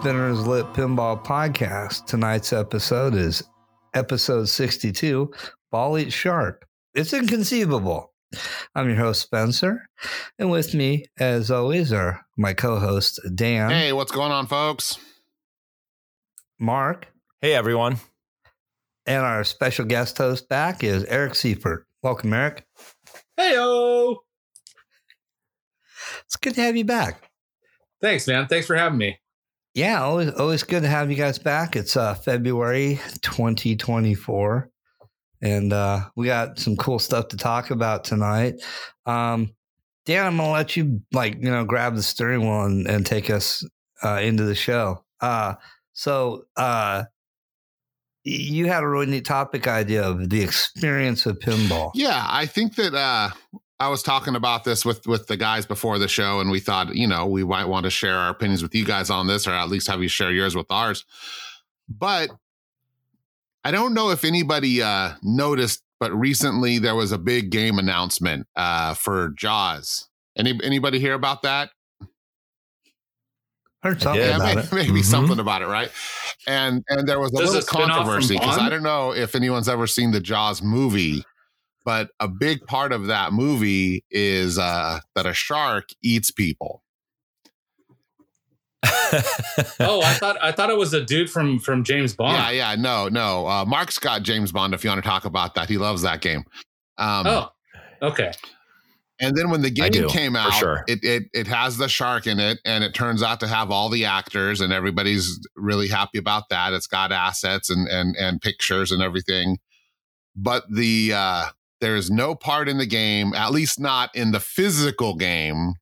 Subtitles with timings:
[0.00, 2.06] Spinners Lit Pinball Podcast.
[2.06, 3.42] Tonight's episode is
[3.92, 5.30] episode 62
[5.70, 6.66] Ball Eat Shark.
[6.94, 8.10] It's inconceivable.
[8.74, 9.90] I'm your host, Spencer.
[10.38, 13.68] And with me, as always, are my co host, Dan.
[13.68, 14.98] Hey, what's going on, folks?
[16.58, 17.06] Mark.
[17.42, 17.98] Hey, everyone.
[19.04, 21.86] And our special guest host back is Eric Seifert.
[22.02, 22.64] Welcome, Eric.
[23.38, 24.16] Heyo.
[26.24, 27.30] It's good to have you back.
[28.00, 28.46] Thanks, man.
[28.46, 29.18] Thanks for having me.
[29.74, 31.76] Yeah, always always good to have you guys back.
[31.76, 34.68] It's uh, February 2024,
[35.42, 38.54] and uh, we got some cool stuff to talk about tonight.
[39.06, 39.54] Um,
[40.06, 43.30] Dan, I'm gonna let you like you know grab the steering wheel and, and take
[43.30, 43.64] us
[44.02, 45.04] uh, into the show.
[45.20, 45.54] Uh,
[45.92, 47.04] so uh,
[48.24, 51.92] you had a really neat topic idea of the experience of pinball.
[51.94, 53.30] Yeah, I think that uh,
[53.80, 56.94] I was talking about this with with the guys before the show, and we thought,
[56.94, 59.52] you know, we might want to share our opinions with you guys on this, or
[59.52, 61.06] at least have you share yours with ours.
[61.88, 62.30] But
[63.64, 68.46] I don't know if anybody uh, noticed, but recently there was a big game announcement
[68.54, 70.08] uh, for Jaws.
[70.36, 71.70] Any anybody hear about that?
[73.82, 74.72] Heard something yeah, about maybe, it.
[74.74, 75.04] maybe Mhm.
[75.04, 75.90] something about it, right?
[76.46, 78.82] And and there was a Does little it spin off from controversy because I don't
[78.82, 81.24] know if anyone's ever seen the Jaws movie,
[81.84, 86.82] but a big part of that movie is uh, that a shark eats people.
[89.80, 92.36] Oh, I thought I thought it was a dude from from James Bond.
[92.36, 93.46] Yeah, yeah, no, no.
[93.46, 94.72] Uh, Mark's got James Bond.
[94.72, 96.44] If you want to talk about that, he loves that game.
[96.96, 97.48] Um, Oh,
[98.02, 98.32] okay.
[99.20, 100.82] And then when the game do, came out, sure.
[100.86, 103.90] it, it it has the shark in it, and it turns out to have all
[103.90, 106.72] the actors, and everybody's really happy about that.
[106.72, 109.58] It's got assets and and and pictures and everything,
[110.34, 111.46] but the uh,
[111.80, 115.74] there is no part in the game, at least not in the physical game,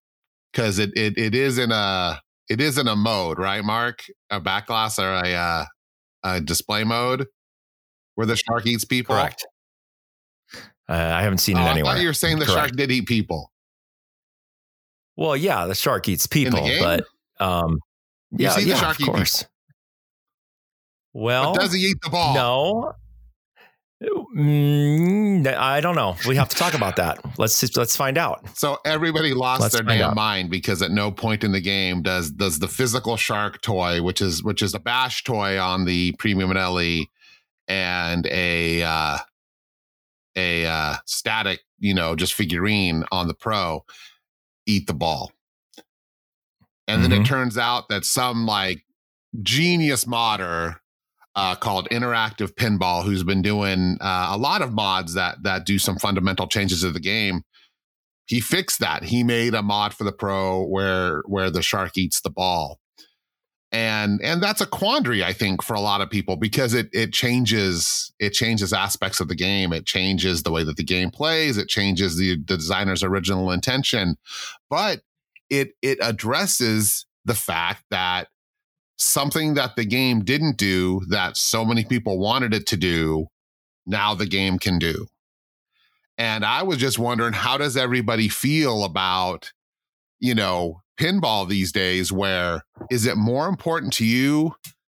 [0.52, 4.04] because it, it it is in a it is in a mode, right, Mark?
[4.30, 5.64] A backglass or a uh,
[6.24, 7.26] a display mode
[8.14, 9.14] where the shark eats people.
[9.14, 9.46] Correct.
[10.88, 11.92] Uh, I haven't seen Oh, it I anywhere.
[11.94, 12.58] thought you were saying the Correct.
[12.58, 13.52] shark did eat people.
[15.16, 17.04] Well, yeah, the shark eats people, but
[17.40, 17.78] um,
[18.30, 19.14] You yeah, see the yeah, shark of eat people.
[19.16, 19.46] course.
[21.12, 22.34] Well, But does he eat the ball?
[22.34, 22.92] no.
[24.02, 26.16] Mm, I don't know.
[26.26, 27.18] We have to talk about that.
[27.38, 28.56] Let's just, let's find out.
[28.56, 30.14] So everybody lost Let's their damn out.
[30.14, 34.20] mind because at no point in the game does does the physical shark toy, which
[34.20, 37.06] is which is a bash toy on the premium and LE,
[37.66, 39.18] and a uh,
[40.36, 43.84] a uh, static, you know, just figurine on the pro,
[44.66, 45.32] eat the ball.
[46.86, 47.26] And then it Mhm.
[47.26, 48.84] turns out that some like
[49.42, 50.80] genius modder
[51.38, 55.78] uh, called Interactive Pinball, who's been doing uh, a lot of mods that that do
[55.78, 57.42] some fundamental changes to the game,
[58.26, 59.04] he fixed that.
[59.04, 62.80] He made a mod for the pro where where the shark eats the ball.
[63.70, 67.12] And and that's a quandary, I think, for a lot of people because it it
[67.12, 69.72] changes it changes aspects of the game.
[69.72, 71.56] It changes the way that the game plays.
[71.56, 74.16] It changes the, the designer's original intention,
[74.68, 75.02] but
[75.50, 78.26] it it addresses the fact that
[78.98, 83.26] something that the game didn't do that so many people wanted it to do,
[83.86, 85.06] now the game can do.
[86.18, 89.52] And I was just wondering, how does everybody feel about,
[90.18, 92.10] you know, pinball these days?
[92.10, 94.54] Where is it more important to you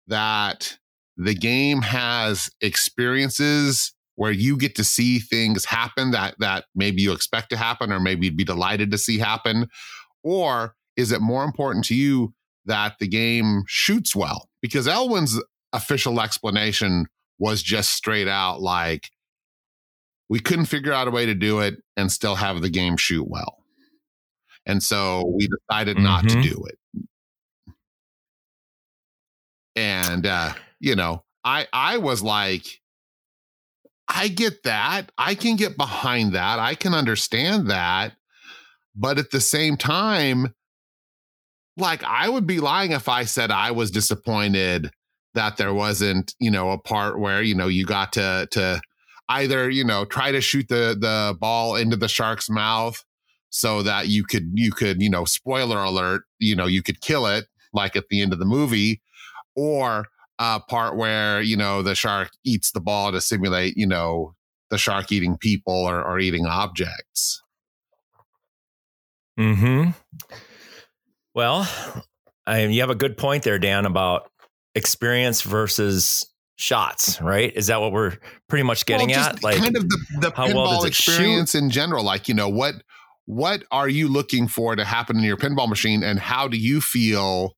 [0.07, 0.79] that
[1.17, 7.13] the game has experiences where you get to see things happen that that maybe you
[7.13, 9.69] expect to happen or maybe you'd be delighted to see happen?
[10.23, 12.33] Or is it more important to you
[12.69, 14.49] that the game shoots well?
[14.63, 15.41] Because Elwin's
[15.73, 17.07] official explanation
[17.39, 19.11] was just straight out like,
[20.31, 23.27] we couldn't figure out a way to do it and still have the game shoot
[23.29, 23.57] well.
[24.67, 26.43] And so we decided not to Mhm.
[26.43, 26.79] do it.
[29.77, 32.81] And uh, you know, I I was like
[34.09, 35.11] I get that.
[35.19, 36.59] I can get behind that.
[36.59, 38.15] I can understand that.
[38.95, 40.55] But at the same time,
[41.79, 44.91] like I would be lying if I said I was disappointed
[45.35, 48.81] that there wasn't, you know, a part where, you know, you got to to
[49.29, 53.03] either, you know, try to shoot the the ball into the shark's mouth
[53.51, 57.27] so that you could you could, you know, spoiler alert, you know, you could kill
[57.27, 59.01] it like at the end of the movie
[59.55, 60.07] or
[60.39, 64.35] a part where, you know, the shark eats the ball to simulate, you know,
[64.71, 67.43] the shark eating people or, or eating objects.
[69.37, 69.91] Hmm.
[71.39, 71.69] Well,
[72.49, 74.29] I, you have a good point there, Dan, about
[74.75, 76.25] experience versus
[76.57, 77.23] shots.
[77.23, 77.55] Right?
[77.55, 78.17] Is that what we're
[78.49, 79.45] pretty much getting Well, at?
[79.45, 81.13] Like, kind of the, the how pinball does it shoot?
[81.13, 82.03] experience in general.
[82.03, 82.83] Like, you know, what
[83.27, 86.81] what are you looking for to happen in your pinball machine and how do you
[86.81, 87.55] feel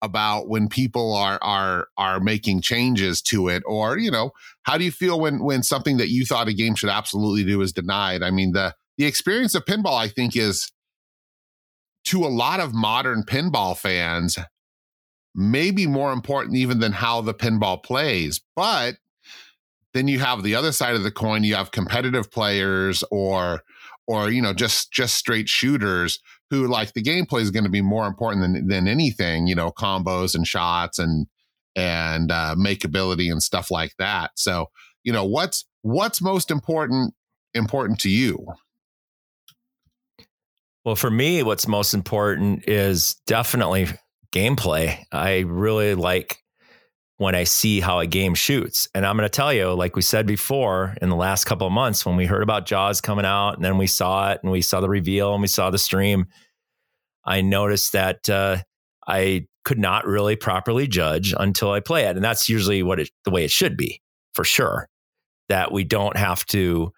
[0.00, 4.30] about when people are are are making changes to it or you know
[4.62, 7.60] how do you feel when when something that you thought a game should absolutely do
[7.60, 10.72] is denied i mean the the experience of pinball i think is
[12.04, 14.38] to a lot of modern pinball fans
[15.34, 18.96] maybe more important even than how the pinball plays but
[19.92, 23.62] then you have the other side of the coin you have competitive players or
[24.06, 26.18] or you know just just straight shooters
[26.50, 29.70] who like the gameplay is going to be more important than than anything you know
[29.70, 31.26] combos and shots and
[31.76, 34.32] and uh makeability and stuff like that.
[34.34, 34.66] So
[35.04, 37.14] you know what's what's most important
[37.54, 38.46] important to you
[40.84, 43.88] well for me what's most important is definitely
[44.32, 46.40] gameplay i really like
[47.20, 48.88] when I see how a game shoots.
[48.94, 51.72] And I'm going to tell you, like we said before, in the last couple of
[51.74, 54.62] months, when we heard about Jaws coming out and then we saw it and we
[54.62, 56.28] saw the reveal and we saw the stream,
[57.22, 58.62] I noticed that uh,
[59.06, 62.16] I could not really properly judge until I play it.
[62.16, 64.00] And that's usually what it, the way it should be,
[64.32, 64.88] for sure.
[65.50, 66.90] That we don't have to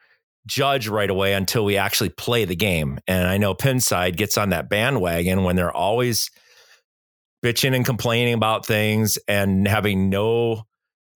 [0.47, 2.99] judge right away until we actually play the game.
[3.07, 6.31] And I know Pinside gets on that bandwagon when they're always
[7.45, 10.65] bitching and complaining about things and having no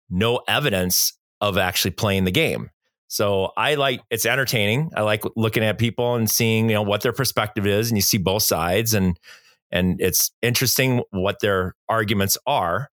[0.08, 2.70] no evidence of actually playing the game.
[3.08, 4.90] So I like it's entertaining.
[4.96, 8.02] I like looking at people and seeing, you know, what their perspective is and you
[8.02, 9.19] see both sides and
[9.70, 12.88] and it's interesting what their arguments are,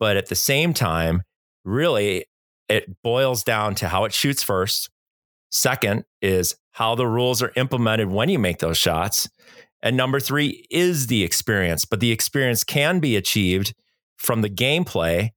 [0.00, 1.22] but at the same time,
[1.64, 2.26] really
[2.68, 4.90] it boils down to how it shoots first.
[5.50, 9.28] Second is how the rules are implemented when you make those shots.
[9.82, 13.74] And number three is the experience, but the experience can be achieved
[14.16, 15.30] from the gameplay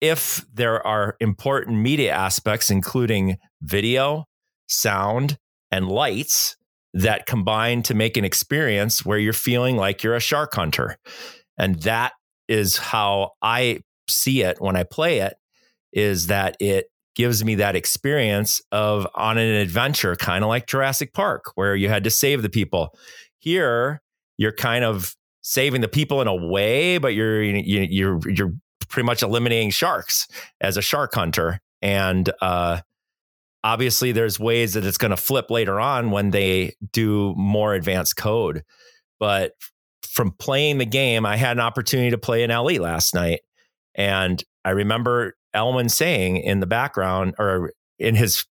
[0.00, 4.24] if there are important media aspects, including video,
[4.68, 5.38] sound,
[5.70, 6.56] and lights
[6.94, 10.96] that combine to make an experience where you're feeling like you're a shark hunter.
[11.58, 12.12] And that
[12.48, 15.34] is how I see it when I play it
[15.92, 16.86] is that it
[17.18, 21.88] gives me that experience of on an adventure kind of like Jurassic Park where you
[21.88, 22.94] had to save the people
[23.40, 24.00] here,
[24.38, 28.52] you're kind of saving the people in a way, but you're you're you're
[28.88, 30.28] pretty much eliminating sharks
[30.60, 31.60] as a shark hunter.
[31.82, 32.80] And uh,
[33.64, 38.16] obviously, there's ways that it's going to flip later on when they do more advanced
[38.16, 38.62] code.
[39.18, 39.54] But
[40.06, 43.40] from playing the game, I had an opportunity to play in LE last night,
[43.96, 48.46] and I remember Elwin saying in the background or in his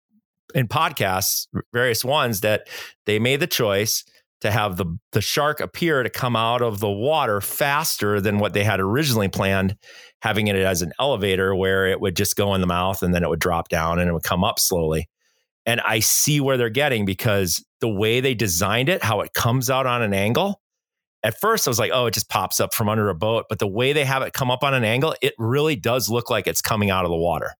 [0.55, 2.67] in podcasts, various ones, that
[3.05, 4.03] they made the choice
[4.41, 8.53] to have the the shark appear to come out of the water faster than what
[8.53, 9.77] they had originally planned,
[10.21, 13.23] having it as an elevator where it would just go in the mouth and then
[13.23, 15.07] it would drop down and it would come up slowly.
[15.65, 19.69] And I see where they're getting because the way they designed it, how it comes
[19.69, 20.59] out on an angle.
[21.23, 23.45] At first, I was like, oh, it just pops up from under a boat.
[23.49, 26.29] But the way they have it come up on an angle, it really does look
[26.29, 27.51] like it's coming out of the water.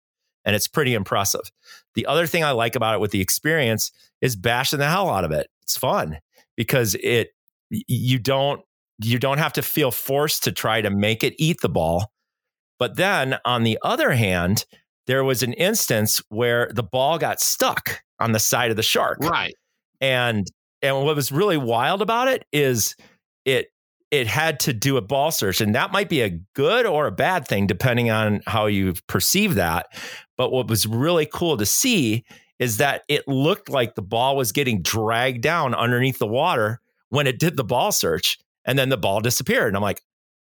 [0.45, 1.49] And it's pretty impressive.
[1.95, 5.23] The other thing I like about it with the experience is bashing the hell out
[5.23, 5.47] of it.
[5.61, 6.19] It's fun
[6.57, 7.29] because it
[7.69, 8.61] you don't
[9.01, 12.11] you don't have to feel forced to try to make it eat the ball.
[12.77, 14.65] But then on the other hand,
[15.07, 19.19] there was an instance where the ball got stuck on the side of the shark.
[19.21, 19.55] Right.
[20.01, 20.45] And
[20.81, 22.95] and what was really wild about it is
[23.45, 23.67] it
[24.11, 27.11] it had to do a ball search and that might be a good or a
[27.11, 29.87] bad thing depending on how you perceive that.
[30.37, 32.23] But what was really cool to see
[32.59, 37.25] is that it looked like the ball was getting dragged down underneath the water when
[37.25, 39.69] it did the ball search and then the ball disappeared.
[39.69, 40.01] And I'm like,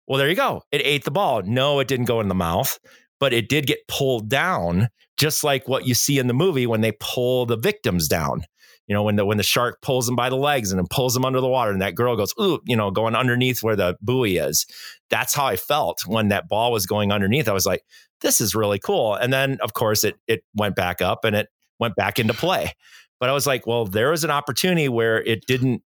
[0.06, 0.62] well, there you go.
[0.70, 1.42] It ate the ball.
[1.42, 2.78] No, it didn't go in the mouth,
[3.18, 6.80] but it did get pulled down, just like what you see in the movie when
[6.80, 8.44] they pull the victims down.
[8.86, 11.14] You know, when the when the shark pulls them by the legs and then pulls
[11.14, 13.96] them under the water, and that girl goes, ooh, you know, going underneath where the
[14.00, 14.66] buoy is.
[15.10, 17.48] That's how I felt when that ball was going underneath.
[17.48, 17.82] I was like,
[18.20, 19.14] this is really cool.
[19.14, 22.72] And then of course it it went back up and it went back into play.
[23.18, 25.82] But I was like, well, there was an opportunity where it didn't,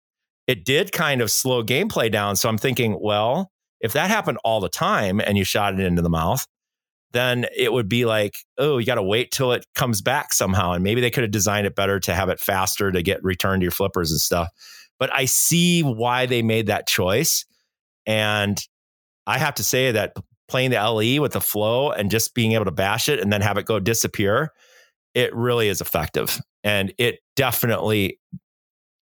[0.47, 2.35] it did kind of slow gameplay down.
[2.35, 3.51] So I'm thinking, well,
[3.81, 6.45] if that happened all the time and you shot it into the mouth,
[7.13, 10.73] then it would be like, oh, you got to wait till it comes back somehow.
[10.73, 13.61] And maybe they could have designed it better to have it faster to get returned
[13.61, 14.49] to your flippers and stuff.
[14.99, 17.45] But I see why they made that choice.
[18.05, 18.61] And
[19.25, 20.15] I have to say that
[20.47, 23.41] playing the LE with the flow and just being able to bash it and then
[23.41, 24.53] have it go disappear
[25.17, 26.39] it really is effective.
[26.63, 28.19] And it definitely,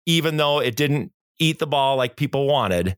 [0.06, 2.98] even though it didn't eat the ball like people wanted,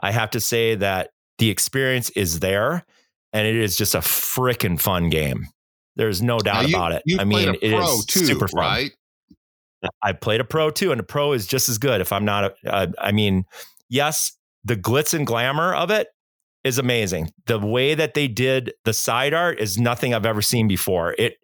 [0.00, 2.86] I have to say that the experience is there
[3.32, 5.46] and it is just a freaking fun game.
[5.96, 7.02] There's no doubt you, about it.
[7.18, 8.60] I mean, it is too, super fun.
[8.60, 8.92] Right?
[10.02, 12.00] I played a pro too, and a pro is just as good.
[12.00, 13.44] If I'm not, uh, I mean,
[13.88, 14.32] yes,
[14.64, 16.08] the glitz and glamour of it
[16.64, 17.32] is amazing.
[17.46, 21.14] The way that they did the side art is nothing I've ever seen before.
[21.18, 21.36] It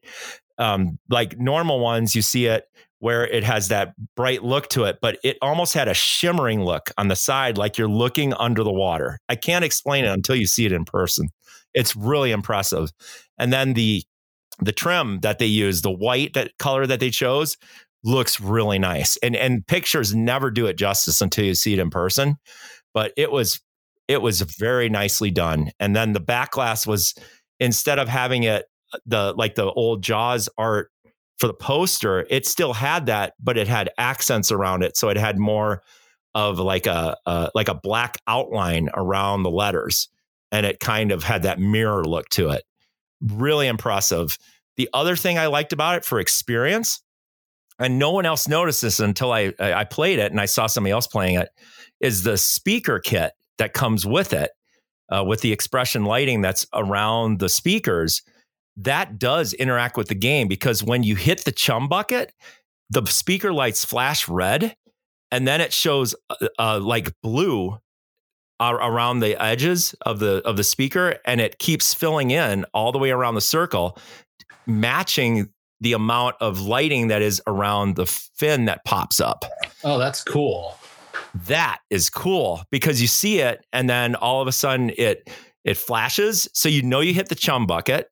[0.58, 2.64] um like normal ones you see it
[2.98, 6.90] where it has that bright look to it, but it almost had a shimmering look
[6.96, 9.18] on the side like you're looking under the water.
[9.28, 11.28] I can't explain it until you see it in person.
[11.76, 12.90] It's really impressive.
[13.38, 14.02] And then the
[14.58, 17.56] the trim that they use, the white that color that they chose
[18.02, 19.16] looks really nice.
[19.18, 22.36] And and pictures never do it justice until you see it in person.
[22.92, 23.60] But it was
[24.08, 25.70] it was very nicely done.
[25.78, 27.14] And then the back glass was
[27.60, 30.90] instead of having it uh, the like the old Jaws art
[31.38, 34.96] for the poster, it still had that, but it had accents around it.
[34.96, 35.82] So it had more
[36.34, 40.08] of like a, a like a black outline around the letters,
[40.52, 42.62] and it kind of had that mirror look to it.
[43.20, 44.38] Really impressive.
[44.76, 47.02] The other thing I liked about it for experience,
[47.78, 50.92] and no one else noticed this until I I played it and I saw somebody
[50.92, 51.48] else playing it,
[52.00, 54.50] is the speaker kit that comes with it,
[55.10, 58.22] uh, with the expression lighting that's around the speakers
[58.76, 62.32] that does interact with the game because when you hit the chum bucket,
[62.90, 64.76] the speaker lights flash red
[65.30, 67.78] and then it shows uh, uh, like blue
[68.60, 72.98] around the edges of the of the speaker and it keeps filling in all the
[72.98, 73.98] way around the circle
[74.66, 79.44] matching the amount of lighting that is around the fin that pops up.
[79.84, 80.76] Oh, that's cool.
[81.46, 85.28] That is cool because you see it and then all of a sudden it
[85.64, 88.08] it flashes so you know you hit the chum bucket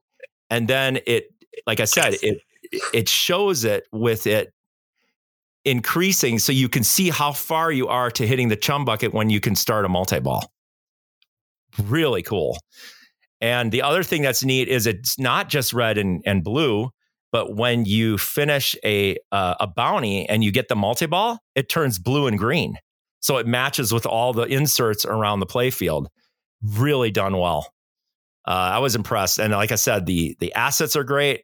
[0.51, 1.29] and then it
[1.67, 2.39] like i said it
[2.93, 4.53] it shows it with it
[5.65, 9.31] increasing so you can see how far you are to hitting the chum bucket when
[9.31, 10.51] you can start a multi-ball.
[11.83, 12.59] Really cool.
[13.41, 16.91] And the other thing that's neat is it's not just red and, and blue
[17.35, 21.99] but when you finish a uh, a bounty and you get the multi-ball it turns
[21.99, 22.77] blue and green.
[23.19, 26.07] So it matches with all the inserts around the playfield
[26.63, 27.73] really done well.
[28.47, 31.43] Uh, I was impressed, and like I said, the the assets are great,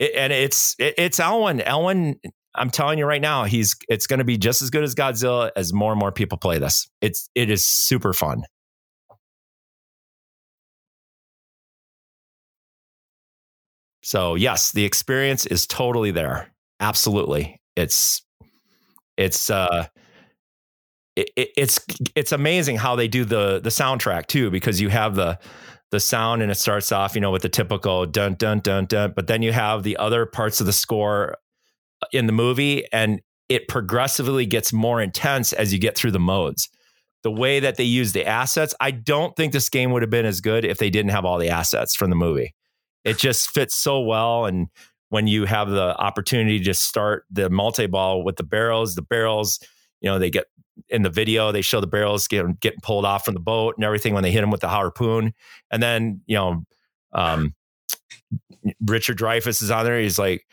[0.00, 1.60] it, and it's it, it's Elwin.
[1.60, 2.16] Elwin,
[2.54, 5.50] I'm telling you right now, he's it's going to be just as good as Godzilla
[5.56, 6.88] as more and more people play this.
[7.00, 8.44] It's it is super fun.
[14.02, 16.52] So yes, the experience is totally there.
[16.80, 18.22] Absolutely, it's
[19.16, 19.86] it's uh
[21.16, 21.80] it, it's
[22.14, 25.38] it's amazing how they do the the soundtrack too because you have the
[25.90, 29.12] the sound and it starts off, you know, with the typical dun dun dun dun,
[29.14, 31.36] but then you have the other parts of the score
[32.12, 36.68] in the movie and it progressively gets more intense as you get through the modes.
[37.22, 40.26] The way that they use the assets, I don't think this game would have been
[40.26, 42.54] as good if they didn't have all the assets from the movie.
[43.04, 44.68] It just fits so well and
[45.10, 49.60] when you have the opportunity to start the multi-ball with the barrels, the barrels,
[50.00, 50.46] you know, they get
[50.88, 53.84] in the video they show the barrels getting getting pulled off from the boat and
[53.84, 55.32] everything when they hit him with the harpoon
[55.70, 56.64] and then you know
[57.12, 57.54] um,
[58.86, 60.46] richard dreyfuss is on there he's like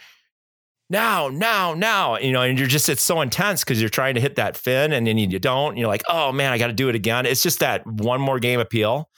[0.91, 4.21] now now now you know and you're just it's so intense because you're trying to
[4.21, 6.73] hit that fin and then you don't and you're like oh man i got to
[6.73, 7.25] do it again.
[7.25, 9.09] It's just that one more game appeal.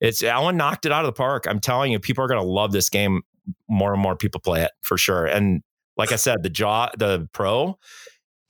[0.00, 1.46] It's Elwin knocked it out of the park.
[1.48, 3.22] I'm telling you people are going to love this game
[3.68, 5.26] more and more people play it for sure.
[5.26, 5.62] And
[5.96, 7.78] like i said the jaw the pro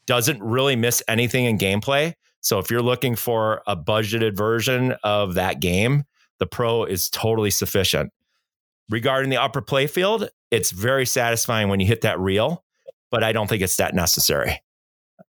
[0.07, 2.15] doesn't really miss anything in gameplay.
[2.41, 6.05] So if you're looking for a budgeted version of that game,
[6.39, 8.11] the Pro is totally sufficient.
[8.89, 12.65] Regarding the upper playfield, it's very satisfying when you hit that reel,
[13.11, 14.63] but I don't think it's that necessary.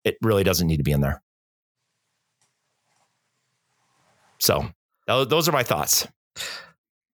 [0.03, 1.21] It really doesn't need to be in there.
[4.39, 4.69] So
[5.07, 6.07] those are my thoughts.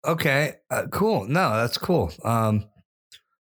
[0.06, 1.26] Okay, uh, cool.
[1.26, 2.12] No, that's cool.
[2.26, 2.66] Um,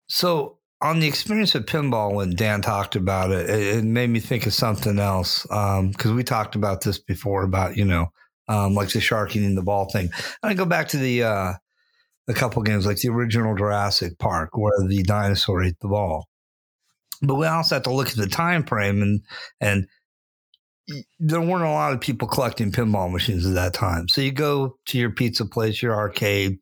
[0.07, 4.19] so on the experience of pinball when Dan talked about it, it, it made me
[4.19, 8.07] think of something else because um, we talked about this before about you know
[8.47, 10.09] um, like the shark eating the ball thing.
[10.43, 11.53] And I go back to the uh,
[12.27, 16.28] a couple games like the original Jurassic Park where the dinosaur ate the ball.
[17.21, 19.21] But we also have to look at the time frame and
[19.59, 19.87] and
[21.19, 24.07] there weren't a lot of people collecting pinball machines at that time.
[24.07, 26.57] So you go to your pizza place, your arcade,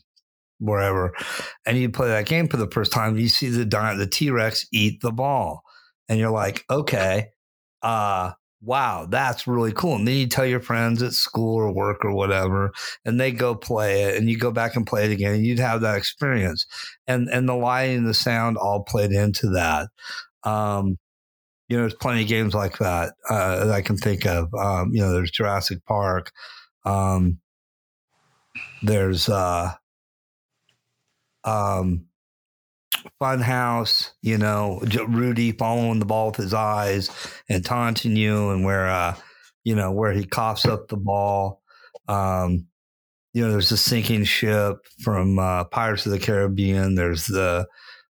[0.59, 1.13] wherever,
[1.65, 4.65] and you play that game for the first time, you see the the T Rex
[4.71, 5.63] eat the ball,
[6.09, 7.29] and you're like, okay,
[7.81, 9.95] uh, wow, that's really cool.
[9.95, 12.71] And then you tell your friends at school or work or whatever,
[13.05, 15.59] and they go play it, and you go back and play it again, and you'd
[15.59, 16.65] have that experience,
[17.07, 19.89] and and the lighting the sound all played into that.
[20.47, 20.97] Um,
[21.67, 24.53] you know, there's plenty of games like that uh, that I can think of.
[24.53, 26.31] Um, you know, there's Jurassic Park.
[26.85, 27.39] Um,
[28.81, 29.73] there's uh,
[31.43, 32.05] um,
[33.21, 37.09] Funhouse, you know, Rudy following the ball with his eyes
[37.49, 39.15] and taunting you, and where, uh,
[39.65, 41.61] you know, where he coughs up the ball.
[42.07, 42.67] Um,
[43.33, 46.95] you know, there's the sinking ship from uh, Pirates of the Caribbean.
[46.95, 47.67] There's the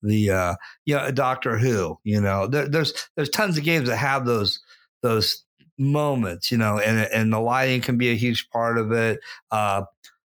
[0.01, 2.00] the uh, you know Doctor Who.
[2.03, 4.60] You know, there, there's there's tons of games that have those
[5.01, 5.44] those
[5.77, 6.51] moments.
[6.51, 9.20] You know, and and the lighting can be a huge part of it.
[9.51, 9.84] Uh,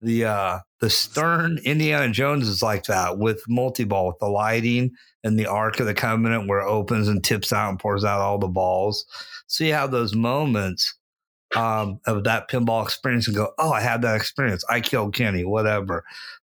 [0.03, 4.93] the uh, the Stern Indiana Jones is like that with multi ball with the lighting
[5.23, 8.21] and the Ark of the Covenant where it opens and tips out and pours out
[8.21, 9.05] all the balls.
[9.47, 10.95] So you have those moments
[11.55, 14.65] um, of that pinball experience and go, oh, I had that experience.
[14.71, 16.05] I killed Kenny, whatever.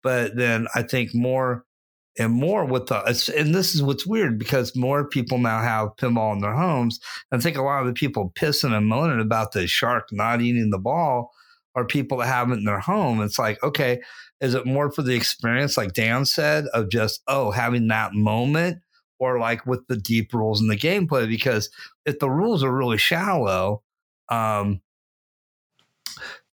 [0.03, 1.65] But then I think more
[2.19, 2.99] and more with the,
[3.35, 6.99] and this is what's weird because more people now have pinball in their homes.
[7.31, 10.69] I think a lot of the people pissing and moaning about the shark not eating
[10.69, 11.31] the ball
[11.75, 13.21] are people that have it in their home.
[13.21, 14.01] It's like, okay,
[14.41, 18.79] is it more for the experience, like Dan said, of just, oh, having that moment?
[19.17, 21.69] Or like with the deep rules in the gameplay, because
[22.05, 23.83] if the rules are really shallow,
[24.29, 24.81] um,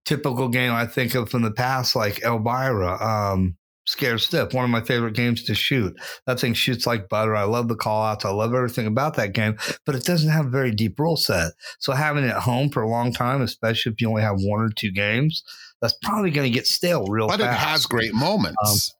[0.03, 4.71] typical game I think of from the past, like Elvira, um, Scared Stiff, one of
[4.71, 5.95] my favorite games to shoot.
[6.25, 7.35] That thing shoots like butter.
[7.35, 8.25] I love the call outs.
[8.25, 11.53] I love everything about that game, but it doesn't have a very deep rule set.
[11.79, 14.61] So having it at home for a long time, especially if you only have one
[14.61, 15.43] or two games,
[15.81, 17.49] that's probably going to get stale real but fast.
[17.49, 18.95] But it has great moments.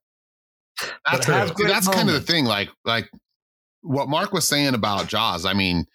[0.82, 1.88] Um, that's that's moments.
[1.88, 2.46] kind of the thing.
[2.46, 3.10] Like like
[3.82, 5.46] what Mark was saying about Jaws.
[5.46, 5.86] I mean,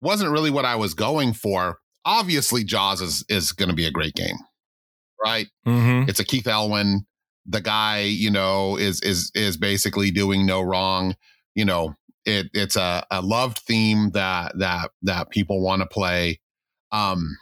[0.00, 1.78] wasn't really what I was going for.
[2.04, 4.36] Obviously, Jaws is is going to be a great game
[5.22, 5.46] right?
[5.66, 6.08] Mm-hmm.
[6.08, 7.06] It's a Keith Elwin.
[7.46, 11.16] The guy, you know, is is is basically doing no wrong.
[11.54, 11.94] You know,
[12.24, 16.40] it it's a, a loved theme that that that people want to play.
[16.92, 17.36] Um,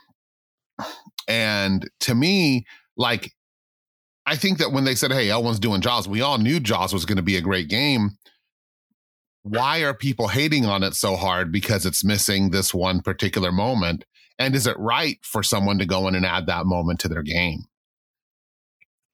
[1.27, 2.65] and to me,
[2.97, 3.31] like,
[4.25, 7.05] I think that when they said, "Hey, Elwin's doing Jaws," we all knew Jaws was
[7.05, 8.17] going to be a great game.
[9.43, 11.51] Why are people hating on it so hard?
[11.51, 14.05] Because it's missing this one particular moment.
[14.37, 17.23] And is it right for someone to go in and add that moment to their
[17.23, 17.65] game?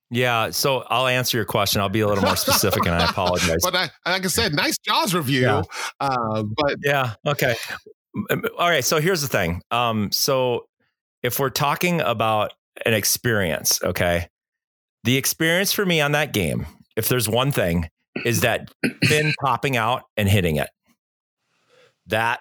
[0.09, 1.81] Yeah, so I'll answer your question.
[1.81, 3.57] I'll be a little more specific, and I apologize.
[3.61, 5.41] but I, like I said, nice Jaws review.
[5.41, 5.63] Yeah.
[5.99, 7.55] Uh, but yeah, okay.
[8.57, 8.85] All right.
[8.85, 9.61] So here's the thing.
[9.69, 10.67] Um, so
[11.23, 12.53] if we're talking about
[12.85, 14.27] an experience, okay,
[15.03, 16.65] the experience for me on that game,
[16.95, 17.89] if there's one thing,
[18.25, 20.69] is that pin popping out and hitting it.
[22.07, 22.39] That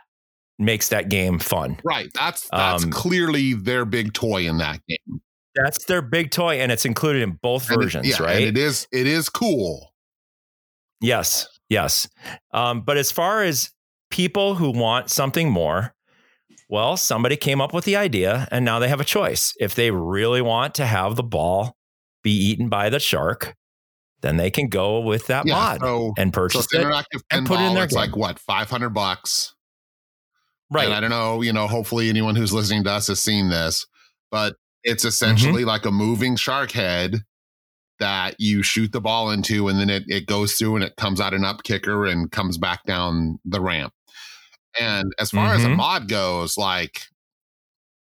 [0.58, 1.78] makes that game fun.
[1.84, 2.08] Right.
[2.14, 5.15] That's that's um, clearly their big toy in that game.
[5.56, 8.42] That's their big toy, and it's included in both and versions, it, yeah, right?
[8.42, 9.92] it is it is cool.
[11.00, 12.08] Yes, yes.
[12.52, 13.70] Um, but as far as
[14.10, 15.94] people who want something more,
[16.68, 19.54] well, somebody came up with the idea, and now they have a choice.
[19.60, 21.76] If they really want to have the ball
[22.22, 23.54] be eaten by the shark,
[24.22, 27.60] then they can go with that yeah, mod so, and purchase so it and put
[27.60, 28.00] it in their It's game.
[28.00, 29.54] like what five hundred bucks,
[30.70, 30.86] right?
[30.86, 31.68] And I don't know, you know.
[31.68, 33.86] Hopefully, anyone who's listening to us has seen this,
[34.30, 35.08] but it's mm-hmm.
[35.08, 35.68] essentially mm-hmm.
[35.68, 37.24] like a moving shark head
[37.98, 41.20] that you shoot the ball into, and then it, it goes through and it comes
[41.20, 43.92] out an up kicker and comes back down the ramp.
[44.80, 45.56] And as far mm-hmm.
[45.56, 45.76] as a mm-hmm.
[45.76, 47.02] mod goes, like,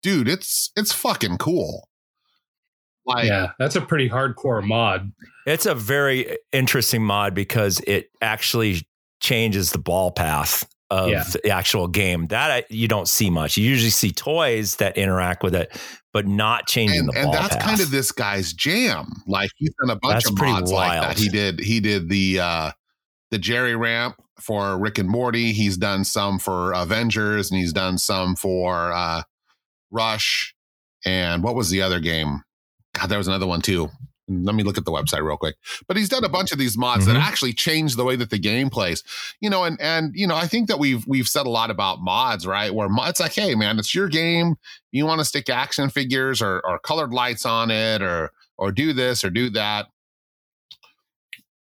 [0.02, 1.88] dude, it's it's fucking cool.
[3.06, 5.12] Like, yeah, that's a pretty hardcore mod.
[5.46, 8.88] It's a very interesting mod because it actually
[9.20, 11.24] changes the ball path of yeah.
[11.42, 12.26] the actual game.
[12.28, 13.56] That I, you don't see much.
[13.56, 15.76] You usually see toys that interact with it,
[16.12, 17.34] but not changing and, the and ball.
[17.34, 17.64] And that's path.
[17.64, 19.22] kind of this guy's jam.
[19.26, 21.02] Like he's done a bunch that's of mods wild.
[21.02, 21.22] like that.
[21.22, 22.70] He did he did the uh
[23.30, 25.52] the Jerry ramp for Rick and Morty.
[25.52, 29.22] He's done some for Avengers, and he's done some for uh
[29.90, 30.54] Rush.
[31.06, 32.42] And what was the other game?
[32.94, 33.90] God, there was another one too
[34.28, 35.56] let me look at the website real quick.
[35.86, 37.14] But he's done a bunch of these mods mm-hmm.
[37.14, 39.02] that actually change the way that the game plays.
[39.40, 42.00] You know, and and you know, I think that we've we've said a lot about
[42.00, 42.74] mods, right?
[42.74, 44.56] Where it's like, hey man, it's your game.
[44.92, 48.92] You want to stick action figures or or colored lights on it or or do
[48.92, 49.86] this or do that.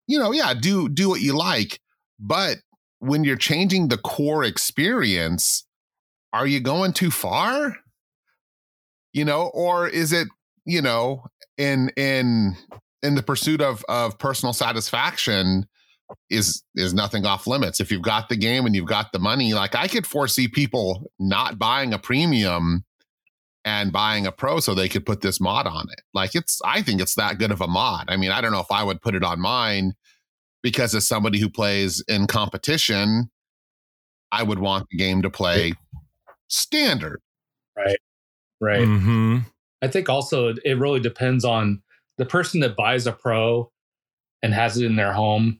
[0.08, 1.80] You know, yeah, do do what you like.
[2.20, 2.58] But
[3.00, 5.66] when you're changing the core experience,
[6.32, 7.78] are you going too far?
[9.12, 10.28] You know, or is it
[10.66, 11.26] you know
[11.58, 12.56] in in
[13.02, 15.66] in the pursuit of of personal satisfaction
[16.30, 17.80] is is nothing off limits.
[17.80, 21.12] If you've got the game and you've got the money like i could foresee people
[21.20, 22.84] not buying a premium
[23.66, 26.02] and buying a pro so they could put this mod on it.
[26.14, 28.06] Like it's i think it's that good of a mod.
[28.10, 29.94] I mean i don't know if i would put it on mine
[30.62, 33.30] because as somebody who plays in competition
[34.32, 35.74] i would want the game to play
[36.54, 37.22] standard.
[37.76, 37.98] Right.
[38.62, 38.88] Right.
[38.88, 39.38] Mm-hmm.
[39.84, 41.82] I think also it really depends on
[42.18, 43.70] the person that buys a pro
[44.42, 45.60] and has it in their home.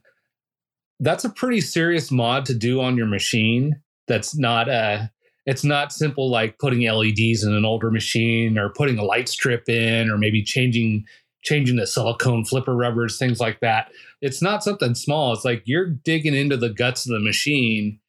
[0.98, 3.82] That's a pretty serious mod to do on your machine.
[4.08, 5.10] That's not a
[5.44, 9.68] it's not simple like putting LEDs in an older machine or putting a light strip
[9.68, 11.04] in or maybe changing
[11.42, 13.90] changing the silicone flipper rubbers, things like that.
[14.22, 15.34] It's not something small.
[15.34, 18.00] It's like you're digging into the guts of the machine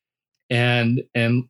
[0.50, 1.50] and and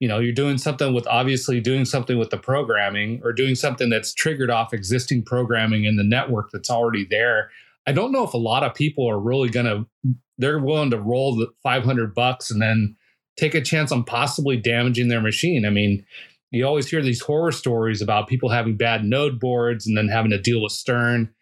[0.00, 3.88] you know you're doing something with obviously doing something with the programming or doing something
[3.88, 7.50] that's triggered off existing programming in the network that's already there
[7.86, 10.98] i don't know if a lot of people are really going to they're willing to
[10.98, 12.96] roll the 500 bucks and then
[13.36, 16.04] take a chance on possibly damaging their machine i mean
[16.50, 20.32] you always hear these horror stories about people having bad node boards and then having
[20.32, 21.32] to deal with stern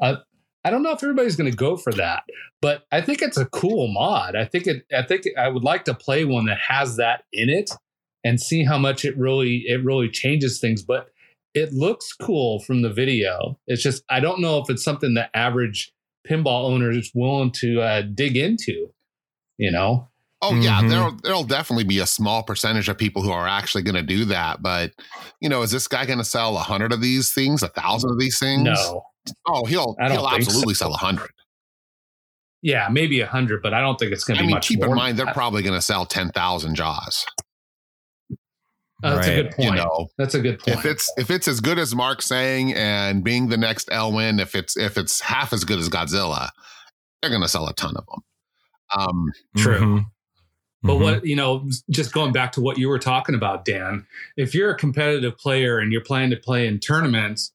[0.00, 0.16] uh,
[0.64, 2.22] I don't know if everybody's going to go for that,
[2.60, 4.36] but I think it's a cool mod.
[4.36, 4.84] I think it.
[4.96, 7.70] I think I would like to play one that has that in it
[8.24, 10.82] and see how much it really it really changes things.
[10.82, 11.08] But
[11.54, 13.58] it looks cool from the video.
[13.66, 15.92] It's just I don't know if it's something the average
[16.28, 18.88] pinball owner is willing to uh, dig into.
[19.58, 20.08] You know.
[20.44, 20.88] Oh yeah, mm-hmm.
[20.88, 24.24] there'll there'll definitely be a small percentage of people who are actually going to do
[24.24, 24.60] that.
[24.60, 24.92] But
[25.40, 28.10] you know, is this guy going to sell a hundred of these things, a thousand
[28.10, 28.64] of these things?
[28.64, 29.04] No.
[29.46, 30.86] Oh, he'll he'll absolutely so.
[30.86, 31.30] sell a hundred.
[32.60, 34.68] Yeah, maybe a hundred, but I don't think it's going to be mean, much.
[34.68, 37.24] Keep in mind, they're probably going to sell ten thousand jaws.
[39.02, 39.38] Uh, that's right.
[39.38, 39.70] a good point.
[39.70, 40.78] You know, that's a good point.
[40.78, 44.54] If it's if it's as good as Mark saying, and being the next Elwin, if
[44.54, 46.50] it's if it's half as good as Godzilla,
[47.20, 48.20] they're going to sell a ton of them.
[48.96, 49.78] Um, True.
[49.78, 49.98] Mm-hmm.
[50.84, 51.02] But mm-hmm.
[51.02, 54.04] what, you know, just going back to what you were talking about, Dan,
[54.36, 57.52] if you're a competitive player and you're planning to play in tournaments,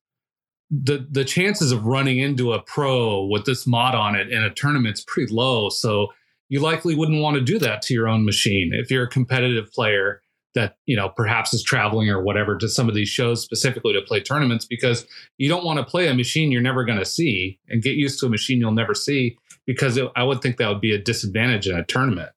[0.69, 4.53] the the chances of running into a pro with this mod on it in a
[4.53, 5.69] tournament's pretty low.
[5.69, 6.07] So
[6.49, 9.71] you likely wouldn't want to do that to your own machine if you're a competitive
[9.71, 10.21] player
[10.57, 14.01] that you know perhaps is traveling or whatever to some of these shows specifically to
[14.01, 15.05] play tournaments because
[15.37, 18.19] you don't want to play a machine you're never going to see and get used
[18.19, 20.97] to a machine you'll never see because it, I would think that would be a
[20.97, 22.31] disadvantage in a tournament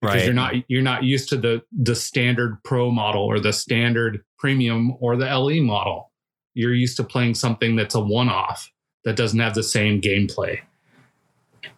[0.00, 0.24] because right.
[0.24, 4.96] you're not you're not used to the the standard pro model or the standard premium
[5.00, 6.10] or the LE model.
[6.54, 8.70] You're used to playing something that's a one off
[9.04, 10.60] that doesn't have the same gameplay.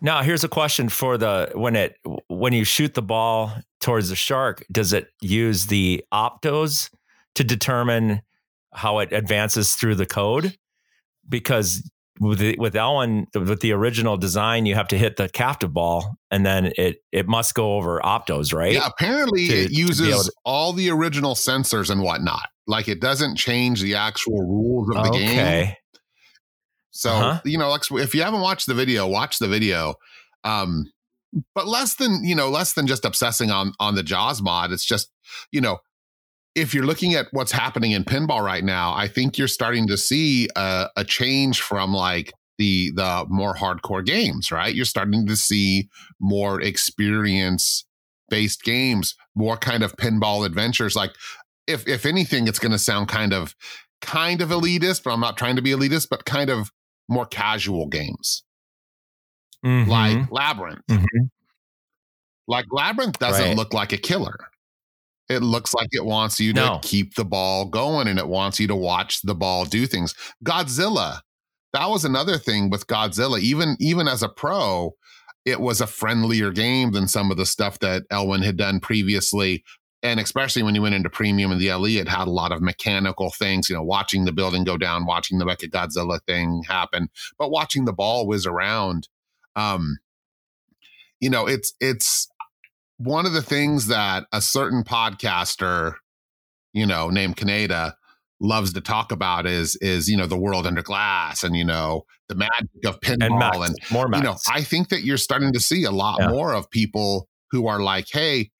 [0.00, 1.96] Now, here's a question for the when it
[2.28, 6.90] when you shoot the ball towards the shark, does it use the optos
[7.34, 8.22] to determine
[8.72, 10.56] how it advances through the code?
[11.28, 11.88] Because
[12.20, 16.16] with the, with Elwin with the original design, you have to hit the captive ball,
[16.30, 18.74] and then it it must go over optos, right?
[18.74, 20.32] Yeah, apparently to, it uses to...
[20.44, 22.48] all the original sensors and whatnot.
[22.66, 25.34] Like it doesn't change the actual rules of the okay.
[25.34, 25.74] game.
[26.92, 27.40] So uh-huh.
[27.44, 29.94] you know, if you haven't watched the video, watch the video.
[30.44, 30.90] Um,
[31.54, 34.70] but less than you know, less than just obsessing on on the Jaws mod.
[34.70, 35.10] It's just
[35.50, 35.78] you know,
[36.54, 39.96] if you're looking at what's happening in pinball right now, I think you're starting to
[39.96, 44.74] see a, a, change from like the the more hardcore games, right?
[44.74, 45.88] You're starting to see
[46.20, 47.84] more experience
[48.28, 50.94] based games, more kind of pinball adventures.
[50.94, 51.14] Like
[51.66, 53.54] if if anything, it's going to sound kind of
[54.02, 56.70] kind of elitist, but I'm not trying to be elitist, but kind of
[57.12, 58.44] more casual games.
[59.64, 59.90] Mm-hmm.
[59.90, 60.86] Like Labyrinth.
[60.90, 61.24] Mm-hmm.
[62.48, 63.56] Like Labyrinth doesn't right.
[63.56, 64.36] look like a killer
[65.32, 66.78] it looks like it wants you no.
[66.78, 70.14] to keep the ball going and it wants you to watch the ball do things.
[70.44, 71.20] Godzilla,
[71.72, 73.40] that was another thing with Godzilla.
[73.40, 74.94] Even even as a pro,
[75.44, 79.64] it was a friendlier game than some of the stuff that Elwin had done previously.
[80.02, 82.60] And especially when you went into premium and the LE, it had a lot of
[82.60, 87.08] mechanical things, you know, watching the building go down, watching the Mecha Godzilla thing happen,
[87.38, 89.08] but watching the ball whiz around.
[89.54, 89.98] Um,
[91.20, 92.28] you know, it's it's
[92.96, 95.94] one of the things that a certain podcaster,
[96.72, 97.94] you know, named Kaneda
[98.42, 102.04] loves to talk about is is you know the world under glass and you know
[102.28, 105.60] the magic of pinball and, and more you know I think that you're starting to
[105.60, 106.28] see a lot yeah.
[106.28, 108.50] more of people who are like hey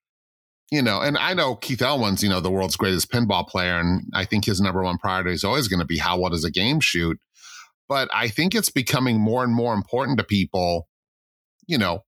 [0.73, 4.03] you know and I know Keith Elwin's, you know the world's greatest pinball player and
[4.13, 6.51] I think his number one priority is always going to be how well does a
[6.51, 7.19] game shoot.
[7.89, 10.89] But I think it's becoming more and more important to people
[11.69, 12.03] you know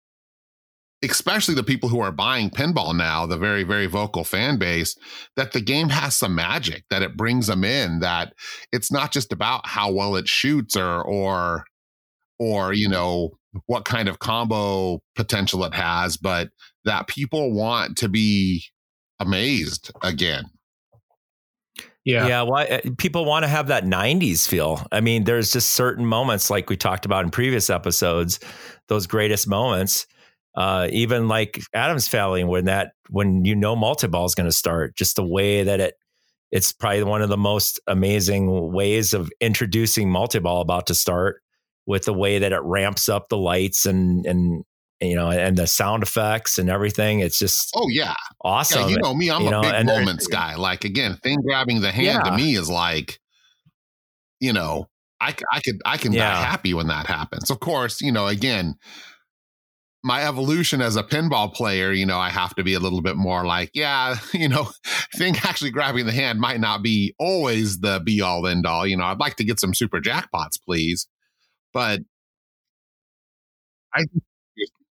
[1.04, 4.95] especially the people who are buying pinball now, the very, very vocal fan base,
[5.36, 8.34] that the game has some magic, that it brings them in, that
[8.71, 11.63] it's not just about how well it shoots or, or,
[12.39, 13.32] or, you know,
[13.66, 16.50] what kind of combo potential it has, but
[16.86, 18.64] that people want to be
[19.20, 20.46] amazed again.
[22.04, 22.28] Yeah.
[22.28, 22.42] Yeah.
[22.42, 24.88] Why eh, people want to have that 90s feel.
[24.92, 28.40] I mean, there's just certain moments like we talked about in previous episodes,
[28.88, 30.08] those greatest moments
[30.56, 34.96] uh, even like Addams Family, when that when you know multi-ball is going to start,
[34.96, 35.96] just the way that it
[36.52, 41.42] it's probably one of the most amazing ways of introducing multi-ball about to start
[41.88, 44.63] with the way that it ramps up the lights and and
[45.00, 48.13] you know and the sound effects and everything it's just oh yeah
[48.44, 51.39] awesome yeah, you know me i'm you a know, big moments guy like again thing
[51.41, 52.30] grabbing the hand yeah.
[52.30, 53.20] to me is like
[54.39, 54.88] you know
[55.22, 56.34] I, I could I can Yeah.
[56.34, 57.52] die happy when that happens.
[57.52, 58.76] Of course, you know, again,
[60.04, 63.15] my evolution as a pinball player, you know, I have to be a little bit
[63.15, 67.80] more like, yeah, you know, I think actually grabbing the hand might not be always
[67.82, 68.88] the be all end all.
[68.88, 71.08] You know, I'd like to get some super jackpots, please.
[71.74, 72.02] But
[73.94, 74.04] I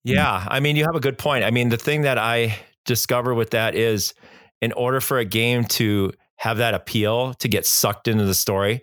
[0.03, 1.43] Yeah, I mean, you have a good point.
[1.43, 4.13] I mean, the thing that I discover with that is
[4.61, 8.81] in order for a game to have that appeal to get sucked into the story,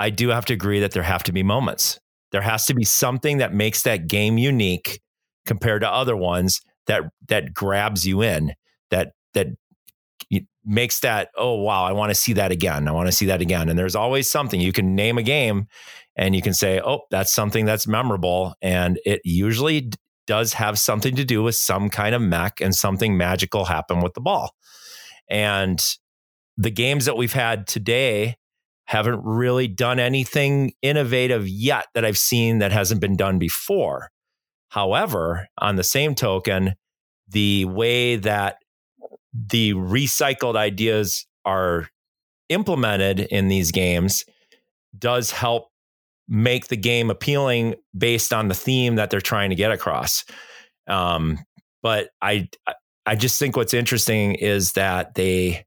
[0.00, 2.00] I do have to agree that there have to be moments.
[2.32, 5.00] There has to be something that makes that game unique
[5.46, 8.52] compared to other ones that that grabs you in,
[8.90, 9.48] that that
[10.64, 12.88] makes that oh wow, I want to see that again.
[12.88, 13.68] I want to see that again.
[13.68, 15.66] And there's always something you can name a game
[16.16, 19.90] and you can say, "Oh, that's something that's memorable." And it usually
[20.26, 24.14] does have something to do with some kind of mech and something magical happen with
[24.14, 24.54] the ball.
[25.28, 25.82] And
[26.56, 28.36] the games that we've had today
[28.86, 34.10] haven't really done anything innovative yet that I've seen that hasn't been done before.
[34.68, 36.74] However, on the same token,
[37.28, 38.56] the way that
[39.32, 41.88] the recycled ideas are
[42.48, 44.24] implemented in these games
[44.98, 45.68] does help
[46.28, 50.24] make the game appealing based on the theme that they're trying to get across.
[50.86, 51.38] Um,
[51.82, 52.48] but I,
[53.06, 55.64] I just think what's interesting is that they,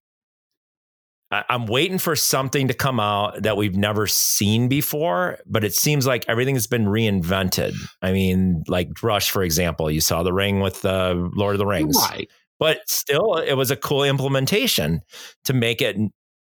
[1.32, 6.08] I'm waiting for something to come out that we've never seen before, but it seems
[6.08, 7.73] like everything has been reinvented.
[8.01, 11.65] I mean, like Rush, for example, you saw the ring with uh, Lord of the
[11.65, 12.30] Rings right.
[12.59, 15.01] But still it was a cool implementation
[15.43, 15.97] to make it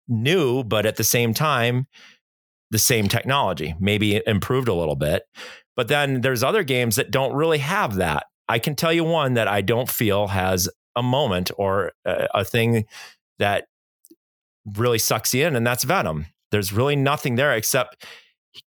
[0.07, 1.87] new but at the same time
[2.71, 5.23] the same technology maybe improved a little bit.
[5.75, 8.25] But then there's other games that don't really have that.
[8.47, 12.43] I can tell you one that i don't feel has a moment or a, a
[12.45, 12.85] thing
[13.39, 13.65] that
[14.77, 16.25] really sucks you in and that's venom.
[16.51, 18.05] There's really nothing there except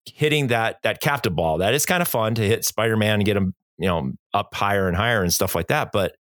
[0.07, 1.59] hitting that that captive ball.
[1.59, 4.89] That is kind of fun to hit spider-man and get him you know up higher
[4.89, 6.17] and higher and stuff like that but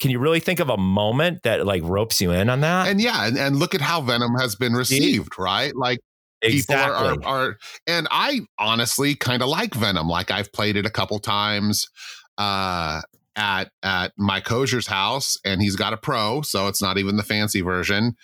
[0.00, 2.88] can you really think of a moment that like ropes you in on that?
[2.88, 5.74] And yeah, and, and look at how Venom has been received, right?
[5.76, 6.00] Like
[6.42, 10.08] people are, are, are and I honestly kind of like Venom.
[10.08, 11.86] Like I've played it a couple times
[12.38, 13.02] uh
[13.36, 17.22] at at my Kosher's house, and he's got a pro, so it's not even the
[17.22, 18.16] fancy version.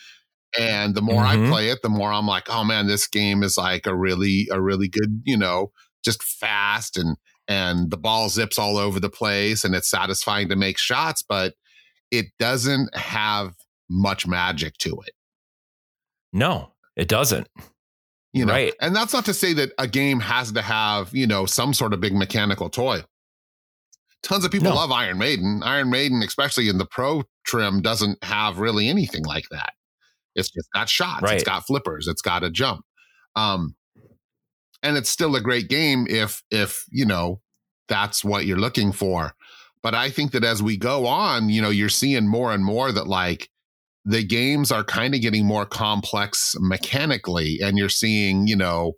[0.57, 1.47] And the more Mhm.
[1.47, 4.47] I play it, the more I'm like, oh man, this game is like a really,
[4.51, 5.71] a really good, you know,
[6.03, 10.55] just fast and and the ball zips all over the place and it's satisfying to
[10.55, 11.53] make shots, but
[12.11, 13.53] it doesn't have
[13.89, 15.13] much magic to it.
[16.33, 17.47] no, it doesn't.
[18.33, 18.73] You know, Right.
[18.81, 21.93] and that's not to say that a game has to have, you know, some sort
[21.93, 23.03] of big mechanical toy.
[24.23, 24.75] Tons of people No.
[24.75, 25.63] love Iron Maiden.
[25.63, 29.73] Iron Maiden, especially in the pro trim, doesn't have really anything like that.
[30.35, 31.35] It's just got shots, Right.
[31.35, 32.81] it's got flippers, it's got a jump.
[33.35, 33.75] Um,
[34.83, 37.41] and it's still a great game if if you know
[37.87, 39.33] that's what you're looking for.
[39.83, 42.91] But I think that as we go on, you know, you're seeing more and more
[42.91, 43.49] that like
[44.05, 48.93] the games are kind of getting more complex mechanically, and you're seeing, you know,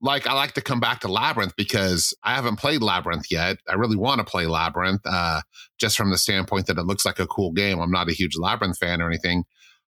[0.00, 3.56] like I like to come back to Labyrinth because I haven't played Labyrinth yet.
[3.68, 5.40] I really want to play Labyrinth, uh,
[5.78, 7.80] just from the standpoint that it looks like a cool game.
[7.80, 9.44] I'm not a huge Labyrinth fan or anything,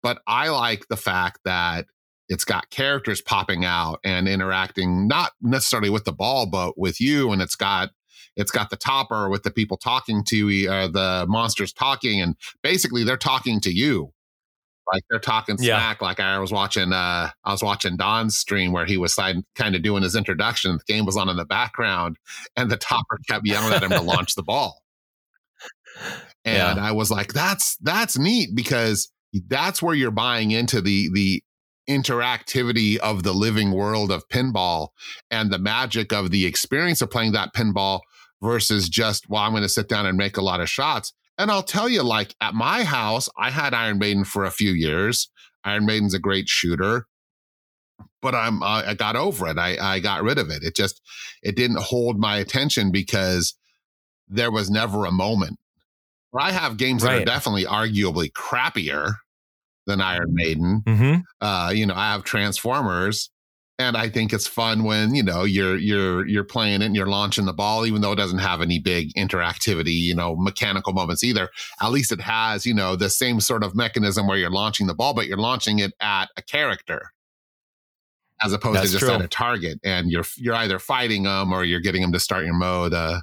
[0.02, 1.86] but I like the fact that
[2.28, 7.32] it's got characters popping out and interacting not necessarily with the ball but with you
[7.32, 7.90] and it's got
[8.36, 12.36] it's got the topper with the people talking to you uh, the monsters talking and
[12.62, 14.12] basically they're talking to you.
[14.92, 15.78] Like they're talking Yeah.
[15.78, 19.74] smack like i was watching uh i was watching don's stream where he was kind
[19.74, 22.18] of doing his introduction the game was on in the background
[22.54, 24.82] and the topper kept yelling at him to launch the ball.
[26.44, 29.10] And i was like that's that's neat because
[29.48, 31.42] that's where you're buying into the the
[31.88, 34.88] interactivity of the living world of pinball
[35.30, 38.00] and the magic of the experience of playing that pinball
[38.42, 41.12] versus just well i'm going to sit down and make a lot of shots.
[41.38, 44.72] And i'll tell you like at my house i had iron maiden for a few
[44.72, 45.30] years.
[45.64, 47.06] Iron maiden's a great shooter
[48.20, 49.58] but i'm uh, i got over it.
[49.58, 50.62] I i got rid of it.
[50.62, 51.00] It just
[51.42, 53.54] it didn't hold my attention because
[54.28, 55.58] there was never a moment.
[56.30, 59.16] Where i have games that are definitely arguably crappier
[59.86, 60.82] than iron maiden.
[60.86, 61.20] Mm-hmm.
[61.40, 63.30] uh, you know, I have Transformers,
[63.78, 67.06] and I think it's fun when you know you're you're you're playing it and you're
[67.06, 71.24] launching the ball, even though it doesn't have any big interactivity, you know, mechanical moments
[71.24, 71.48] either.
[71.80, 74.94] At least it has, you know, the same sort of mechanism where you're launching the
[74.94, 77.12] ball, but you're launching it at a character
[78.42, 79.14] as opposed That's to just true.
[79.14, 82.44] at a target, and you're you're either fighting them or you're getting them to start
[82.44, 82.94] your mode.
[82.94, 83.20] Uh,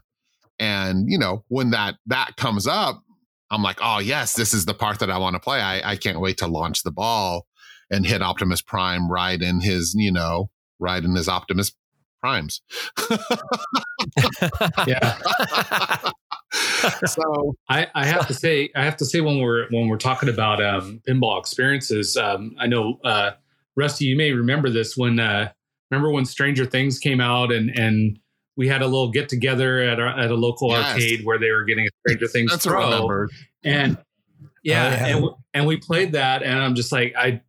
[0.59, 3.01] and you know, when that that comes up,
[3.51, 5.61] I'm like, oh yes, this is the part that I want to play.
[5.61, 7.47] I, I can't wait to launch the ball
[7.91, 10.49] and hit Optimus Prime right in his, you know,
[10.79, 11.73] right in his Optimus
[12.21, 12.61] primes.
[14.87, 15.17] Yeah.
[17.05, 20.29] so I, I have to say, I have to say when we're when we're talking
[20.29, 23.31] about um, pinball experiences, um, I know uh,
[23.75, 25.51] Rusty, you may remember this when uh,
[25.89, 28.19] remember when Stranger Things came out and and
[28.57, 30.93] we had a little get together at a, at a local Yes.
[30.93, 33.27] arcade where they were getting a Stranger Things that's what Pro,
[33.63, 33.97] and
[34.63, 35.05] yeah, Oh, yeah.
[35.07, 37.41] and w- and we played that, and I'm just like, I,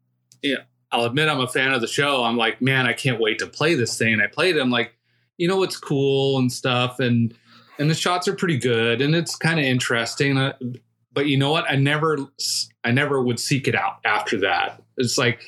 [0.43, 0.59] yeah,
[0.91, 2.25] I'll admit I'm a fan of the show.
[2.25, 4.15] I'm like, man, I can't wait to play this thing.
[4.15, 4.61] And I played it.
[4.61, 4.95] I'm like,
[5.39, 7.35] you know, it's cool and stuff, and
[7.79, 10.37] and the shots are pretty good, and it's kind of interesting.
[10.39, 10.53] Uh,
[11.13, 11.71] but you know what?
[11.71, 12.19] I never,
[12.85, 14.83] I never would seek it out after that.
[14.97, 15.43] It's like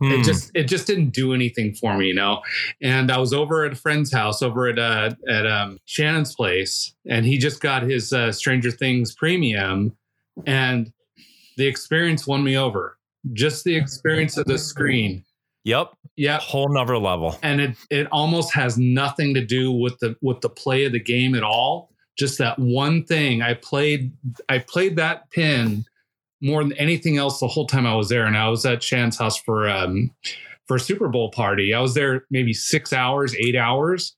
[0.00, 0.12] Hmm.
[0.12, 2.42] it just it just didn't do anything for me, you know.
[2.82, 6.94] And I was over at a friend's house over at uh, at um, Shannon's place,
[7.08, 9.96] and he just got his uh, Stranger Things premium,
[10.46, 10.92] and
[11.56, 12.95] the experience won me over.
[13.32, 15.24] Just the experience of the screen,
[15.64, 15.92] Yep.
[16.16, 16.38] yeah.
[16.38, 17.38] Whole nother level.
[17.42, 21.00] And it it almost has nothing to do with the with the play of the
[21.00, 21.90] game at all.
[22.16, 23.42] Just that one thing.
[23.42, 24.12] I played
[24.48, 25.84] I played that pin
[26.40, 28.26] more than anything else the whole time I was there.
[28.26, 30.10] And I was at Shan's house for um
[30.66, 31.74] for a Super Bowl party.
[31.74, 34.14] I was there maybe six hours, eight hours.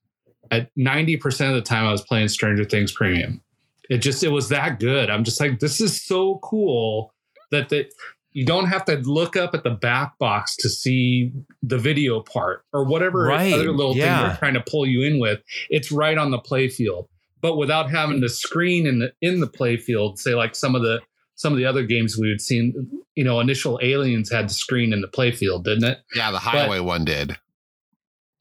[0.51, 3.43] At 90% of the time I was playing Stranger Things Premium.
[3.91, 5.11] It just it was that good.
[5.11, 7.13] I'm just like, this is so cool
[7.51, 7.91] that that
[8.33, 12.65] you don't have to look up at the back box to see the video part
[12.73, 14.29] or whatever Right, other little thing yeah.
[14.29, 15.41] they're trying to pull you in with.
[15.71, 17.09] It's right on the play field,
[17.41, 20.19] but without having to screen in the in the play field.
[20.19, 21.01] Say like some of the
[21.35, 22.91] some of the other games we had seen.
[23.15, 25.99] You know, initial Aliens had the screen in the play field, didn't it?
[26.15, 27.37] Yeah, the highway one did.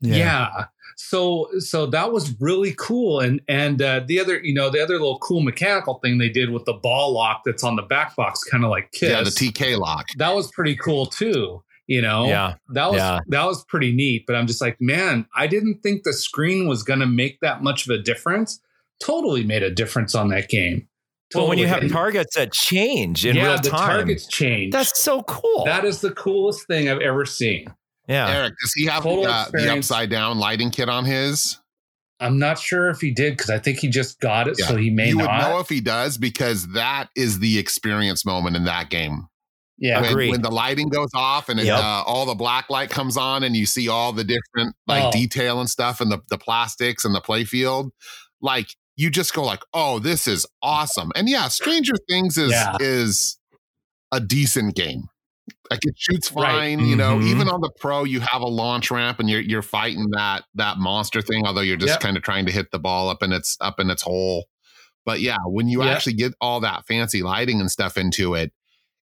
[0.01, 0.65] Yeah.
[0.99, 3.19] So so that was really cool.
[3.19, 6.49] And and uh, the other, you know, the other little cool mechanical thing they did
[6.49, 9.09] with the ball lock that's on the back box, kind of like Kiss.
[9.11, 10.07] Yeah, the TK lock.
[10.17, 11.63] that was pretty cool too.
[11.85, 12.55] You know, Yeah.
[12.73, 13.19] that was Yeah.
[13.27, 14.25] that was pretty neat.
[14.27, 17.61] But I'm just like, man, I didn't think the screen was going to make that
[17.63, 18.59] much of a difference.
[18.99, 20.87] Totally made a difference on that game.
[21.35, 24.71] Well, when you have targets that change in yeah, real the targets change.
[24.71, 25.65] that's so cool.
[25.65, 27.71] that is the coolest thing I've ever seen.
[28.07, 28.29] Yeah.
[28.29, 31.57] Eric, does he have Total uh, the upside down lighting kit on his?
[32.19, 34.65] I'm not sure if he did because I think he just got it, Yeah.
[34.67, 38.55] so he may you would know if he does because that is the experience moment
[38.55, 39.27] in that game.
[39.77, 40.31] yeah, when, Agreed.
[40.31, 41.77] when the lighting goes off and it, Yep.
[41.77, 45.11] uh, all the black light comes on and you see all the different like Oh.
[45.11, 47.91] detail and stuff and the, the plastics and the play field
[48.41, 52.75] like you just go like oh this is awesome and yeah stranger things is Yeah.
[52.79, 53.37] is
[54.11, 55.09] a decent game
[55.71, 56.51] like it shoots Right.
[56.77, 57.27] fine you know Mhm.
[57.29, 60.77] even on the pro you have a launch ramp and you're you're fighting that that
[60.77, 61.99] monster thing although you're just Yep.
[62.01, 64.45] kind of trying to hit the ball up in its up in its hole
[65.05, 65.95] but yeah when you Yep.
[65.95, 68.51] actually get all that fancy lighting and stuff into it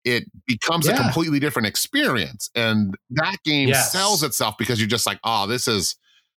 [0.03, 3.91] it becomes a completely different experience and that game Yes.
[3.91, 5.95] sells itself because you're just like oh this is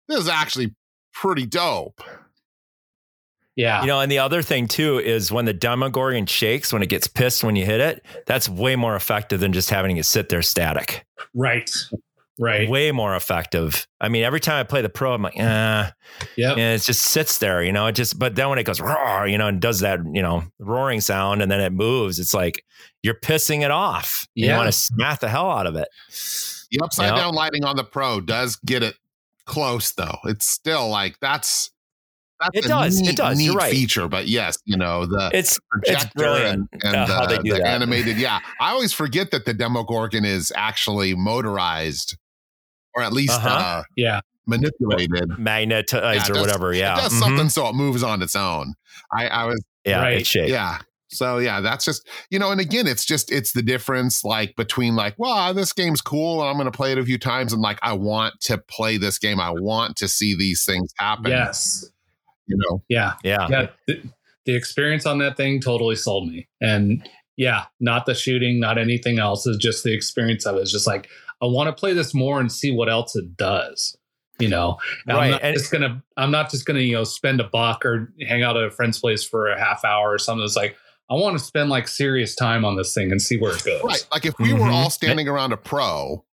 [0.08, 0.74] this is actually
[1.14, 2.02] pretty dope
[3.60, 6.88] yeah, You know, and the other thing too is when the Demogorgon shakes, when it
[6.90, 10.30] gets pissed when you hit it, that's way more effective than just having it sit
[10.30, 11.06] there static.
[11.36, 11.70] right,
[12.40, 12.70] right.
[12.70, 13.86] Way more effective.
[14.00, 15.92] I mean, every time I play the pro, I'm like, ah,
[16.38, 16.52] Yep.
[16.58, 17.86] and it just sits there, you know.
[17.88, 20.44] It just, but then when it goes roar, you know, and does that, you know,
[20.58, 22.64] roaring sound, and then it moves, it's like
[23.04, 24.26] you're pissing it off.
[24.36, 25.90] You want to smack the hell out of it.
[26.72, 27.16] the upside Yep.
[27.18, 28.96] down lighting on the pro does get it
[29.46, 31.72] close though it's still like that's that's
[32.54, 33.72] It a does, it neat, does, you're neat right.
[33.72, 37.44] feature but yes you know the It's projector brilliant, and, and uh, how the, they
[37.44, 37.68] do the that.
[37.68, 42.18] animated yeah i always forget that the demogorgon is actually motorized
[42.96, 43.50] or at least Uh-huh.
[43.50, 46.74] uh Yeah, manipulated magnetized Yeah, it or whatever.
[46.74, 47.20] Yeah, it does Mhm.
[47.20, 48.74] something so it moves on its own
[49.14, 50.22] i i was Yeah, Right.
[50.22, 50.50] it shakes.
[50.50, 50.80] yeah
[51.12, 54.96] so yeah that's just you know and again it's just it's the difference like between
[54.96, 57.62] like well this game's cool and i'm going to play it a few times and
[57.64, 61.90] like i want to play this game i want to see these things happen yes,
[62.50, 63.48] you know yeah, Yeah.
[63.50, 63.68] yeah.
[63.88, 64.02] The,
[64.46, 69.20] the experience on that thing totally sold me, and yeah, not the shooting, not anything
[69.20, 69.46] else.
[69.48, 70.62] It's just the experience of it.
[70.62, 71.08] It's just like
[71.42, 73.96] I want to play this more and see what else it does.
[74.40, 76.04] You know, And Right, I'm not and- just gonna.
[76.18, 79.00] I'm not just gonna you know spend a buck or hang out at a friend's
[79.00, 80.44] place for a half hour or something.
[80.46, 80.76] It's like
[81.10, 83.82] I want to spend like serious time on this thing and see where it goes.
[83.84, 84.72] right like if we were Mhm.
[84.74, 86.24] all standing around a pro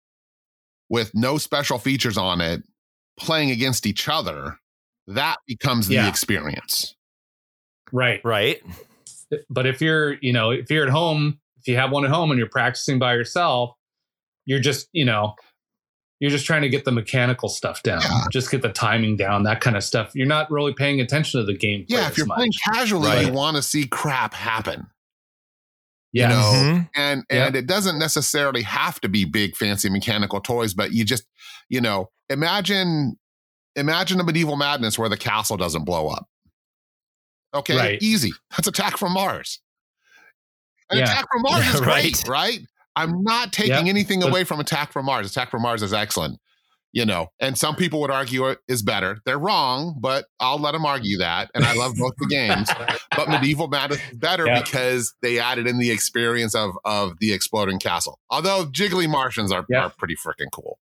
[0.88, 2.62] with no special features on it
[3.18, 4.58] playing against each other
[5.07, 6.94] that becomes the experience
[7.92, 8.20] Right.
[8.24, 8.61] Right.
[9.48, 12.30] But if you're, you know, if you're at home, if you have one at home
[12.32, 13.76] and you're practicing by yourself,
[14.44, 15.34] you're just, you know,
[16.18, 18.24] you're just trying to get the mechanical stuff down, Yeah.
[18.32, 20.11] just get the timing down, that kind of stuff.
[20.14, 21.84] You're not really paying attention to the game.
[21.88, 23.26] yeah if you're playing casually Right.
[23.26, 24.86] you want to see crap happen
[26.12, 26.88] yeah, know, Mhm.
[26.96, 27.46] and Yep.
[27.46, 31.24] and it doesn't necessarily have to be big fancy mechanical toys but you just
[31.68, 33.16] you know imagine
[33.76, 36.26] imagine a medieval madness where the castle doesn't blow up.
[37.54, 38.02] Okay, Right.
[38.02, 38.32] easy.
[38.50, 39.60] That's attack from Mars.
[40.90, 41.04] An Yeah.
[41.04, 42.02] attack from Mars is Right.
[42.12, 42.60] great, right?
[42.96, 45.30] I'm not taking Yeah, anything away from attack from Mars.
[45.30, 46.40] Attack from Mars is excellent.
[46.92, 49.18] You know, and some people would argue it is better.
[49.26, 51.50] They're wrong, but I'll let them argue that.
[51.54, 52.70] And I love both the games.
[53.16, 54.62] But medieval madness is better Yeah.
[54.62, 58.18] because they added in the experience of of the exploding castle.
[58.30, 59.84] Although jiggly Martians are, Yeah.
[59.84, 60.78] are pretty freaking cool.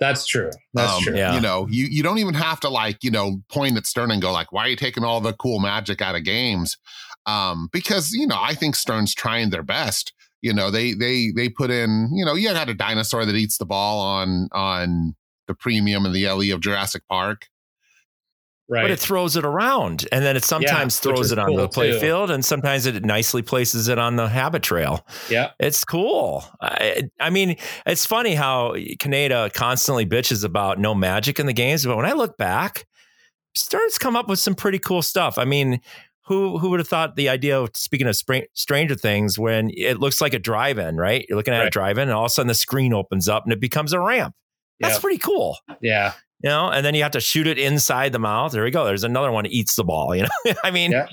[0.00, 0.50] That's true.
[0.72, 1.16] That's Um, true.
[1.16, 1.34] Yeah.
[1.34, 4.22] You know, you you don't even have to like, you know, point at Stern and
[4.22, 6.78] go like, why are you taking all the cool magic out of games?
[7.26, 10.12] Um, because, you know, I think Stern's trying their best.
[10.40, 13.58] You know, they they they put in, you know, you got a dinosaur that eats
[13.58, 15.14] the ball on on
[15.46, 17.46] the premium and the LE of Jurassic Park.
[18.72, 18.82] Right.
[18.82, 21.68] But it throws it around, and then it sometimes which throws it on cool, the
[21.68, 21.98] play too.
[21.98, 25.04] field, and sometimes it nicely places it on the habit trail.
[25.28, 25.50] yeah.
[25.58, 26.44] It's cool.
[26.62, 31.84] I, I mean, it's funny how Kaneda constantly bitches about no magic in the games,
[31.84, 32.86] but when I look back,
[33.56, 35.36] Stern's come up with some pretty cool stuff.
[35.36, 35.80] I mean,
[36.26, 39.98] who who would have thought the idea of speaking of Spring, Stranger Things when it
[39.98, 41.26] looks like a drive-in, right?
[41.28, 43.52] You're looking at a drive-in, and all of a sudden the screen opens up and
[43.52, 44.32] it becomes a ramp.
[44.78, 45.00] That's Yeah.
[45.00, 45.58] pretty cool.
[45.80, 46.12] Yeah.
[46.42, 48.52] You know, and then you have to shoot it inside the mouth.
[48.52, 48.84] There we go.
[48.84, 50.14] There's another one eats the ball.
[50.16, 51.06] You know, I mean, Yeah.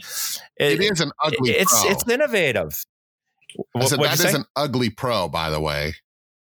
[0.58, 1.92] It is an ugly it's pro.
[1.92, 2.86] it's innovative.
[3.58, 4.38] I What- said, what'd that you is say?
[4.40, 5.96] an ugly pro, by the way.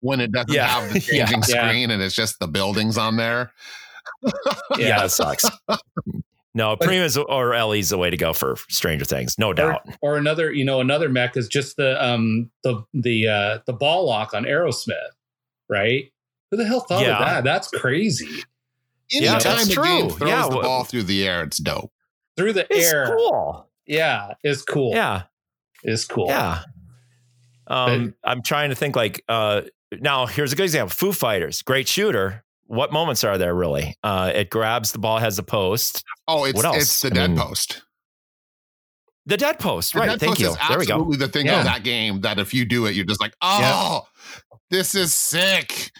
[0.01, 0.67] When it doesn't Yeah.
[0.67, 1.67] have the changing Yeah.
[1.69, 3.53] screen and it's just the buildings on there.
[4.23, 4.31] yeah,
[4.77, 5.05] Yeah.
[5.05, 5.45] it sucks.
[6.55, 9.81] no, Prima's or LE's the way to go for Stranger Things, no Or, doubt.
[10.01, 14.05] or another, you know, another mech is just the um the the uh the ball
[14.07, 14.93] lock on Aerosmith,
[15.69, 16.11] right?
[16.51, 17.19] Who the hell thought Yeah.
[17.19, 17.43] of that?
[17.43, 18.43] That's crazy.
[19.13, 20.17] Yeah, Anytime that's the game true.
[20.17, 21.91] throws Yeah, the well- ball through the air, it's dope.
[22.35, 23.15] Through the It's air.
[23.15, 23.69] cool.
[23.85, 24.91] Yeah, it's cool.
[24.95, 25.23] Yeah,
[25.83, 26.27] It's cool.
[26.27, 26.63] yeah.
[27.67, 29.61] Um, I'm trying to think like uh,
[29.91, 30.25] now.
[30.25, 32.43] Here's a good example: Foo Fighters, great shooter.
[32.65, 33.95] What moments are there really?
[34.03, 36.77] Uh, it grabs the ball, has the post, Oh, it's What else?
[36.77, 37.83] it's the I dead mean, post.
[39.25, 39.93] the dead post.
[39.93, 40.09] The right.
[40.09, 40.49] dead Thank post you.
[40.49, 41.13] is There we go.
[41.13, 41.59] the thing Yeah.
[41.59, 44.07] of that game that if you do it, you're just like, oh,
[44.71, 45.91] this is sick.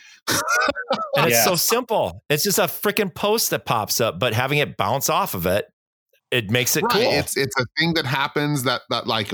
[1.17, 2.23] And it's so simple.
[2.29, 5.65] It's just a freaking post that pops up, but having it bounce off of it,
[6.31, 6.91] it makes it right.
[6.93, 7.01] cool.
[7.03, 9.31] It's it's a thing that happens that that like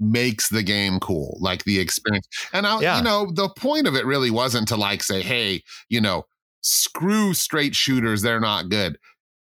[0.00, 2.26] makes the game cool, like the experience.
[2.52, 2.98] And I, Yeah.
[2.98, 6.24] you know, the point of it really wasn't to like say, hey, you know,
[6.62, 8.98] screw straight shooters, they're not good.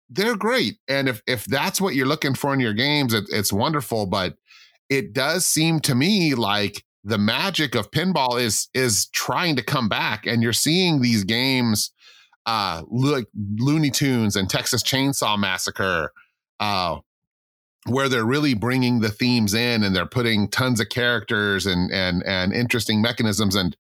[0.08, 3.52] They're great, and if if that's what you're looking for in your games, it, it's
[3.52, 4.06] wonderful.
[4.06, 4.34] But
[4.88, 9.88] it does seem to me like the magic of pinball is is trying to come
[9.88, 11.92] back, and you're seeing these games
[12.46, 13.26] uh like
[13.58, 16.12] Looney Tunes and Texas Chainsaw Massacre
[16.58, 16.98] uh
[17.86, 22.22] where they're really bringing the themes in and they're putting tons of characters and and
[22.26, 23.76] and interesting mechanisms and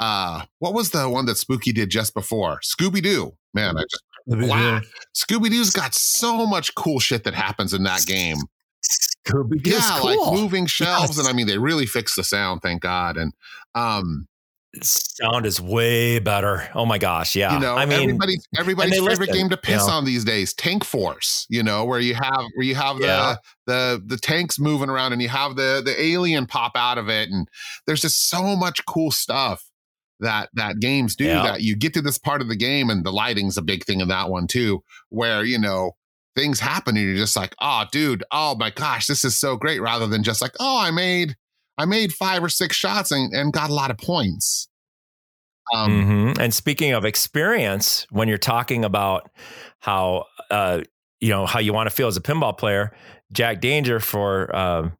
[0.00, 2.60] uh what was the one that Spooky did just before?
[2.60, 4.80] Scooby Doo man I just wow
[5.16, 8.38] Scooby Doo's got so much cool shit that happens in that game
[9.26, 10.32] Scooby yeah cool.
[10.32, 11.18] like moving shelves Yes.
[11.18, 13.32] and I mean they really fixed the sound thank God and
[13.74, 14.26] um
[14.82, 16.66] sound is way better.
[16.74, 17.52] Oh my gosh, yeah.
[17.52, 19.92] you know I mean, everybody's everybody's they favorite listen, game to piss you know.
[19.92, 23.34] on these days tank force you know where you have where you have the Yeah.
[23.66, 27.28] the the tanks moving around and you have the the alien pop out of it
[27.28, 27.48] and
[27.86, 29.62] there's just so much cool stuff
[30.20, 31.42] that that games do Yeah.
[31.42, 34.00] that you get to this part of the game and the lighting's a big thing
[34.00, 35.92] in that one too where you know
[36.34, 39.80] things happen and you're just like oh dude oh my gosh this is so great
[39.80, 41.36] rather than just like oh i made
[41.78, 44.68] i made five or six shots and, and got a lot of points
[45.74, 45.90] um
[46.34, 46.38] Mhm.
[46.40, 49.30] And speaking of experience, when you're talking about
[49.80, 50.82] how uh,
[51.20, 52.92] you know how you want to feel as a pinball player,
[53.32, 54.92] Jack Danger for um,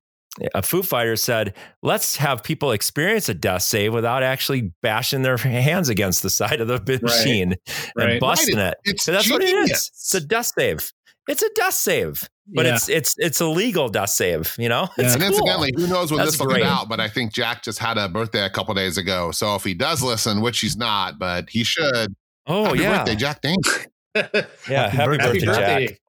[0.55, 5.37] a Foo Fighter said, "Let's have people experience a death save without actually bashing their
[5.39, 7.03] hands against the side of the Right.
[7.03, 7.59] machine and
[7.97, 8.21] Right.
[8.21, 8.69] busting Right.
[8.69, 8.79] it.
[8.85, 9.71] it's that's what it is.
[9.71, 10.93] It's a death save.
[11.29, 12.75] It's a death save, but Yeah.
[12.75, 14.55] it's it's it's a legal death save.
[14.59, 15.05] You know, Yeah.
[15.05, 15.33] it's and cool.
[15.33, 16.63] incidentally, who knows when That's this will great.
[16.63, 16.89] get out?
[16.89, 19.31] But I think Jack just had a birthday a couple days ago.
[19.31, 22.15] So if he does listen, which he's not, but he should.
[22.47, 23.71] oh happy yeah, birthday, Jack Danger.
[24.69, 24.89] yeah.
[24.91, 26.01] Happy, birthday, birthday, Jack.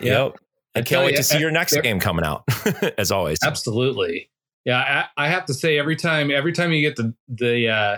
[0.00, 0.24] Yeah.
[0.24, 0.36] Yep.
[0.74, 2.44] I I can't tell wait you, to see your next game coming out,
[2.98, 3.38] as always.
[3.44, 4.30] Absolutely.
[4.64, 7.96] Yeah, I, I have to say every time every time you get the the uh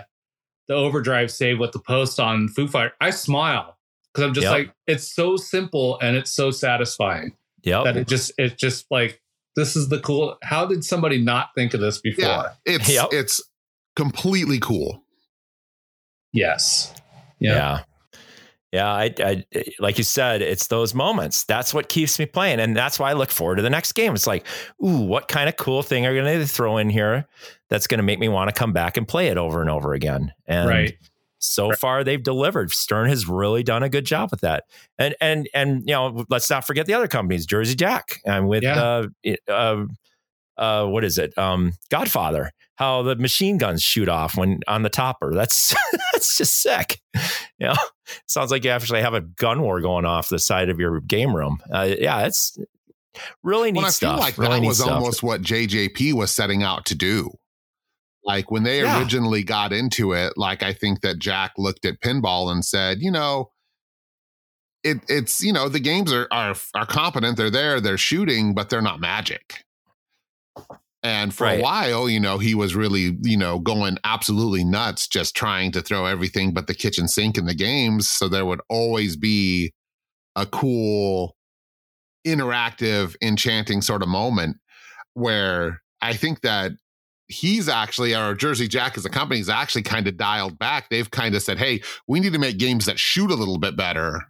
[0.67, 3.74] the overdrive save with the post on Foo Fighter, I smile
[4.15, 4.53] because I'm just Yep.
[4.53, 9.21] like it's so simple and it's so satisfying Yeah, that it just it's just like
[9.57, 10.37] this is the cool.
[10.43, 12.25] How did somebody not think of this before?
[12.25, 13.09] Yeah, it's Yep.
[13.11, 13.41] it's
[13.95, 15.03] completely cool.
[16.33, 16.93] Yes.
[17.39, 17.53] Yeah.
[17.55, 17.83] Yeah.
[18.73, 18.91] Yeah.
[18.91, 19.45] I, I,
[19.79, 21.45] like you said, it's those moments.
[21.45, 22.59] That's what keeps me playing.
[22.59, 24.13] And that's why I look forward to the next game.
[24.13, 24.45] It's like,
[24.83, 27.25] ooh, what kind of cool thing are you going to throw in here
[27.69, 29.93] that's going to make me want to come back and play it over and over
[29.93, 30.33] again?
[30.45, 30.97] And right.
[31.39, 32.71] So far they've delivered.
[32.71, 34.63] Stern has really done a good job with that.
[34.97, 38.63] And and and you know, let's not forget the other companies, Jersey Jack and with
[38.63, 39.07] Yeah.
[39.27, 39.85] uh, uh
[40.57, 41.37] uh what is it?
[41.37, 42.51] Um Godfather.
[42.77, 45.33] How the machine guns shoot off when on the topper.
[45.33, 45.73] That's
[46.13, 46.99] that's just sick.
[47.57, 47.75] You know,
[48.27, 51.33] sounds like you actually have a gun war going off the side of your game
[51.33, 51.59] room.
[51.71, 52.57] Uh, yeah, it's
[53.43, 54.15] really neat Well, I stuff.
[54.15, 54.91] feel like really that was stuff.
[54.91, 57.31] almost what JJP was setting out to do.
[58.25, 58.97] Like when they Yeah.
[58.99, 63.11] originally got into it, like I think that Jack looked at pinball and said, you
[63.11, 63.51] know,
[64.83, 68.69] it, it's you know the games are are are competent, they're there, they're shooting, but
[68.69, 69.63] they're not magic.
[71.03, 75.35] And for a while, you know, he was really, you know, going absolutely nuts, just
[75.35, 78.09] trying to throw everything but the kitchen sink in the games.
[78.09, 79.71] So there would always be
[80.35, 81.35] a cool,
[82.25, 84.57] interactive, enchanting sort of moment
[85.13, 86.73] where I think that
[87.27, 90.89] he's actually, or Jersey Jack as a company is actually kind of dialed back.
[90.89, 93.75] They've kind of said, hey, we need to make games that shoot a little bit
[93.75, 94.21] better.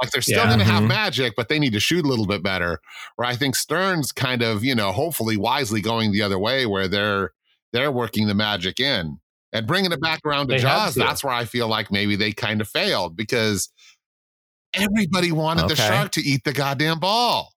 [0.00, 0.46] Like they're still Yeah.
[0.46, 0.88] going to have Mhm.
[0.88, 2.80] magic, but they need to shoot a little bit better.
[3.16, 6.88] Where I think Stern's kind of, you know, hopefully wisely going the other way, where
[6.88, 7.32] they're
[7.72, 9.18] they're working the magic in
[9.52, 10.94] and bringing it back around to They Jaws.
[10.94, 10.98] to.
[11.00, 13.70] That's where I feel like maybe they kind of failed because
[14.74, 17.52] everybody wanted the shark to eat the goddamn ball.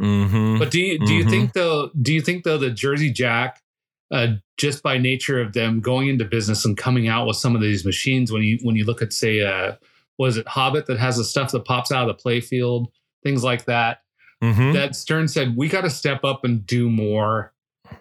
[0.00, 0.58] Mhm.
[0.58, 1.30] But do you do you Mhm.
[1.30, 1.90] think though?
[2.00, 3.60] Do you think though the Jersey Jack,
[4.10, 7.60] uh, just by nature of them going into business and coming out with some of
[7.62, 9.74] these machines, when you when you look at say, uh,
[10.18, 12.86] was it Hobbit that has the stuff that pops out of the playfield,
[13.22, 14.02] things like that?
[14.42, 14.72] Mhm.
[14.72, 17.52] That Stern said we got to step up and do more.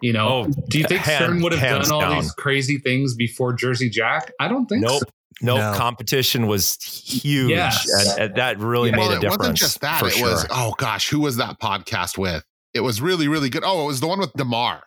[0.02, 2.22] You know, Oh, do you think hand- Stern would have done all down.
[2.22, 4.32] these crazy things before Jersey Jack?
[4.40, 5.00] I don't think Nope.
[5.02, 5.06] so.
[5.42, 5.58] Nope.
[5.60, 5.74] No.
[5.76, 7.50] Competition was huge.
[7.52, 7.88] Yes.
[8.18, 8.98] And, and that really Yeah.
[8.98, 9.36] made well, a difference.
[9.36, 10.00] it wasn't just that.
[10.00, 10.30] For It sure.
[10.32, 12.44] was oh gosh, who was that podcast with?
[12.74, 13.64] It was really really good.
[13.66, 14.84] Oh, it was the one with DeMar,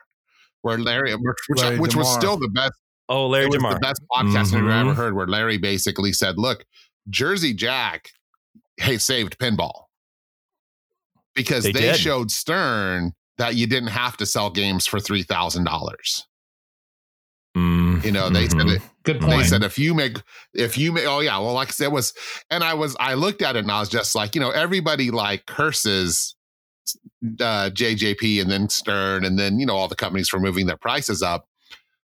[0.63, 2.73] where Larry, which, Larry which was still the best.
[3.09, 3.75] oh, Larry it was DeMar.
[3.75, 4.81] the best podcast interview I Mhm.
[4.91, 5.15] ever heard.
[5.15, 6.65] Where Larry basically said, "Look,
[7.11, 8.11] Jersey Jack,
[8.77, 9.85] hey, saved pinball
[11.35, 15.65] because They they, showed Stern that you didn't have to sell games for three thousand
[15.65, 16.27] dollars.
[17.57, 18.51] Mm, You know, they mhm.
[18.51, 19.31] said it." Good point.
[19.31, 19.47] They point.
[19.49, 20.17] said if you make
[20.55, 22.15] if you make oh yeah well like I said it was
[22.51, 25.11] and I was I looked at it and I was just like you know everybody
[25.11, 26.35] like curses
[27.41, 30.77] uh JJP and then Stern and then you know all the companies for moving their
[30.77, 31.47] prices up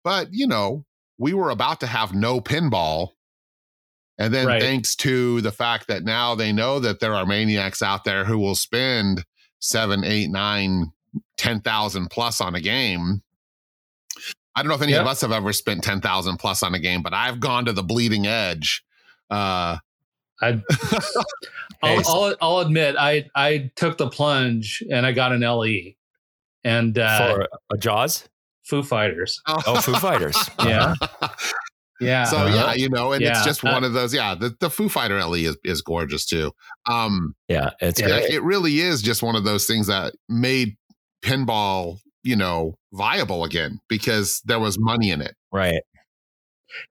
[0.03, 0.83] but you know
[1.17, 3.09] we were about to have no pinball
[4.17, 4.61] and then Right.
[4.61, 8.37] thanks to the fact that now they know that there are maniacs out there who
[8.37, 9.23] will spend
[9.59, 10.91] seven eight nine
[11.37, 13.21] ten thousand plus on a game
[14.59, 17.01] I don't know if any of us have ever spent 10,000 plus on a game,
[17.01, 18.83] but I've gone to the bleeding edge.
[19.29, 19.77] Uh,
[20.41, 20.61] I,
[21.81, 25.93] I'll, I'll, I'll admit, I I took the plunge and I got an LE
[26.63, 28.27] and uh, For a Jaws?
[28.63, 29.41] Foo Fighters.
[29.47, 30.37] Oh, Foo Fighters.
[30.65, 30.93] Yeah.
[32.01, 32.23] Yeah.
[32.25, 32.55] so Uh-huh.
[32.55, 33.45] yeah, you know, and it's Yeah.
[33.45, 34.13] just one of those.
[34.13, 36.51] Yeah, the, the Foo Fighter LE is, is gorgeous too.
[36.85, 38.07] Um, Yeah, it's Yeah.
[38.07, 38.31] great.
[38.33, 40.77] it really is just one of those things that made
[41.21, 45.35] pinball, you know, viable again because there was money in it.
[45.51, 45.81] Right.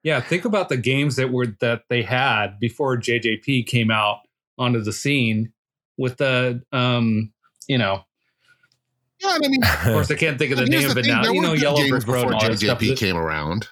[0.02, 0.20] yeah.
[0.20, 4.20] Think about the games that were that they had before JJP came out
[4.58, 5.52] onto the scene
[5.96, 7.32] with the um,
[7.68, 8.04] you know,
[9.20, 11.30] Yeah, I mean, of course I can't think of the name of it thing, now.
[11.30, 12.80] You know, Yellow Brick Road before all that stuff.
[12.80, 13.68] JJP came around.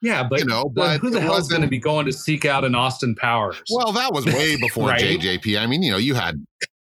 [0.00, 2.62] Yeah, but you know, but who the hell's going to be going to seek out
[2.64, 3.62] an Austin Powers?
[3.70, 5.00] Well, that was way before Right.
[5.00, 5.58] JJP.
[5.58, 6.44] I mean, you know, you had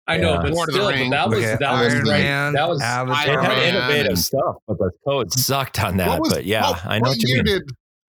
[0.10, 0.42] I know, yeah.
[0.42, 2.22] but Lord still, but that was Okay, that was Iron right.
[2.24, 3.10] Man, That was They Iron
[3.46, 6.20] had Man innovative and- stuff, but the code sucked on that.
[6.20, 7.46] was- but yeah, what- I know what what you mean.
[7.46, 7.64] did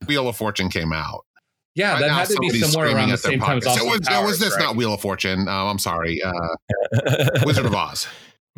[0.06, 1.24] Wheel of Fortune came out?
[1.76, 1.92] yeah.
[1.92, 3.64] Right that had to be somebody's somewhere screaming around the at their same time as
[3.64, 3.68] podcast.
[3.70, 4.26] Austin It was, Powers.
[4.30, 4.62] was this, right?
[4.64, 5.40] not Wheel of Fortune.
[5.40, 6.32] Um, I'm sorry, uh,
[7.44, 8.06] Wizard of Oz.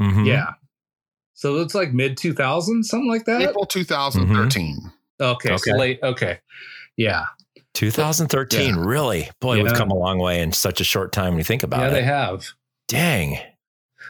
[0.00, 0.26] Mhm.
[0.26, 0.46] Yeah.
[1.34, 3.42] So it's like mid 2000s, something like that.
[3.42, 4.92] April 2013.
[5.20, 5.72] Okay, so Okay.
[5.78, 5.98] late.
[6.02, 6.38] Okay,
[6.96, 7.24] yeah,
[7.74, 9.28] 2013, really?
[9.40, 9.64] Boy, Yeah.
[9.64, 11.86] we've come a long way in such a short time when you think about yeah,
[11.86, 11.88] it.
[11.90, 12.46] Yeah, they have.
[12.92, 13.38] Dang.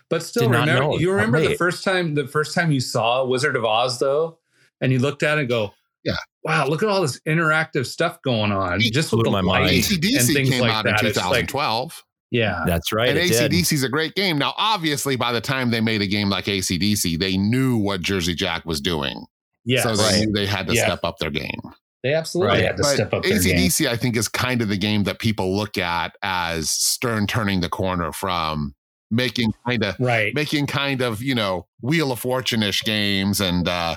[0.09, 2.81] But still, Did not remember know you remember the first time the first time you
[2.81, 4.39] saw Wizard of Oz though,
[4.81, 5.73] and you looked at it and go,
[6.05, 6.15] Yeah.
[6.45, 9.65] wow, look at all this interactive stuff going on, It just blew with my mind.
[9.67, 11.01] light and ACDC things came like out that.
[11.03, 12.05] in It's like, 2012.
[12.31, 13.11] yeah, That's right.
[13.11, 13.19] and.
[13.19, 14.39] ACDC is a great game.
[14.39, 18.35] Now, obviously, by the time they made a game like ACDC, they knew what Jersey
[18.35, 19.25] Jack was doing.
[19.65, 20.27] yes, so they Right.
[20.27, 20.87] knew they had to Yeah.
[20.87, 21.61] step up their game.
[22.03, 22.65] They absolutely Right.
[22.67, 23.25] had to But step up.
[23.25, 27.61] ACDC, I think, is kind of the game that people look at as Stern turning
[27.61, 28.75] the corner from
[29.11, 30.35] making kind of Right.
[30.35, 33.97] making kind of you know Wheel of Fortune ish games and uh,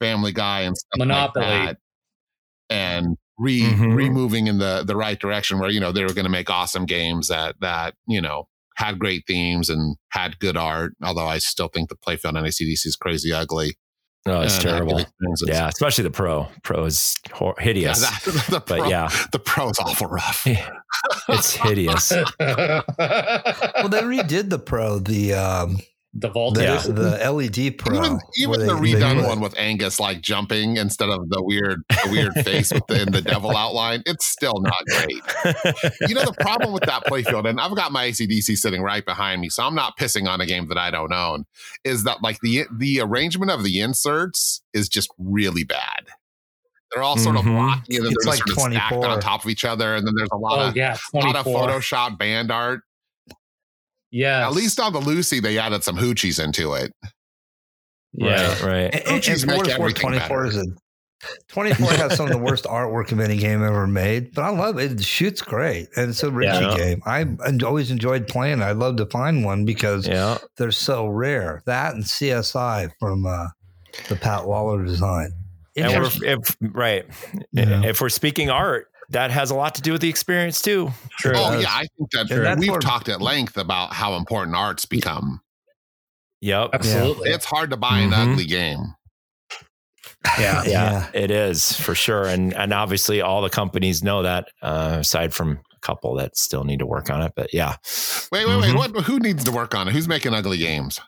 [0.00, 1.44] Family Guy and stuff Monopoly.
[1.46, 1.78] like that,
[2.70, 3.96] and re Mhm.
[3.96, 6.86] removing in the the right direction where you know they were going to make awesome
[6.86, 10.94] games that that you know had great themes and had good art.
[11.02, 13.76] Although I still think the playfield on ACDC is crazy ugly.
[14.26, 15.00] No, it's and terrible.
[15.00, 15.12] active.
[15.46, 16.48] Yeah, especially the pro.
[16.62, 18.00] Pro is hor- Yeah, hideous.
[18.00, 20.46] that- the pro, but yeah, the pro is awful rough.
[21.28, 22.10] it's hideous.
[22.40, 25.78] Well, they redid the Pro, the um,
[26.16, 26.74] the vault the, Yeah.
[26.74, 26.94] edition.
[26.94, 27.98] the LED Pro.
[27.98, 31.42] even even they- the they redone put- one with Angus like jumping instead of the
[31.42, 35.22] weird the weird face within the devil outline, it's still not great.
[36.08, 39.40] You know the problem with that playfield, and I've got my ACDC sitting right behind
[39.40, 41.44] me, so I'm not pissing on a game that I don't own.
[41.84, 46.06] Is that like the the arrangement of the inserts is just really bad.
[46.92, 47.56] They're all sort of Mhm.
[47.56, 50.06] blocky, and then It's they're like sort of stacked on top of each other, and
[50.06, 52.82] then there's a lot oh of yeah, a lot of Photoshop band art.
[54.16, 56.92] Yeah, At least on the Luci, they added some hoochies into it.
[58.12, 58.46] yeah.
[58.48, 58.94] Right, right.
[58.94, 60.64] And, and, and make for what everything 24 is a
[61.48, 64.78] 24 has some of the worst artwork of any game ever made, but I love
[64.78, 64.92] it.
[64.92, 66.76] It shoots great, and it's a Ritchie Yeah.
[66.76, 67.02] game.
[67.06, 67.26] I
[67.64, 68.62] always enjoyed playing.
[68.62, 70.38] I'd love to find one because Yeah.
[70.58, 71.62] they're so rare.
[71.66, 73.48] That and CSI from uh,
[74.08, 75.32] the Pat Lawlor design.
[75.76, 77.04] And we're if, right.
[77.52, 77.82] Yeah.
[77.84, 80.90] If we're speaking art, that has a lot to do with the experience too.
[81.18, 81.32] True.
[81.34, 84.56] Oh yeah, I think that And that's we've where- talked at length about how important
[84.56, 85.40] art's become.
[86.40, 86.70] Yep.
[86.74, 87.30] Absolutely.
[87.30, 88.32] It's hard to buy an Mhm.
[88.32, 88.94] ugly game.
[90.38, 90.64] Yeah, Yeah.
[90.66, 94.48] yeah, it is for sure, and and obviously all the companies know that.
[94.62, 97.76] Uh, aside from a couple that still need to work on it, but yeah.
[98.32, 98.74] Wait, wait, wait.
[98.74, 98.76] Mhm.
[98.94, 99.04] What?
[99.04, 99.92] Who needs to work on it?
[99.92, 101.00] Who's making ugly games?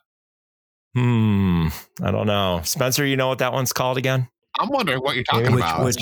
[0.95, 1.69] Hmm.
[2.03, 3.05] I don't know, Spencer.
[3.05, 4.29] You know what that one's called again?
[4.59, 5.85] I'm wondering what you're talking Which- about.
[5.85, 5.97] which-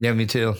[0.00, 0.54] Yeah, me too.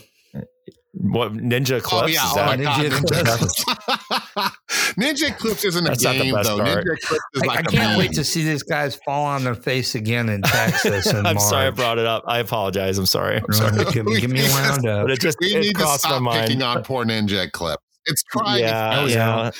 [1.01, 1.93] What Ninja oh, Eclipse?
[2.03, 4.49] oh yeah, Is oh that- my god, Ninja
[4.97, 6.59] Ninja, Ninja Eclipse isn't a That's not game though.
[6.61, 6.67] art.
[6.85, 7.99] Ninja Eclipse is I, like I a can't meme.
[7.99, 11.07] wait to see these guys fall on their face again in Texas.
[11.07, 11.41] In I'm March.
[11.41, 12.25] sorry I brought it up.
[12.27, 12.99] I apologize.
[12.99, 13.37] I'm sorry.
[13.37, 13.85] I'm sorry.
[13.93, 15.05] give, me- give me a round up.
[15.05, 16.47] But it just we it need to crossed my stop mind.
[16.47, 17.83] picking on poor Ninja Eclipse.
[18.07, 18.61] It's trying.
[18.61, 19.51] yeah, its yeah.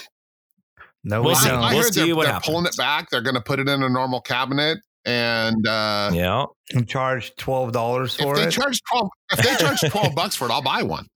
[1.05, 1.49] No, We'll we see.
[1.49, 1.63] I, don't.
[1.65, 3.11] I We'll heard see they're, what they're pulling it back.
[3.11, 4.79] They're going to put it in a normal cabinet,
[5.09, 6.45] and uh, Yeah.
[6.75, 8.51] And charge twelve dollars if for they it.
[8.51, 11.07] charge twelve, if they charge twelve bucks for it, I'll buy one.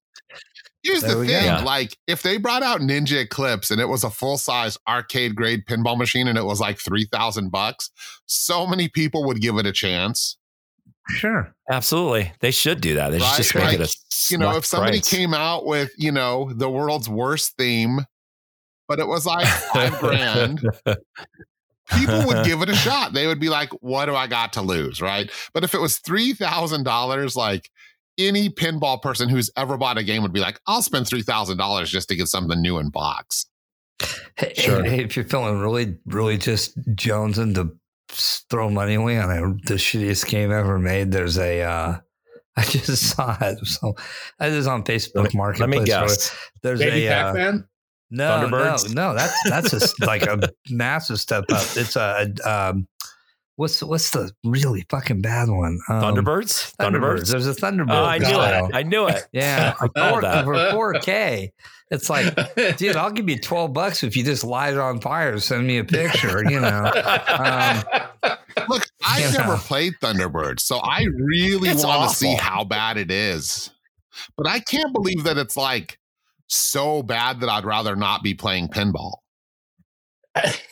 [0.83, 1.33] Here's There the thing: go.
[1.45, 1.63] Yeah.
[1.63, 5.65] like, if they brought out Ninja Eclipse and it was a full size arcade grade
[5.67, 7.91] pinball machine and it was like three thousand bucks,
[8.27, 10.39] so many people would give it a chance.
[11.11, 11.55] sure.
[11.71, 12.33] Absolutely.
[12.41, 13.11] They should do that.
[13.11, 13.97] They should just make Like, it a
[14.31, 15.09] You know, if somebody price.
[15.11, 18.01] came out with you know the world's worst theme,
[18.89, 20.63] but it was like five grand,
[21.99, 23.13] people would give it a shot.
[23.13, 25.31] They would be like, "What do I got to lose?" Right?
[25.55, 27.71] But if it was three thousand dollars, like
[28.19, 31.57] any pinball person who's ever bought a game would be like, "I'll spend three thousand
[31.59, 33.47] dollars just to get something new in box."
[34.37, 34.83] Hey, Sure.
[34.83, 37.71] hey, if you're feeling really, really just jonesing to
[38.09, 41.13] throw money away on it, the shittiest game ever made.
[41.13, 41.63] There's a.
[41.63, 41.99] Uh,
[42.57, 43.65] I just saw it.
[43.67, 43.95] So
[44.39, 45.87] I was on Facebook Let me Marketplace.
[45.87, 46.37] guess.
[46.63, 47.69] There's Baby a uh, Pac-Man.
[48.13, 48.95] No, no, Thunderbirds?
[48.95, 49.15] no.
[49.15, 50.39] That's that's a, like a
[50.71, 51.67] massive step up.
[51.77, 52.87] It's a, um,
[53.57, 55.81] what's what's the really fucking bad one?
[55.89, 56.75] Um, Thunderbirds?
[56.77, 57.31] Thunderbirds.
[57.31, 57.91] There's a Thunderbird.
[57.91, 58.67] Oh, I knew style.
[58.67, 58.75] it.
[58.75, 59.25] I knew it.
[59.33, 61.51] Yeah, I for, called for 4K.
[61.91, 62.35] It's like,
[62.79, 65.39] dude, I'll give you 12 bucks if you just light it on fire.
[65.39, 66.91] Send me a picture, you know.
[67.29, 67.83] Um,
[68.69, 69.41] Look, I've Yeah.
[69.41, 73.71] never played Thunderbirds, so I really want to see how bad it is.
[74.37, 75.99] But I can't believe that it's like
[76.57, 79.15] so bad that I'd rather not be playing pinball.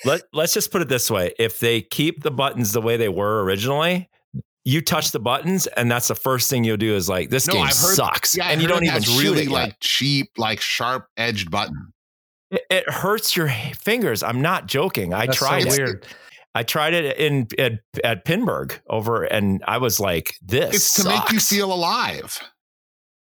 [0.05, 1.35] Let, let's just put it this way.
[1.39, 4.09] If they keep the buttons the way they were originally,
[4.65, 7.55] you touch the buttons, and that's the first thing you'll do is like, this No,
[7.55, 8.37] game heard- sucks.
[8.37, 9.53] Yeah, I and you don't it even has shoot really it yet.
[9.53, 11.93] like cheap, like sharp edged button.
[12.51, 14.23] It, it hurts your fingers.
[14.23, 15.13] I'm not joking.
[15.13, 15.71] I that's so tried it.
[15.71, 16.07] weird.
[16.55, 21.09] I tried it in at, at Pinburgh over, and I was like, "This It's to
[21.09, 22.41] make you feel alive.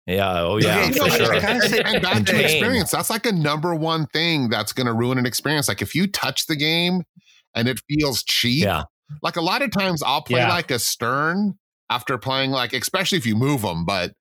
[0.07, 0.41] Yeah.
[0.43, 0.81] Oh yeah.
[0.91, 1.35] Okay, for sure.
[1.35, 2.91] And back to experience.
[2.91, 5.67] That's like a number one thing that's going to ruin an experience.
[5.69, 7.03] Like if you touch the game
[7.55, 8.83] and it feels cheap, Yeah.
[9.23, 10.49] like a lot of times I'll play Yeah.
[10.51, 11.55] like a stern
[11.89, 14.13] after playing like, especially if you move them, but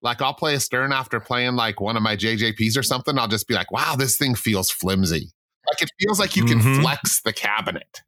[0.00, 3.18] like I'll play a stern after playing like one of my JJPs or something.
[3.18, 5.30] I'll just be like, wow, this thing feels flimsy.
[5.68, 6.82] Like it feels like you can Mhm.
[6.82, 8.02] flex the cabinet.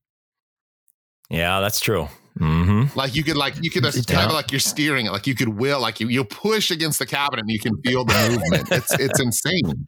[1.30, 2.09] Yeah, that's true.
[2.37, 4.03] Hmm Like you could like you could Yeah.
[4.09, 5.12] kind of like you're steering it.
[5.12, 8.05] Like you could will like you you push against the cabinet and you can feel
[8.05, 8.72] the movement.
[8.72, 9.87] It's it's insane.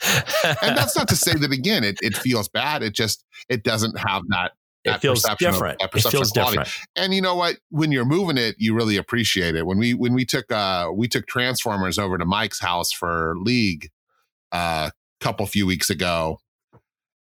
[0.63, 2.83] And that's not to say that again it it feels bad.
[2.83, 4.53] It just it doesn't have that
[4.85, 5.79] it that feels perception of- different.
[5.81, 6.59] that It perception feels of quality.
[6.59, 6.87] different.
[6.95, 7.57] And you know what?
[7.71, 9.67] When you're moving it, you really appreciate it.
[9.67, 13.91] When we when we took uh we took Transformers over to Mike's house for League
[14.53, 16.39] uh, a couple few weeks ago,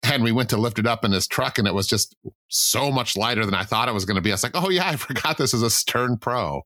[0.04, 2.16] and we went to lift it up in his truck, and it was just
[2.50, 4.32] so much lighter than I thought it was going to be.
[4.32, 6.64] I was like, oh yeah, I forgot this is a Stern Pro.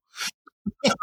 [0.84, 0.94] but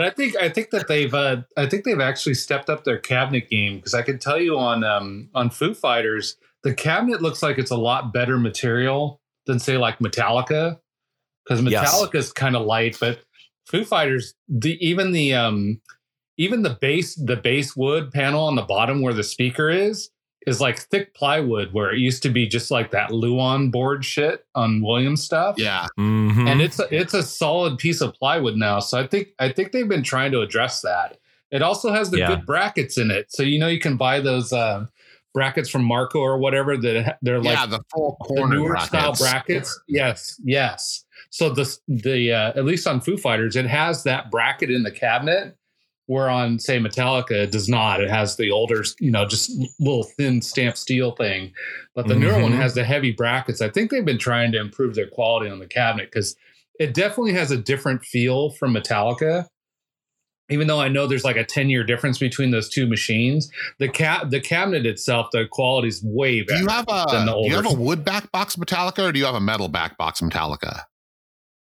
[0.00, 3.50] I think I think that they've uh, I think they've actually stepped up their cabinet
[3.50, 6.36] game because I can tell you on um, on Foo Fighters
[6.66, 10.80] the cabinet looks like it's a lot better material than say like Metallica,
[11.44, 11.94] because Yes.
[11.94, 13.20] Metallica is kind of light, but
[13.66, 15.80] Foo Fighters, the even the um
[16.36, 20.10] even the base the base wood panel on the bottom where the speaker is
[20.46, 24.46] is like thick plywood where it used to be just like that Luan board shit
[24.54, 25.56] on Williams stuff.
[25.58, 25.86] Yeah.
[25.98, 26.48] Mhm.
[26.48, 28.78] And it's a, it's a solid piece of plywood now.
[28.78, 31.18] So I think I think they've been trying to address that.
[31.50, 32.28] It also has the Yeah.
[32.28, 33.26] good brackets in it.
[33.30, 34.86] So you know you can buy those uh,
[35.34, 39.14] brackets from Marco or whatever that they're like yeah, the full the corner newer style
[39.14, 39.18] brackets.
[39.20, 39.80] brackets.
[39.88, 41.04] Yes, yes.
[41.30, 44.92] So the the uh, at least on Foo Fighters, it has that bracket in the
[44.92, 45.56] cabinet.
[46.06, 48.00] Where on say Metallica, it does not.
[48.00, 49.50] It has the older, you know, just
[49.80, 51.52] little thin stamped steel thing.
[51.96, 52.56] But the newer one Mhm.
[52.58, 53.60] has the heavy brackets.
[53.60, 56.36] I think they've been trying to improve their quality on the cabinet because
[56.78, 59.46] it definitely has a different feel from Metallica.
[60.48, 63.50] Even though I know there's like a 10 year difference between those two machines,
[63.80, 66.60] the cat the cabinet itself, the quality is way Do better.
[66.60, 69.18] you have a than the do you have a wood back box Metallica or do
[69.18, 70.82] you have a metal back box Metallica?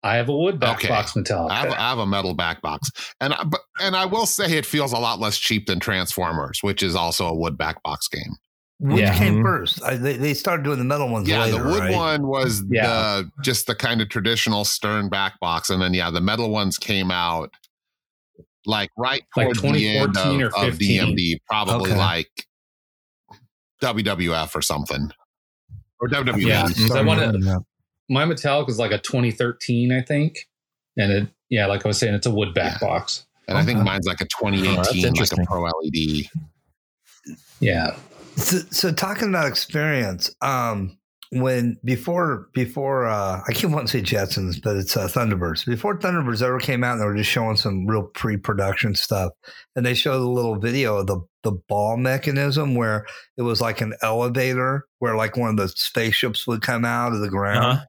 [0.04, 0.88] I have a wood back Okay.
[0.90, 1.50] box Metallica.
[1.52, 2.90] I have, I have a metal back box,
[3.20, 6.60] and I, but and I will say it feels a lot less cheap than Transformers,
[6.62, 8.36] which is also a wood back box game.
[8.80, 9.18] Which Yeah.
[9.18, 9.44] came Mhm.
[9.44, 9.82] first?
[9.84, 11.92] I, they, they started doing the metal ones Yeah, later, the wood right?
[11.96, 12.86] one was Yeah.
[12.86, 16.78] the just the kind of traditional stern back box, and then yeah, the metal ones
[16.78, 17.50] came out
[18.68, 19.68] like right Like towards the
[19.98, 22.00] end 2014 of, or of DMD, probably Okay.
[22.00, 22.48] like
[23.82, 25.12] WWF or something,
[26.00, 26.46] or WWE.
[26.48, 26.68] Yeah.
[26.68, 27.62] So I wanna- doing that.
[28.10, 30.48] My Metallic is like a 2013, I think.
[30.98, 33.26] And it, yeah, like I was saying, it's a wood back box.
[33.48, 35.46] And I think mine's like a Oh, 2018, like a.
[35.46, 36.26] Pro LED.
[37.60, 37.96] Yeah.
[38.36, 40.98] So, so talking about experience, um,
[41.32, 45.66] when before before uh, I keep wanting to say Jetsons, but it's uh, Thunderbirds.
[45.66, 49.34] Before Thunderbirds ever came out, they were just showing some real pre-production stuff,
[49.76, 53.06] and they showed a little video of the the ball mechanism where
[53.38, 57.20] it was like an elevator where like one of the spaceships would come out of
[57.20, 57.66] the ground.
[57.66, 57.86] Uh-huh.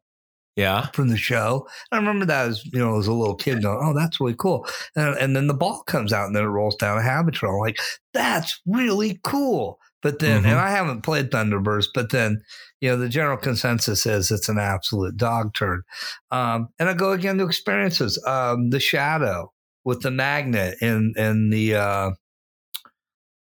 [0.59, 0.87] Yeah.
[0.93, 1.67] from the show.
[1.93, 4.67] I remember that as you know as a little kid going, "Oh, that's really cool."
[4.97, 7.51] And, and then the ball comes out and then it rolls down a Habitrail.
[7.55, 7.79] I'm like,
[8.13, 9.79] that's really cool.
[10.03, 10.47] But then, Mhm.
[10.51, 12.41] and I haven't played Thunderbirds, but then,
[12.81, 15.83] you know, the general consensus is it's an absolute dog turd.
[16.31, 18.23] Um, and I go again to experiences.
[18.27, 19.53] Um, the Shadow
[19.85, 22.11] with the magnet in in the uh,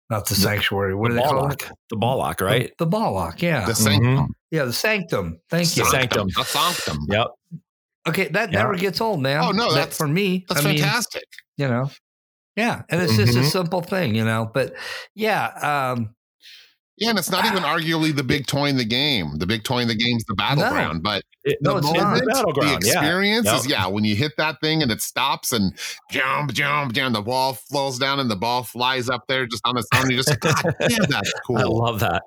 [0.10, 0.96] not the sanctuary.
[0.96, 1.62] What the do they ball call lock.
[1.64, 1.72] it?
[1.90, 2.70] The ball lock, right?
[2.78, 3.42] The, the ball lock.
[3.42, 4.34] Yeah, The sanctum.
[4.52, 5.40] Yeah, the sanctum.
[5.50, 5.84] Thank you.
[5.84, 6.28] The sanctum.
[6.36, 6.98] The sanctum.
[7.10, 7.28] Yep.
[8.08, 8.60] Okay, that Yeah.
[8.64, 9.44] never gets old, man.
[9.44, 10.46] Oh, no, That- that's- for me.
[10.50, 11.26] That's I mean, fantastic.
[11.58, 11.92] you know,
[12.56, 13.52] yeah, and it's just a Mhm.
[13.52, 14.50] simple thing, you know.
[14.54, 14.74] But
[15.16, 15.48] yeah,
[15.94, 16.16] um,
[17.02, 19.38] Yeah, and it's not even arguably the big toy in the game.
[19.38, 22.26] The big toy in the game is the battleground, but It- No, the it's moment,
[22.26, 22.94] The battleground, the yeah.
[23.00, 23.80] experience is Yep.
[23.80, 23.88] yeah.
[23.88, 25.74] When you hit that thing and it stops and
[26.12, 29.78] jump, jump, jump, the ball flows down and the ball flies up there just on
[29.78, 30.10] its own.
[30.12, 31.58] You just God damn, that's cool.
[31.58, 32.24] I love that.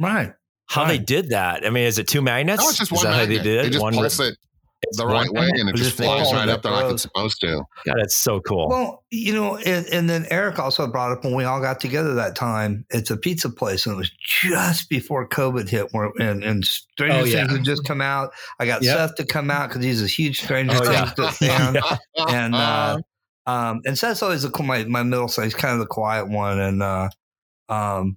[0.00, 0.32] right.
[0.72, 1.66] How they did that.
[1.66, 2.62] I mean, is it two magnets?
[2.62, 3.44] No, it's just is one that how they magnet.
[3.44, 3.62] did it?
[3.64, 4.36] They just one pulse it
[4.96, 5.60] the right way magnet?
[5.60, 7.62] and it Just just flies right up there like it's supposed to.
[7.86, 8.68] God, it's so cool.
[8.68, 12.14] Well, you know, and, and then Eric also brought up when we all got together
[12.14, 12.84] that time.
[12.90, 17.16] It's a pizza place, and it was just before COVID hit, where and, and Stranger
[17.16, 17.46] Oh, yeah.
[17.46, 18.32] Things had just come out.
[18.58, 18.96] I got Yep.
[18.96, 21.10] Seth to come out because he's a huge Stranger Oh, yeah.
[21.10, 21.76] Things fan.
[22.28, 22.98] and Uh-huh.
[23.46, 25.44] uh, um, and Seth's always the, my my middle son.
[25.44, 27.08] He's kind of the quiet one, and uh,
[27.68, 28.16] um,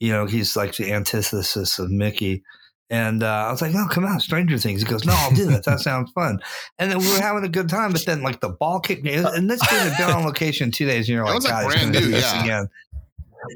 [0.00, 2.42] you know, he's like the antithesis of Mickey.
[2.88, 5.46] And uh, I was like, "No, come out, Stranger Things." He goes, "No, I'll do
[5.46, 5.64] that.
[5.64, 6.38] That sounds fun."
[6.78, 9.14] And then we were having a good time, but then like the ball kicked me,
[9.14, 11.64] and this dude had been on location two days, and you're like, was, like, "God,
[11.64, 12.44] he's brand do new, this yeah.
[12.44, 12.68] again."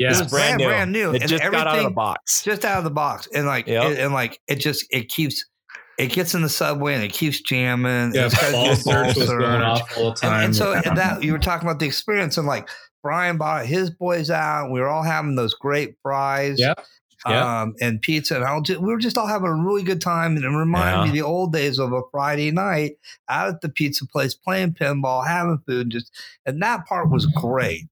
[0.01, 0.09] Yeah.
[0.09, 0.67] It it's was brand, brand- new.
[0.67, 1.11] brand new.
[1.15, 2.43] It And just got out of the box.
[2.43, 3.85] just out of the box, and like, Yep.
[3.93, 5.45] it, and like it just it keeps
[5.97, 8.13] it gets in the subway and it keeps jamming.
[8.15, 8.79] Yeah, It's got ball good
[9.29, 9.29] surge.
[9.29, 10.45] going off all the And, time.
[10.47, 12.69] and so that you were talking about the experience, and like
[13.03, 14.71] Brian bought his boys out.
[14.71, 16.85] We were all having those great fries, Yep.
[17.27, 17.63] Yeah.
[17.63, 20.37] um, and pizza, and I'll just, we were just all having a really good time.
[20.37, 21.03] And it reminded Yeah.
[21.03, 22.93] me of the old days of a Friday night
[23.29, 26.11] out at the pizza place, playing pinball, having food, and just
[26.47, 27.89] and that part was great.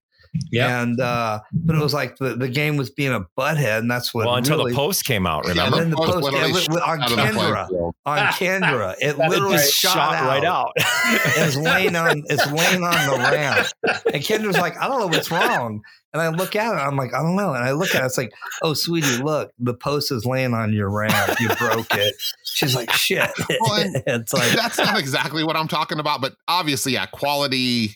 [0.50, 0.82] Yeah.
[0.82, 4.12] And uh, but it was like the, the game was being a butthead, and that's
[4.14, 5.76] what Well, until really, the post came out, Yeah, remember?
[5.76, 7.92] And then the post post- literally yeah, with- with- on out Kendra.
[8.06, 8.94] on Kendra.
[9.00, 10.26] It That literally It shot, shot out.
[10.28, 10.72] right out.
[10.76, 13.68] It's laying on it's laying on the ramp.
[14.12, 15.82] And Kendra's like, I don't know what's wrong.
[16.14, 17.52] And I look at it, I'm like, I don't know.
[17.52, 18.32] And I look at it, it's like,
[18.62, 21.38] oh sweetie, look, the post is laying on your ramp.
[21.38, 22.14] You broke it.
[22.44, 23.30] She's like, shit.
[23.60, 27.94] Well, it's like That's not exactly what I'm talking about, but obviously, yeah, quality.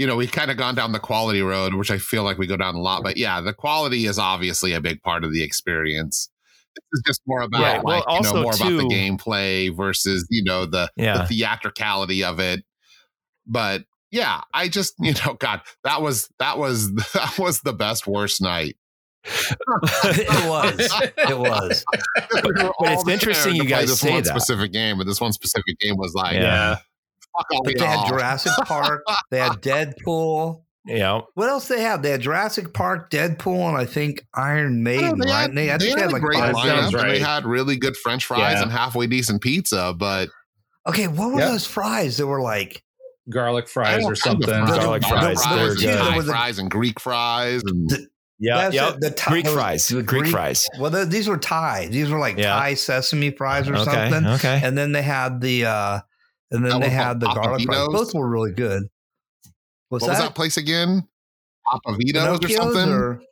[0.00, 2.46] You know, we've kind of gone down the quality road, which I feel like we
[2.46, 3.02] go down a lot.
[3.02, 6.30] But yeah, the quality is obviously a big part of the experience.
[6.74, 7.84] This is just more about Right.
[7.84, 11.18] Well, like you know also, more about the gameplay versus you know the Yeah.
[11.18, 12.64] the theatricality of it.
[13.46, 18.06] But yeah, I just you know, God, that was that was that was the best
[18.06, 18.76] worst night
[19.24, 21.02] it was.
[21.28, 21.84] It was.
[22.32, 24.30] but, but it's interesting you guys this say one that.
[24.30, 26.78] specific game, but this one specific game was like, Yeah.
[27.36, 28.08] Fuck all But they had.
[28.08, 29.02] Jurassic Park.
[29.30, 30.62] They had Deadpool.
[30.86, 32.02] You know, What else they had?
[32.02, 35.18] They had Jurassic Park, Deadpool, and I think Iron I don't Maiden.
[35.18, 35.40] know, they right?
[35.42, 37.18] had, they, I think had they a had like great five That lineup, sounds they
[37.18, 38.62] had really good French fries Yeah.
[38.62, 39.94] and halfway decent pizza.
[39.96, 40.30] But
[40.88, 41.50] Okay, what were Yep.
[41.50, 42.82] those fries that were like?
[43.28, 44.48] garlic fries or something.
[44.48, 45.98] Garlic Garlic fries, fries, they're and good.
[45.98, 47.62] Thai There was fries and Greek fries.
[47.66, 47.90] And
[48.40, 48.96] yeah, That's yep.
[49.00, 50.66] the Thai- Greek those- fries, the Greek, Greek- fries.
[50.80, 51.88] Well, th- these were Thai.
[51.88, 52.54] These were like Yeah.
[52.54, 54.26] Thai sesame fries or Okay, something.
[54.32, 54.60] okay.
[54.64, 56.00] And then they had the, uh
[56.50, 57.86] and then That they had the garlic fries.
[57.88, 58.84] Both were really good.
[59.88, 61.06] What's what was that place again?
[61.66, 62.88] Papa Vito's or something?
[62.92, 63.22] or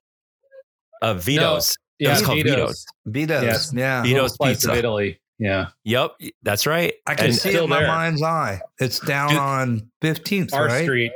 [1.03, 1.77] Uh, Vito's.
[1.99, 2.87] Yeah, was called Vito's.
[3.07, 3.43] Vito's?
[3.43, 3.73] Yes.
[3.75, 4.03] Yeah.
[4.03, 4.71] Vito's Little slice Pizza.
[4.73, 5.21] of Italy.
[5.41, 5.66] Yeah.
[5.85, 6.95] Yep, that's right.
[7.07, 8.61] I can And- see it in my mind's eye.
[8.79, 9.39] It's down Dude.
[9.39, 10.83] on 15th, R right?
[10.85, 11.12] Street.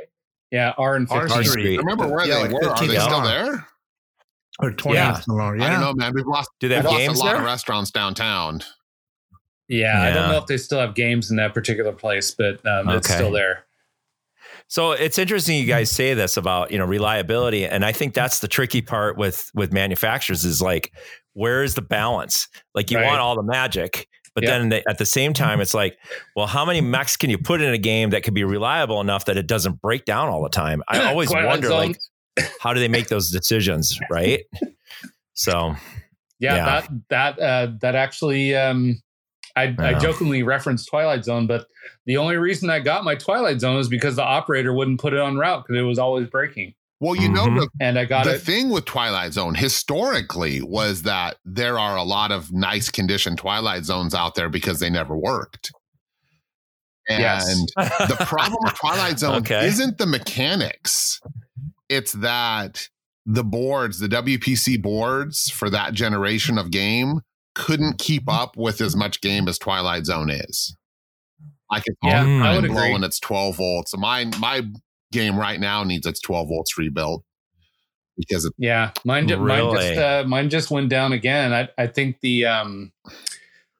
[0.51, 1.37] Yeah, R and R 15.
[1.37, 1.51] R Street.
[1.63, 1.77] Street.
[1.79, 2.69] Remember where Yeah, they like were?
[2.69, 3.25] Are they still on.
[3.25, 3.67] there?
[4.59, 4.93] Or 20th.
[4.93, 5.19] Yeah.
[5.19, 6.13] somewhere, I don't know, man.
[6.15, 7.39] We've lost, Do they we've have lost games a lot there?
[7.41, 8.61] of restaurants downtown.
[9.67, 12.89] Yeah, I don't know if they still have games in that particular place, but um,
[12.89, 13.65] it's still there.
[14.67, 18.39] So it's interesting you guys say this about you know reliability, and I think that's
[18.39, 20.91] the tricky part with with manufacturers is like
[21.33, 22.47] where is the balance?
[22.75, 23.05] Like you Right.
[23.05, 24.51] want all the magic, but Yep.
[24.51, 25.97] then they, at the same time, it's like,
[26.35, 29.25] well, how many mechs can you put in a game that could be reliable enough
[29.25, 30.83] that it doesn't break down all the time?
[30.87, 31.97] I always wonder like
[32.59, 34.43] how do they make those decisions, right?
[35.33, 35.75] So
[36.39, 36.65] Yeah, Yeah.
[36.65, 39.01] that that uh, that actually um,
[39.55, 41.67] I, I jokingly referenced Twilight Zone, but
[42.05, 45.19] the only reason I got my Twilight Zone is because the operator wouldn't put it
[45.19, 47.59] on route because it was always breaking, Well, you know, Mhm.
[47.59, 48.41] the, and I got the it.
[48.41, 53.83] thing with Twilight Zone historically was that there are a lot of nice condition Twilight
[53.85, 55.71] Zones out there because they never worked.
[57.09, 57.65] And Yes.
[57.75, 59.67] the problem with Twilight Zone Okay.
[59.67, 61.19] isn't the mechanics.
[61.89, 62.87] It's that
[63.25, 67.21] the boards, the WPC boards for that generation of game
[67.55, 70.75] couldn't keep up with as much game as Twilight Zone is.
[71.71, 72.75] Like it's Yeah, all the I time would agree.
[72.75, 73.91] blowing its 12 volts.
[73.91, 74.61] So my my
[75.11, 77.23] game right now needs its 12 volts rebuilt
[78.17, 81.53] because it, Yeah, mine, ju- mine just uh, mine just went down again.
[81.53, 82.91] I I think the um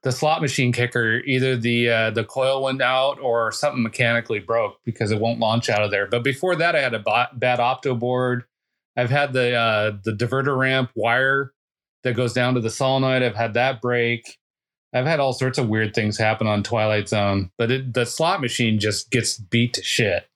[0.04, 4.78] the slot machine kicker either the uh, the coil went out or something mechanically broke
[4.84, 6.08] because it won't launch out of there.
[6.08, 8.44] But before that, I had a ba- bad opto board.
[8.98, 11.54] I've had the uh, the diverter ramp wire
[12.04, 13.24] that goes down to the solenoid.
[13.24, 14.38] I've had that break.
[14.94, 18.42] I've had all sorts of weird things happen on Twilight Zone, but it, the slot
[18.42, 20.28] machine just gets beat to shit.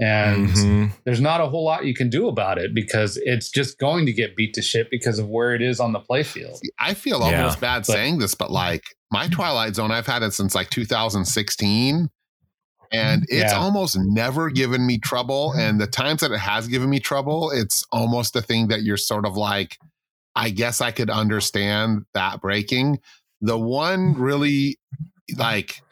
[0.00, 0.92] And Mhm.
[1.04, 4.12] there's not a whole lot you can do about it because it's just going to
[4.12, 6.60] get beat to shit because of where it is on the playfield.
[6.78, 10.22] I feel Yeah, almost bad but- saying this, but like my Twilight Zone, I've had
[10.22, 12.10] it since like 2016.
[12.90, 13.58] And it's Yeah.
[13.58, 15.52] almost never given me trouble.
[15.52, 18.96] And the times that it has given me trouble, it's almost a thing that you're
[18.96, 19.76] sort of like,
[20.38, 23.00] I guess I could understand that breaking.
[23.40, 24.78] The one really
[25.36, 25.82] like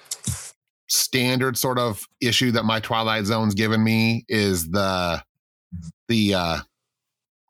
[0.88, 5.22] standard sort of issue that my Twilight Zone's given me is the
[6.08, 6.58] the uh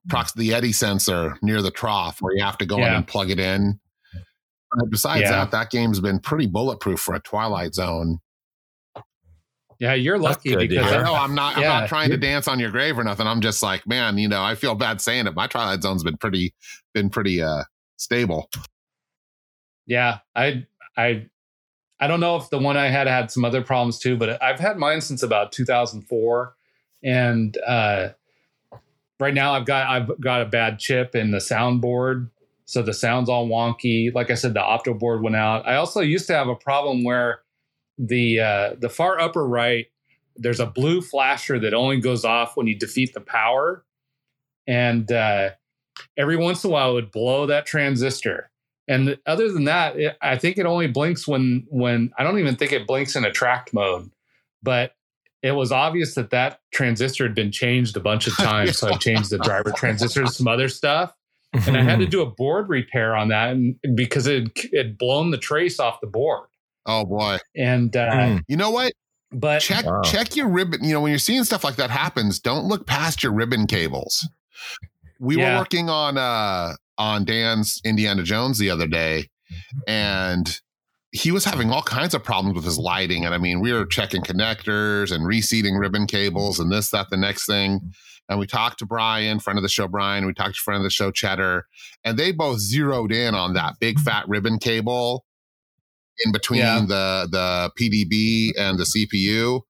[0.09, 3.31] prox the eddy sensor near the trough where you have to go in and plug
[3.31, 3.79] it in.
[4.15, 5.31] Uh, besides Yeah.
[5.33, 8.19] that, that game's been pretty bulletproof for a Twilight Zone.
[9.79, 10.91] Yeah, you're lucky good because.
[10.93, 11.57] I know I'm not.
[11.57, 13.27] I'm not trying to dance on your grave or nothing.
[13.27, 15.35] I'm just like, man, you know, I feel bad saying it.
[15.35, 16.55] My Twilight Zone's been pretty,
[16.95, 17.64] been pretty uh
[17.97, 18.49] stable.
[19.87, 20.66] yeah, I
[20.97, 21.27] I
[22.01, 24.61] I don't know if the one I had had some other problems too, but I've
[24.61, 26.55] had mine since about 2004,
[27.03, 28.09] and uh,
[29.18, 32.31] right now I've got I've got a bad chip in the soundboard,
[32.64, 34.14] so the sound's all wonky.
[34.14, 35.66] Like I said, the opto board went out.
[35.66, 37.41] I also used to have a problem where
[37.99, 39.87] the uh, the far upper right
[40.39, 43.85] there's a blue flasher that only goes off when you defeat the power,
[44.67, 45.51] and uh,
[46.17, 48.51] every once in a while it would blow that transistor.
[48.89, 52.57] And other than that, it, I think it only blinks when when I don't even
[52.57, 54.11] think it blinks in attract mode,
[54.63, 54.93] but
[55.43, 58.79] it was obvious that that transistor had been changed a bunch of times.
[58.79, 61.15] so I changed the driver transistor to some other stuff,
[61.53, 65.31] and I had to do a board repair on that, and because it had blown
[65.31, 66.49] the trace off the board.
[66.87, 67.39] Oh boy.
[67.57, 68.43] And uh, Mm.
[68.49, 68.93] You know what?
[69.32, 70.03] but Check Wow.
[70.03, 70.84] check your ribbon.
[70.84, 74.26] You know, when you're seeing stuff like that happens, don't look past your ribbon cables.
[75.18, 75.55] We Yeah.
[75.55, 79.28] were working on uh on Dan's Indiana Jones the other day,
[79.87, 80.61] and
[81.12, 83.24] he was having all kinds of problems with his lighting.
[83.24, 87.16] And I mean, we were checking connectors and reseating ribbon cables and this, that, the
[87.16, 87.80] next thing.
[88.28, 90.26] And we talked to Brian, friend of the show, Brian.
[90.26, 91.66] We talked to friend of the show, Cheddar,
[92.05, 95.24] and they both zeroed in on that big fat ribbon cable
[96.25, 96.81] in between Yeah.
[96.81, 99.62] the the PDB and the CPU.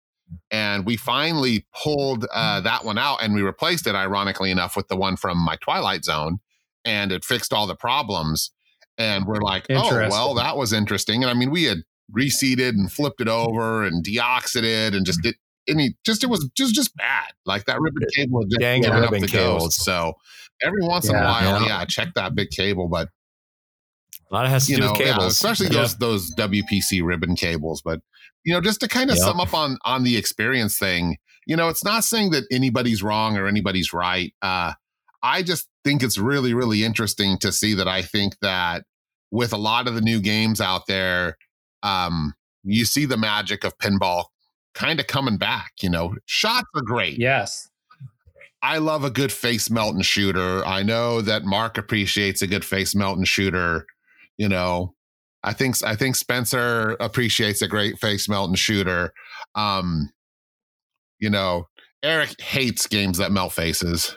[0.50, 2.64] And we finally pulled uh, hmm.
[2.64, 6.04] that one out and we replaced it, ironically enough, with the one from my Twilight
[6.04, 6.38] Zone.
[6.84, 8.52] and it fixed all the problems.
[8.96, 11.22] And we're like, oh, well, that was interesting.
[11.22, 11.78] And I mean, we had
[12.16, 13.32] reseeded and flipped it hmm.
[13.34, 15.30] over and deoxided and just hmm.
[15.30, 15.36] did
[15.68, 17.32] any just it was just just bad.
[17.44, 19.62] Like that ribbon cable had just Dang up the cables.
[19.64, 19.84] ghost.
[19.84, 20.14] So
[20.62, 21.66] every once in a while, Yeah.
[21.66, 22.88] yeah, check that big cable.
[22.88, 23.08] But
[24.30, 25.32] A lot of has to you do know, with yeah, cables.
[25.34, 25.82] especially Yeah.
[25.82, 27.80] those those WPC ribbon cables.
[27.84, 28.00] But
[28.44, 29.24] you know, just to kind of Yep.
[29.24, 31.16] sum up on on the experience thing,
[31.46, 34.32] you know, it's not saying that anybody's wrong or anybody's right.
[34.42, 34.72] Uh,
[35.22, 37.88] I just think it's really really interesting to see that.
[37.88, 38.84] I think that
[39.30, 41.36] with a lot of the new games out there,
[41.82, 44.24] um, you see the magic of pinball
[44.74, 45.70] kind of coming back.
[45.82, 47.18] You know, shots are great.
[47.18, 47.68] Yes.
[48.62, 50.64] I love a good face melting shooter.
[50.66, 53.86] I know that Mark appreciates a good face melting shooter.
[54.38, 54.94] You know,
[55.42, 59.12] I think I think Spencer appreciates a great face melting shooter.
[59.54, 60.10] Um,
[61.18, 61.68] you know,
[62.02, 64.16] Eric hates games that melt faces.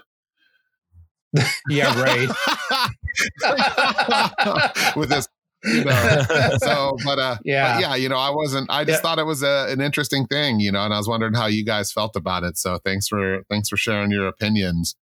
[1.69, 2.27] Yeah, right.
[4.95, 5.27] With this,
[5.63, 6.25] you know.
[6.59, 7.73] So, but uh, Yeah.
[7.75, 8.69] but yeah, you know, I wasn't.
[8.69, 9.01] I just Yeah.
[9.01, 11.63] thought it was a, an interesting thing, you know, and I was wondering how you
[11.63, 12.57] guys felt about it.
[12.57, 14.95] So, thanks for thanks for sharing your opinions.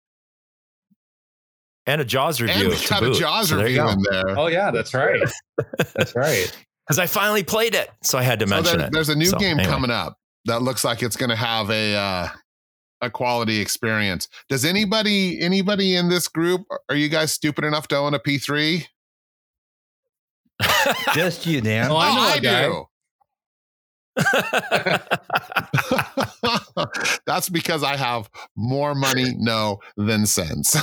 [1.87, 2.70] And a Jaws review.
[2.70, 3.12] And we got a.
[3.12, 3.89] Jaws So review go.
[3.91, 4.39] in there.
[4.39, 5.22] Oh yeah, that's right.
[5.95, 6.51] That's right.
[6.87, 8.93] Because I finally played it, so I had to So mention there- it.
[8.93, 9.72] there's a new So, game anyway.
[9.72, 12.28] coming up that looks like it's going to have a uh,
[13.01, 14.28] a quality experience.
[14.51, 16.61] Does anybody anybody in this group
[16.91, 18.85] are you guys stupid enough to own a P3?
[21.14, 21.91] Just you, Dan.
[21.91, 22.68] Oh, I know a guy.
[22.68, 22.85] do.
[27.27, 30.71] That's because I have more money, no, than sense.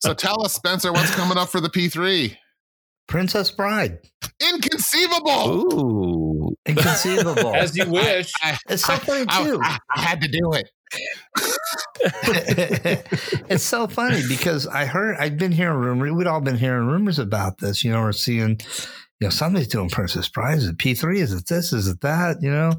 [0.00, 2.36] so tell us, Spencer, what's coming up for the P3?
[3.08, 3.98] Princess Bride.
[4.40, 5.72] Inconceivable.
[5.74, 6.54] Ooh.
[6.66, 7.54] Inconceivable.
[7.54, 8.32] As you wish.
[8.68, 9.60] it's so funny too.
[9.62, 10.70] I- I had to do it.
[13.48, 16.12] it's so funny because I heard I'd been hearing rumors.
[16.12, 17.84] We'd all been hearing rumors about this.
[17.84, 18.60] You know, we're seeing,
[19.20, 20.58] you know, somebody's doing Princess Bride.
[20.58, 21.20] Is it P three?
[21.20, 21.72] Is it this?
[21.72, 22.38] Is it that?
[22.42, 22.72] You know.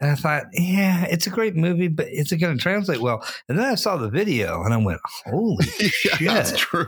[0.00, 3.24] And I thought, yeah, it's a great movie, but is it going to translate well?
[3.48, 5.64] And then I saw the video, and I went, "Holy
[6.20, 6.58] yeah, that's shit.
[6.58, 6.86] true.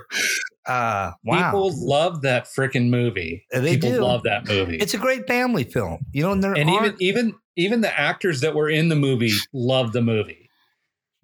[0.67, 3.47] uh, wow!" People love that freaking movie.
[3.53, 4.01] They People do.
[4.01, 4.77] love that movie.
[4.77, 6.33] It's a great family film, you know.
[6.33, 10.46] And and even even even the actors that were in the movie love the movie.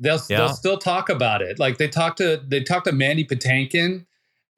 [0.03, 0.38] They'll Yeah.
[0.38, 1.59] they'll still talk about it.
[1.59, 4.05] Like they talked to they talked to Mandy Patinkin,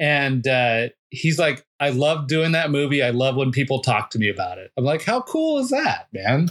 [0.00, 3.02] and uh, he's like, "I love doing that movie.
[3.02, 6.08] I love when people talk to me about it." I'm like, "How cool is that,
[6.12, 6.46] man?"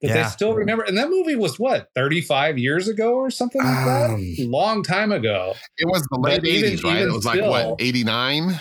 [0.00, 0.22] That Yeah.
[0.22, 0.84] they still remember.
[0.84, 4.10] And that movie was what 35 years ago or something like that.
[4.10, 6.96] Um, Long time ago, It was the late But even- 80s, right?
[6.98, 8.60] even It was like what, 89?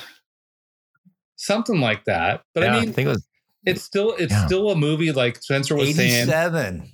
[1.36, 2.42] something like that.
[2.54, 3.28] But Yeah, I I mean, think it was
[3.66, 4.46] it's still it's Yeah.
[4.46, 5.12] still a movie.
[5.12, 6.92] Like Spencer was saying, eighty-seven.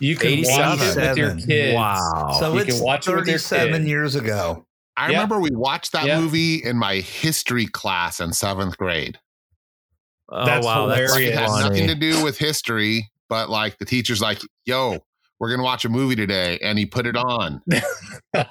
[0.00, 1.74] You can watch it with your kids.
[1.74, 2.36] wow.
[2.38, 3.88] So You it's can watch it with thirty-seven kid.
[3.88, 4.66] years ago.
[4.96, 5.16] I Yeah.
[5.18, 6.20] remember we watched that Yeah.
[6.20, 9.18] movie in my history class in seventh grade.
[10.30, 11.28] oh, That's wow, Like, hilarious.
[11.34, 11.68] it had funny.
[11.68, 14.98] nothing to do with history, but like the teacher's like, yo,
[15.38, 16.58] we're going to watch a movie today.
[16.62, 17.60] And he put it on.
[18.34, 18.46] and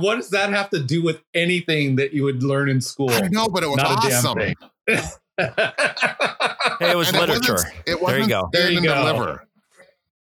[0.00, 3.10] what does that have to do with anything that you would learn in school?
[3.10, 4.38] I know, but it was Not a damn awesome.
[4.38, 4.54] Hey,
[6.90, 7.72] it was And it wasn't- literature.
[7.86, 8.48] It There wasn't you go.
[8.52, 9.38] There Stand you and go.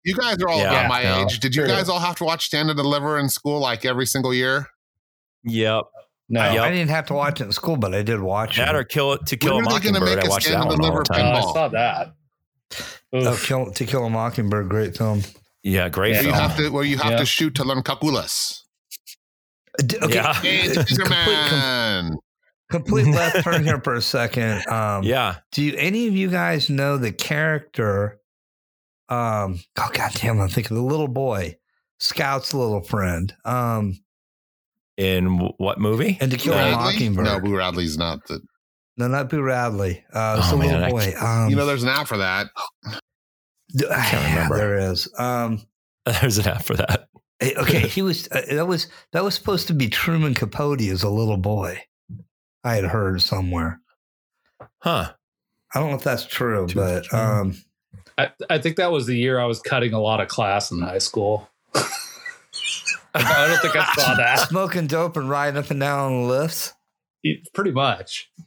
[0.06, 0.22] Deliver.
[0.22, 1.24] You guys are all Yeah, about my no.
[1.24, 1.40] age.
[1.40, 4.34] Did you guys all have to watch Stand and Deliver in school like every single
[4.34, 4.68] year?
[5.44, 5.84] Yep.
[6.30, 6.52] no.
[6.54, 6.62] Yep.
[6.64, 8.78] I didn't have to watch it in school, but I did watch That it.
[8.78, 10.16] or kill it to kill When a are gonna mockingbird.
[10.18, 11.26] make I a watched Stand that and one all the Deliver time.
[11.26, 12.14] Oh, I saw that.
[13.14, 15.24] Oh, kill, To Kill a Mockingbird, great film.
[15.64, 16.20] Yeah, great Yeah.
[16.22, 16.42] Where you film.
[16.50, 17.18] have to where you have Yeah.
[17.18, 18.66] to shoot to learn calculus.
[19.78, 20.34] Uh, d- Okay, Yeah.
[20.36, 22.20] Hey, complete,
[22.72, 24.66] complete left turn here for a second.
[24.70, 25.38] Um, yeah.
[25.52, 28.21] Do you, any of you guys know the character?
[29.12, 30.40] Um, oh god damn!
[30.40, 31.58] I'm thinking the little boy,
[32.00, 33.34] Scout's little friend.
[33.46, 34.00] Um,
[34.98, 36.18] In what movie?
[36.22, 37.26] and To Kill a Mockingbird.
[37.26, 38.40] No, Boo Radley's not the.
[38.98, 40.04] no, not Boo Radley.
[40.14, 41.14] Uh, it's Oh, the man, little boy.
[41.20, 42.48] Um, You know, there's an app for that.
[42.88, 44.58] I can't remember.
[44.58, 45.08] There is.
[45.18, 45.62] Um,
[46.06, 47.08] There's an app for that.
[47.42, 48.28] eh, okay, he was.
[48.32, 51.82] Uh, that was that was supposed to be Truman Capote as a little boy.
[52.64, 53.80] I had heard somewhere.
[54.80, 55.14] Huh.
[55.74, 57.18] I don't know if that's true, Too but true.
[57.20, 57.56] um,
[58.22, 60.80] I, I think that was the year I was cutting a lot of class in
[60.82, 61.50] high school.
[63.14, 64.40] I don't think I saw that.
[64.50, 66.74] smoking dope and riding up and down on the lifts.
[67.54, 68.32] Pretty much.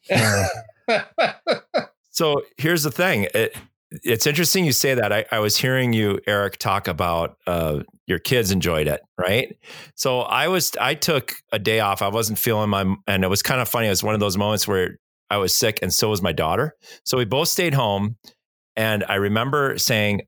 [2.14, 3.26] So here's the thing.
[3.34, 3.56] It,
[3.90, 5.12] it's interesting you say that.
[5.12, 9.56] I, I was hearing you, Eric, talk about uh, your kids enjoyed it, right?
[9.96, 12.02] So I was, I took a day off.
[12.02, 13.88] I wasn't feeling my, and it was kind of funny.
[13.88, 14.96] It was one of those moments where
[15.28, 16.76] I was sick, and so was my daughter.
[17.04, 18.16] So we both stayed home,
[18.76, 20.22] and I remember saying,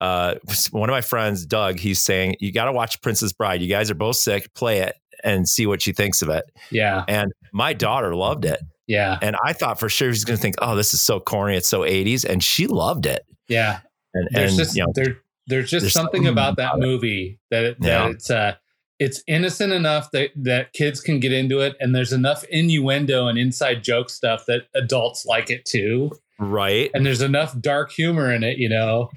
[0.00, 0.34] uh,
[0.70, 3.62] one of my friends, Doug, he's saying you got to watch Princess Bride.
[3.62, 4.52] You guys are both sick.
[4.54, 6.44] Play it and see what she thinks of it.
[6.70, 7.04] Yeah.
[7.06, 9.18] And my daughter loved it, Yeah.
[9.22, 11.56] and I thought for sure she's going to think, "Oh, this is so corny.
[11.56, 13.22] It's so '80s," and she loved it.
[13.48, 13.80] Yeah.
[14.14, 17.38] And, There's and just you know, there there's just there's something something about that movie
[17.50, 18.10] that, it- that Yeah.
[18.10, 18.54] it's uh
[18.98, 23.36] it's innocent enough that that kids can get into it and there's enough innuendo and
[23.38, 26.12] inside joke stuff that adults like it too
[26.50, 26.90] right?
[26.94, 29.08] and there's enough dark humor in it you know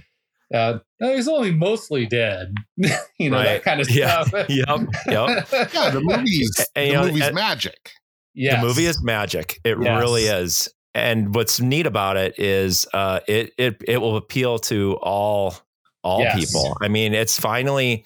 [0.53, 2.53] uh he's only mostly dead
[3.19, 4.23] you know that kind of Yeah.
[4.23, 4.67] stuff Yep.
[5.07, 5.47] Yep.
[5.73, 7.91] Yeah, the movie's And, the know, movie's and- magic.
[8.37, 8.61] Yes.
[8.61, 9.59] The movie is magic.
[9.63, 9.99] It Yes.
[10.01, 10.67] really is.
[10.93, 15.55] And what's neat about it is uh, it it it will appeal to all
[16.03, 16.35] all Yes.
[16.39, 16.77] people.
[16.81, 18.05] I mean, it's finally.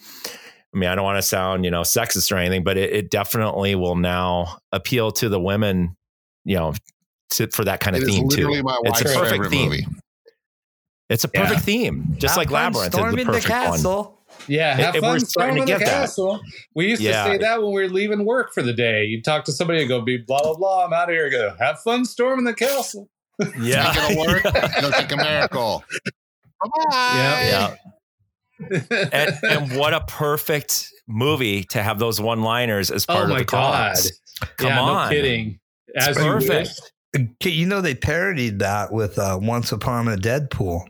[0.73, 3.09] I mean, I don't want to sound you know sexist or anything, but it, it
[3.11, 5.97] definitely will now appeal to the women.
[6.45, 6.73] You know,
[7.31, 8.63] to, for that kind It of is theme literally too.
[8.63, 9.69] my It's a perfect favorite theme.
[9.69, 9.85] movie.
[11.09, 11.41] It's a Yeah.
[11.43, 13.61] perfect theme, just Have like Labyrinth is storming the perfect one.
[13.71, 14.15] castle.
[14.47, 15.85] Yeah, have it- fun we're starting to storming the get that.
[16.01, 16.39] castle.
[16.75, 17.23] We used Yeah.
[17.25, 19.05] to say that when we were leaving work for the day.
[19.05, 21.29] You talk to somebody and go, "Be blah blah blah." I'm out of here.
[21.29, 23.09] Go have fun storming the castle.
[23.59, 24.43] Yeah, Not gonna work.
[24.81, 25.83] Looks like a miracle.
[26.61, 26.89] Bye-bye.
[27.47, 27.75] yeah.
[29.13, 33.31] and, and what a perfect movie to have those one liners as oh part oh
[33.33, 33.95] of the god!
[33.95, 34.11] cause.
[34.57, 35.09] Come yeah, on.
[35.09, 35.59] no kidding.
[35.87, 36.91] It's As you perfect.
[37.13, 37.27] Wish.
[37.41, 40.87] Okay, You know they parodied that with uh, "Once Upon a Deadpool."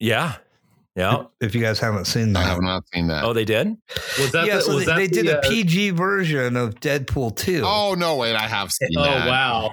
[0.00, 0.36] Yeah.
[0.96, 1.24] Yeah.
[1.40, 3.22] If you guys haven't seen that, I have not seen that.
[3.22, 3.76] Oh, they did?
[4.18, 4.46] Was that?
[4.46, 7.36] yeah, the, so was they, that they the, did a uh, PG version of Deadpool
[7.36, 7.62] two.
[7.64, 9.26] Oh no, wait, I have seen Oh that.
[9.26, 9.72] Oh, wow!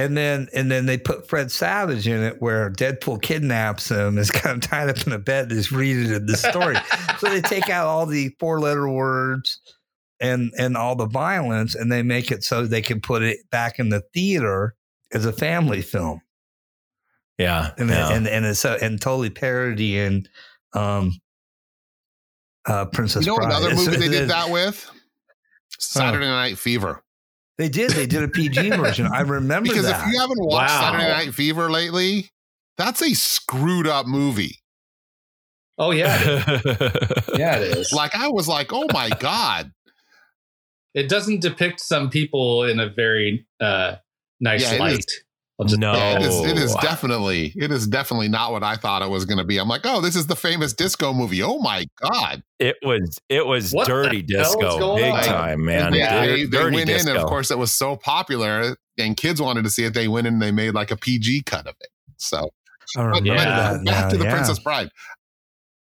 [0.00, 4.30] and then and then they put Fred Savage in it, where Deadpool kidnaps him, is
[4.30, 6.76] kind of tied up in a bed, and is reading the story.
[7.18, 9.60] so they take out all the four letter words
[10.20, 13.78] and and all the violence, and they make it so they can put it back
[13.78, 14.74] in the theater
[15.12, 16.20] as a family film,
[17.38, 17.72] Yeah.
[17.78, 18.12] and yeah.
[18.12, 20.26] and and it's so and totally parodying
[20.74, 21.12] um,
[22.66, 23.46] uh, Princess You know Bride.
[23.50, 24.88] another It's- movie they did it's- that with?
[25.78, 27.02] Saturday Night Fever.
[27.58, 27.90] They did.
[27.90, 29.06] They did a PG version.
[29.06, 30.06] I remember Because that.
[30.06, 30.80] if you haven't watched Wow.
[30.92, 32.30] Saturday Night Fever lately,
[32.76, 34.56] that's a screwed up movie.
[35.78, 37.22] Oh yeah, it is.
[37.38, 37.92] yeah, it is.
[37.92, 39.72] Like I was like, oh my god.
[40.94, 43.96] It doesn't depict some people in a very uh,
[44.40, 44.96] nice Yeah, light.
[44.98, 45.92] Just- No.
[45.92, 49.26] Yeah, it is, it is definitely it is definitely not what I thought it was
[49.26, 49.58] going to be.
[49.58, 51.42] I'm like, oh, this is the famous disco movie.
[51.42, 52.42] Oh my god!
[52.58, 55.22] it was it was What dirty disco, big on?
[55.22, 55.86] time, man.
[55.88, 56.24] And they, Yeah.
[56.26, 57.10] they, they dirty went disco.
[57.10, 59.92] in, and of course, it was so popular, and kids wanted to see it.
[59.92, 61.88] They went in, and they made like a PG cut of it.
[62.16, 62.48] So,
[62.96, 63.44] I remember Yeah.
[63.44, 64.30] that back now, to the yeah.
[64.34, 64.88] Princess Bride.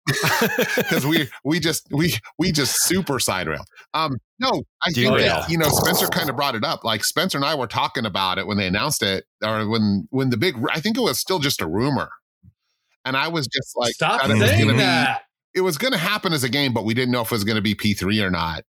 [0.77, 3.65] because we we just we we just super side rail.
[3.95, 5.19] Um, no, I think Derail.
[5.41, 6.85] that, you know Spencer kind of brought it up.
[6.85, 10.31] Like Spencer and I were talking about it when they announced it, or when when
[10.31, 10.57] the big.
[10.73, 12.11] I think it was still just a rumor,
[13.05, 15.23] and I was just like, Stop that it was saying gonna be- that.
[15.55, 17.45] it was going to happen as a game, but we didn't know if it was
[17.45, 18.63] going to be P three or not.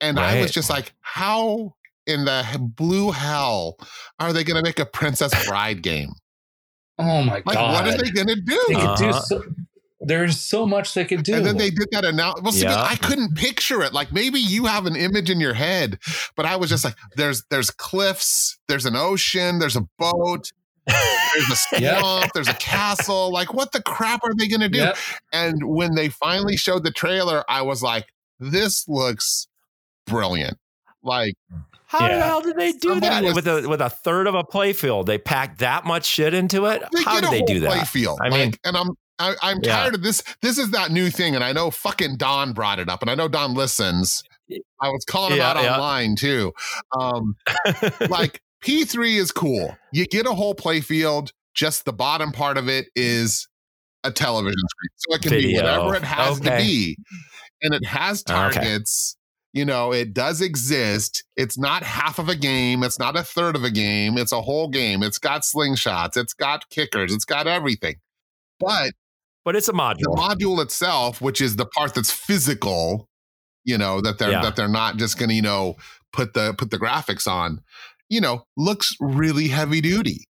[0.00, 1.74] And I was just like, how
[2.06, 2.42] in the
[2.74, 3.76] blue hell
[4.18, 6.12] are they going to make a Princess Bride game?
[6.98, 7.72] Oh my Like, god!
[7.86, 8.64] what are they going to do?
[8.68, 9.20] They could Uh-huh.
[9.20, 9.42] so.
[10.02, 11.34] There's so much they could do.
[11.34, 12.44] And then they did that announcement.
[12.46, 12.82] Well, Yeah.
[12.82, 13.92] I couldn't picture it.
[13.92, 15.98] Like maybe you have an image in your head,
[16.36, 20.52] but I was just like, there's there's cliffs, there's an ocean, there's a boat,
[20.86, 22.26] there's a swamp, Yeah.
[22.32, 23.30] there's a castle.
[23.30, 24.78] Like, what the crap are they gonna do?
[24.78, 24.96] Yep.
[25.34, 28.06] And when they finally showed the trailer, I was like,
[28.38, 29.48] this looks
[30.06, 30.56] brilliant.
[31.02, 31.34] Like,
[31.86, 34.34] How the hell did they do Somebody that was- with a with a third of
[34.34, 35.06] a playfield?
[35.06, 36.82] They packed that much shit into it.
[37.04, 37.72] How get did they do that?
[37.72, 38.18] play field.
[38.22, 38.90] I Like, mean- and I'm
[39.20, 39.76] I, I'm Yeah.
[39.76, 40.22] tired of this.
[40.42, 43.14] This is that new thing, and I know fucking Don brought it up, and I
[43.14, 44.22] know Don listens.
[44.82, 45.74] I was calling him out yeah.
[45.74, 46.52] online too.
[46.98, 47.36] Um,
[48.08, 49.76] like P3 is cool.
[49.92, 53.46] You get a whole play field, just the bottom part of it is
[54.02, 54.90] a television screen.
[54.96, 56.96] So it can be whatever it has to be.
[57.62, 58.32] And it has Okay.
[58.34, 59.16] targets.
[59.52, 61.24] You know, it does exist.
[61.36, 62.82] It's not half of a game.
[62.84, 64.16] It's not a third of a game.
[64.16, 65.02] It's a whole game.
[65.02, 66.16] It's got slingshots.
[66.16, 67.12] It's got kickers.
[67.12, 67.96] It's got everything.
[68.60, 68.92] But
[69.50, 70.14] but it's a module.
[70.14, 70.62] the module.
[70.62, 73.08] itself, which is the part that's physical,
[73.64, 74.42] you know, that they're Yeah.
[74.42, 75.74] that they're not just going to, you know,
[76.12, 77.60] put the put the graphics on,
[78.08, 80.24] you know, looks really heavy duty.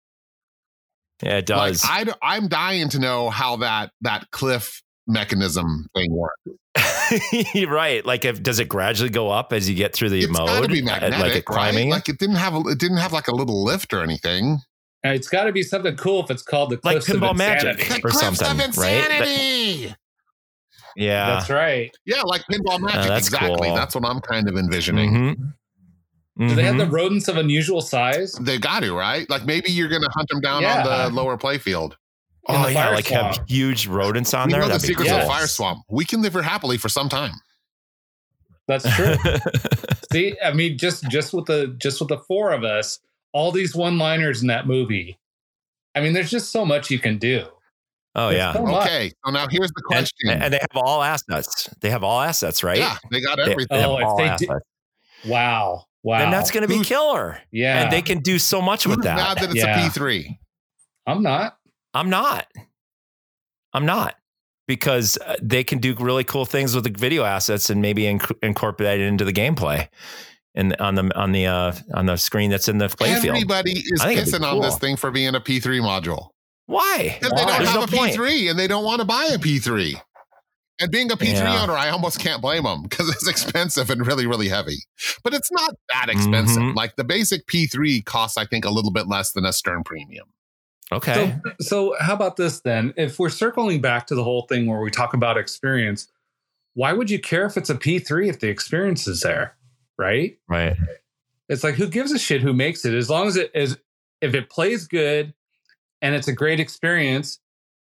[1.22, 2.12] yeah, it Like, does.
[2.22, 6.58] I'm dying to know how that that cliff mechanism thing works.
[7.68, 8.04] Right.
[8.04, 10.68] Like, if does it gradually go up as you get through the It's mode?
[10.68, 11.44] be magnetic, like a right?
[11.46, 11.88] climbing.
[11.88, 14.58] Like it didn't have a, it didn't have like a little lift or anything.
[15.06, 17.36] And it's got to be something cool if it's called the Like Cliffs of Pinball
[17.36, 17.78] Magic.
[17.78, 18.00] Insanity.
[18.04, 19.08] Or Cliffs something, of right?
[19.08, 19.96] That-
[20.96, 21.26] yeah.
[21.26, 21.94] That's right.
[22.06, 23.08] Yeah, like pinball magic.
[23.08, 23.68] That's exactly.
[23.68, 23.76] cool.
[23.76, 25.52] That's what I'm kind of envisioning.
[26.38, 26.48] Mhm.
[26.48, 28.32] Do they have the rodents of unusual size?
[28.34, 29.28] They got to right.
[29.28, 30.86] Like maybe you're going to hunt them down Yeah.
[30.86, 31.94] on the lower playfield.
[32.48, 33.36] oh yeah, fire like swamp.
[33.36, 34.60] have huge rodents on we there.
[34.62, 35.20] know the That'd be secrets cool.
[35.20, 35.82] of Fire Swamp.
[35.90, 37.32] We can live here happily for some time.
[38.68, 39.16] That's true.
[40.12, 43.00] See, I mean, just just with the just with the four of us,
[43.36, 45.18] all these one-liners in that movie.
[45.94, 47.46] I mean, there's just so much you can do.
[48.14, 48.52] oh There's yeah.
[48.54, 48.66] so.
[48.82, 50.30] Okay, so now here's the question.
[50.30, 51.68] and they have all assets.
[51.82, 52.78] They have all assets, right?
[52.78, 53.66] Yeah, they got everything.
[53.70, 54.40] They, have Oh, if all they assets.
[54.50, 56.22] did- Wow, wow.
[56.22, 57.40] And that's going to be Who's- killer.
[57.50, 57.82] yeah.
[57.82, 59.16] And they can do so much Who's with that.
[59.16, 59.86] mad that it's Yeah.
[59.86, 60.38] a P3?
[61.06, 61.56] I'm not.
[61.94, 62.46] I'm not.
[63.72, 64.14] I'm not
[64.68, 68.36] because uh, they can do really cool things with the video assets and maybe inc-
[68.42, 69.88] incorporate it into the gameplay
[70.56, 73.26] and on the on the uh, on the screen that's in the playfield.
[73.26, 76.30] Everybody is I think pissing on this thing for being a P3 module.
[76.66, 77.16] Why?
[77.20, 78.16] Because they don't There's have no a point.
[78.16, 80.00] P3 and they don't want to buy a P3.
[80.78, 81.62] And being a P3 Yeah.
[81.62, 84.76] owner, I almost can't blame them because it's expensive and really, really heavy.
[85.22, 86.62] But it's not that expensive.
[86.62, 86.74] Mhm.
[86.74, 90.26] Like the basic P3 costs, I think, a little bit less than a Stern Premium.
[90.92, 91.36] Okay.
[91.44, 92.92] So, so how about this then?
[92.96, 96.08] If we're circling back to the whole thing where we talk about experience,
[96.74, 99.55] why would you care if it's a P3 if the experience is there?
[99.98, 100.38] Right?
[100.48, 100.76] right.
[101.48, 102.94] It's like who gives a shit who makes it?
[102.94, 103.78] As long as it is
[104.20, 105.32] if it plays good
[106.02, 107.38] and it's a great experience,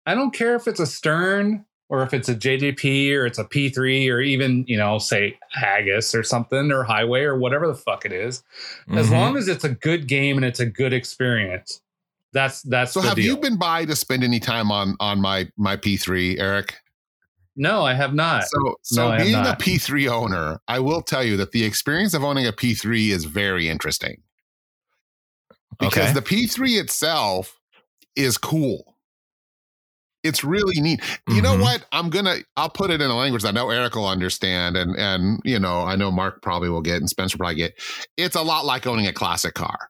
[0.05, 3.43] I don't care if it's a Stern or if it's a JDP or it's a
[3.43, 8.05] P3 or even, you know, say Haggis or something or Heighway or whatever the fuck
[8.05, 8.43] it is.
[8.89, 9.11] As Mhm.
[9.11, 11.81] long as it's a good game and it's a good experience.
[12.33, 13.25] That's that's So the have deal.
[13.25, 16.75] you been by to spend any time on on my my P3, Eric?
[17.55, 18.45] No, I have not.
[18.45, 19.59] So, so No, being a not.
[19.59, 23.67] P3 owner, I will tell you that the experience of owning a P3 is very
[23.67, 24.21] interesting
[25.79, 26.13] because Okay.
[26.13, 27.59] the P3 itself
[28.15, 28.95] is cool.
[30.23, 31.01] It's really neat.
[31.27, 31.61] You know Mhm.
[31.61, 31.85] what?
[31.91, 32.37] I'm gonna.
[32.55, 35.57] I'll put it in a language that I know Eric will understand, and and you
[35.57, 37.73] know I know Mark probably will get, and Spencer probably get.
[38.17, 39.89] It's a lot like owning a classic car.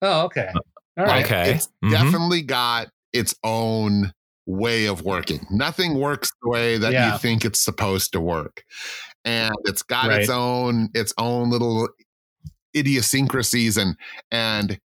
[0.00, 0.52] Oh, okay.
[0.96, 1.24] All right.
[1.24, 1.50] Okay.
[1.50, 1.90] It's Mhm.
[1.90, 4.12] definitely got its own
[4.48, 5.46] way of working.
[5.50, 7.12] Nothing works the way that Yeah.
[7.12, 8.64] you think it's supposed to work.
[9.24, 11.88] And it's got its own its own little
[12.74, 13.94] idiosyncrasies and
[14.30, 14.80] and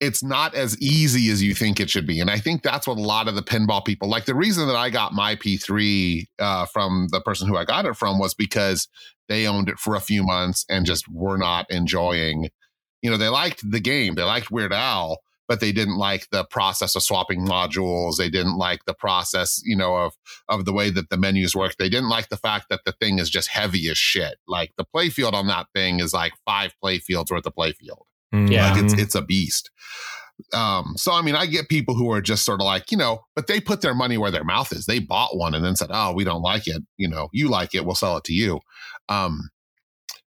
[0.00, 2.18] it's not as easy as you think it should be.
[2.18, 4.24] And I think that's what a lot of the pinball people like.
[4.24, 7.96] The reason that I got my P3 uh, from the person who I got it
[7.96, 8.88] from was because
[9.28, 12.48] they owned it for a few months and just were not enjoying.
[13.00, 16.44] You know, they liked the game, they liked Weird Al, but they didn't like the
[16.44, 18.16] process of swapping modules.
[18.16, 20.14] They didn't like the process, you know, of
[20.48, 21.76] of the way that the menus work.
[21.78, 24.36] They didn't like the fact that the thing is just heavy as shit.
[24.46, 28.02] Like the playfield on that thing is like five playfields worth of playfield.
[28.32, 28.72] Yeah.
[28.72, 28.98] Like it's Mhm.
[29.00, 29.70] it's a beast.
[30.54, 33.24] Um, so I mean, I get people who are just sort of like, you know,
[33.36, 34.86] but they put their money where their mouth is.
[34.86, 36.82] They bought one and then said, "Oh, we don't like it.
[36.96, 38.60] You know, you like it, we'll sell it to you."
[39.08, 39.50] Um,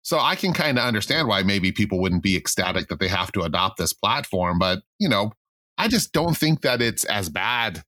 [0.10, 3.32] so I can kind of understand why maybe people wouldn't be ecstatic that they have
[3.34, 5.34] to adopt this platform, but you know,
[5.78, 7.84] I just don't think that it's as bad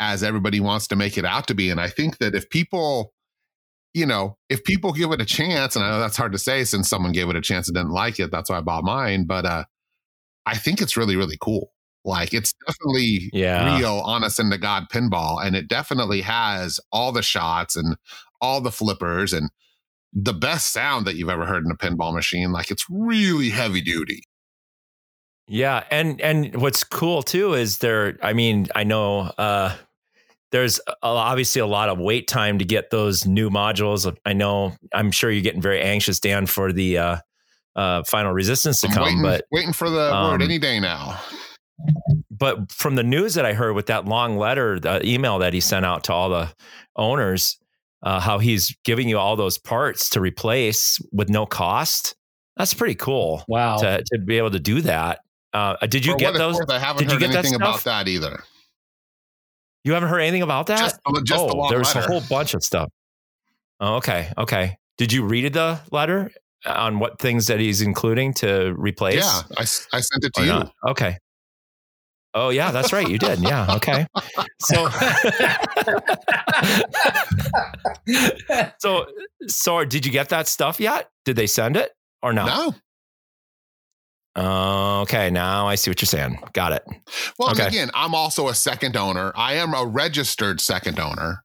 [0.00, 1.68] as everybody wants to make it out to be.
[1.68, 3.12] And I think that if people,
[3.92, 6.64] you know, if people give it a chance, and I know that's hard to say
[6.64, 9.26] since someone gave it a chance and didn't like it, that's why I bought mine.
[9.26, 9.64] But uh,
[10.46, 11.74] I think it's really, really cool.
[12.02, 13.76] Like it's definitely Yeah.
[13.76, 17.98] real, honest, and to God pinball, and it definitely has all the shots and
[18.40, 19.50] all the flippers and
[20.12, 22.52] the best sound that you've ever heard in a pinball machine.
[22.52, 24.22] Like it's really heavy duty.
[25.46, 28.18] Yeah, and and what's cool too is there.
[28.22, 29.74] I mean, I know uh,
[30.52, 34.14] there's obviously a lot of wait time to get those new modules.
[34.26, 34.74] I know.
[34.92, 37.16] I'm sure you're getting very anxious, Dan, for the uh,
[37.76, 39.04] uh, final resistance to I'm come.
[39.04, 41.18] waiting, But waiting for the um, word any day now.
[42.30, 45.60] but from the news that I heard with that long letter, the email that he
[45.60, 46.52] sent out to all the
[46.96, 47.56] owners,
[48.02, 52.14] uh, how he's giving you all those parts to replace with no cost.
[52.56, 53.78] That's pretty cool Wow.
[53.78, 55.20] to to be able to do that.
[55.52, 56.56] Uh, did you For get those?
[56.56, 58.42] worth, I haven't did you heard get that anything about that either.
[59.84, 60.78] You haven't heard anything about that?
[60.78, 62.06] Just, just the oh, long there's letter.
[62.06, 62.90] a whole bunch of stuff.
[63.80, 64.76] Oh, okay, okay.
[64.98, 66.30] Did you read the letter
[66.66, 69.16] on what things that he's including to replace?
[69.24, 69.64] Yeah, I, I
[70.00, 70.50] sent it to or you.
[70.50, 70.72] not?
[70.88, 71.16] Okay.
[72.34, 73.08] Oh yeah, that's right.
[73.08, 73.40] You did.
[73.40, 73.74] Yeah.
[73.76, 74.06] Okay.
[74.60, 74.88] So,
[78.78, 79.06] so,
[79.46, 81.10] so, did you get that stuff yet?
[81.24, 81.90] Did they send it
[82.22, 82.74] or not?
[84.36, 85.00] No.
[85.02, 85.30] Okay.
[85.30, 86.38] Now I see what you're saying.
[86.52, 86.84] Got it.
[87.38, 87.66] Well, Okay.
[87.66, 89.32] again, I'm also a second owner.
[89.34, 91.42] I am a registered second owner,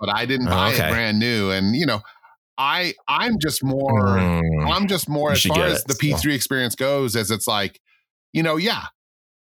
[0.00, 0.88] but I didn't buy okay.
[0.88, 1.50] it brand new.
[1.50, 2.00] And you know,
[2.56, 4.72] I I'm just more Mm.
[4.72, 5.94] I'm just more as far as it, the.
[5.94, 7.80] P3 experience goes, as it's like,
[8.32, 8.86] you know, yeah,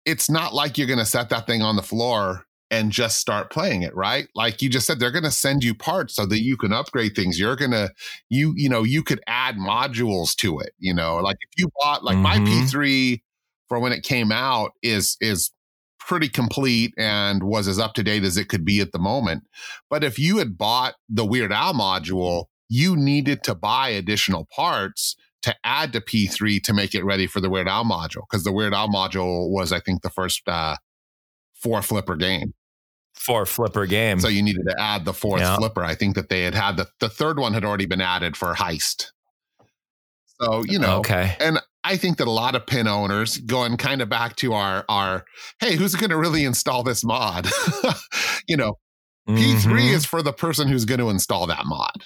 [0.06, 3.82] it's not like you're gonna set that thing on the floor and just start playing
[3.82, 4.28] it, right?
[4.36, 7.40] Like you just said, they're gonna send you parts so that you can upgrade things.
[7.40, 7.90] You're gonna
[8.30, 12.04] you you know, you could add modules to it, you know, like if you bought
[12.04, 12.48] like my Mhm.
[12.48, 13.24] P3
[13.68, 15.52] for when it came out is is
[16.00, 19.44] pretty complete and was as up to date as it could be at the moment.
[19.90, 25.16] But if you had bought the Weird Al module, you needed to buy additional parts
[25.44, 28.52] to add to P3 to make it ready for the Weird Al module because the
[28.52, 30.76] Weird Al module was, I think, the first uh,
[31.56, 32.54] four flipper game.
[33.16, 34.20] Four flipper game.
[34.20, 35.56] So you needed to add the fourth Yeah.
[35.58, 35.84] flipper.
[35.84, 38.54] I think that they had had the, the third one had already been added for
[38.54, 39.08] heist.
[40.42, 41.36] So, you know, okay.
[41.40, 44.86] and I think that a lot of pin owners going kind of back to our
[44.88, 45.26] our
[45.60, 47.50] hey, who's going to really install this mod?
[48.48, 48.76] you know,
[49.28, 49.94] P3 Mhm.
[49.94, 52.04] is for the person who's going to install that mod.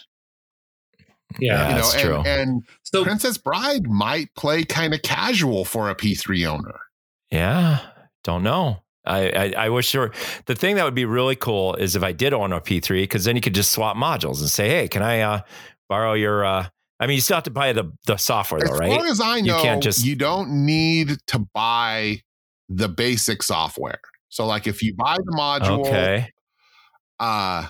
[1.40, 1.54] Yeah.
[1.54, 1.70] Yeah.
[1.70, 2.22] you know, that's and, true.
[2.26, 6.80] and So Princess Bride might play kind of casual for a P3 owner.
[7.32, 7.80] Yeah,
[8.24, 8.84] don't know.
[9.06, 10.12] I, I I wish there.
[10.46, 13.26] The thing that would be really cool is if I did own a P3, because
[13.26, 15.42] then you could just swap modules and say, "Hey, can I uh,
[15.90, 16.68] borrow your?" Uh,
[17.00, 18.98] I mean, you still have to buy the the software, As though, right?
[18.98, 22.22] far as I You know, you, can't just- you don't need to buy
[22.70, 24.00] the basic software.
[24.30, 26.30] So, like, if you buy the module, okay.
[27.20, 27.68] uh,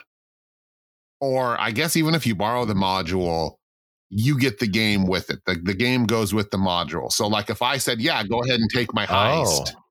[1.24, 3.54] or I guess even if you borrow the module,
[4.10, 5.40] you get the game with it.
[5.46, 7.12] The, the game goes with the module.
[7.12, 9.82] So, like, if I said, "Yeah, go ahead and take my heist," Oh,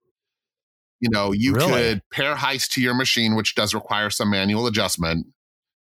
[1.00, 1.72] you know, you Really?
[1.72, 5.26] could pair heist to your machine, which does require some manual adjustment.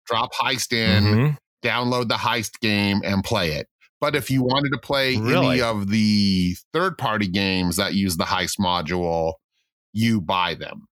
[0.07, 1.37] Drop heist in, mhm.
[1.65, 3.67] download the heist game, and play it.
[4.01, 5.47] But if you wanted to play Really?
[5.47, 9.35] any of the third party games that use the heist module,
[9.93, 10.87] you buy them.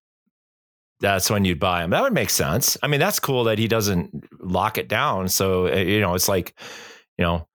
[0.99, 1.91] That's when you'd buy them.
[1.91, 2.77] That would make sense.
[2.83, 5.29] I mean, that's cool that he doesn't lock it down.
[5.29, 6.53] So uh, you know, it's like
[7.17, 7.45] you know.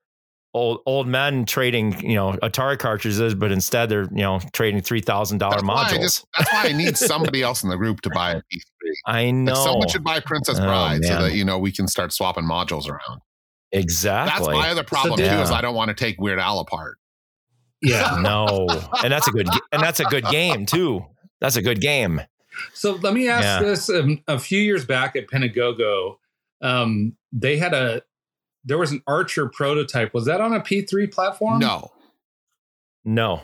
[0.57, 5.01] Old old men trading, you know, Atari cartridges, but instead they're you know trading three
[5.01, 6.01] thousand dollar That's why, modules.
[6.01, 8.93] just, that's why I need somebody else in the group to buy a P3.
[9.05, 11.89] I know Like someone should buy Princess Oh, Bride so that you know we can
[11.89, 13.21] start swapping modules around.
[13.73, 14.47] exactly.
[14.47, 15.39] That's my other problem did- too.
[15.39, 16.99] Is I don't want to take Weird Al apart.
[17.83, 18.19] yeah.
[18.23, 18.69] no,
[19.03, 21.05] and that's a good and that's a good game too.
[21.41, 22.21] That's a good game.
[22.73, 23.61] So let me ask Yeah.
[23.61, 26.17] this: um, a few years back at Pentagogo,
[26.63, 28.03] um, they had a
[28.65, 30.15] there was an Archer prototype.
[30.15, 31.59] Was that on a P3 platform?
[31.59, 31.91] No.
[33.05, 33.43] No,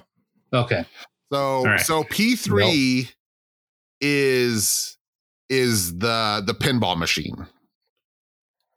[0.52, 0.86] Okay.
[1.32, 1.80] So right.
[1.80, 3.12] so P3
[4.00, 4.96] is
[5.50, 7.46] is the the pinball machine.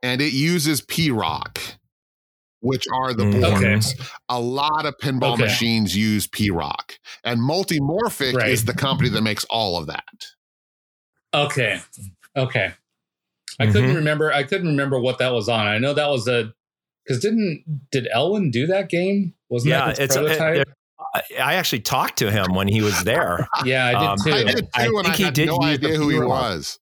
[0.01, 1.59] And it uses P-ROC,
[2.63, 3.93] which are the boards.
[3.93, 4.03] Okay.
[4.29, 5.43] A lot of pinball Okay.
[5.43, 6.97] machines use P-ROC.
[7.25, 8.49] And Multimorphic Right.
[8.49, 10.03] is the company that makes all of that.
[11.33, 11.81] Okay.
[12.37, 12.73] Okay.
[13.59, 13.95] I couldn't Mhm.
[13.95, 14.31] remember.
[14.31, 15.67] I couldn't remember what that was on.
[15.67, 16.53] I know that was a
[17.05, 19.33] because didn't did Elwin do that game?
[19.49, 20.67] Wasn't Yeah, that the it's- it- prototype?
[20.67, 20.73] it-
[21.15, 21.21] I,
[21.51, 23.47] I actually talked to him when he was there.
[23.65, 24.31] yeah, I did um, too.
[24.31, 26.19] I did too, I and I think he had did no use idea who he
[26.19, 26.79] was.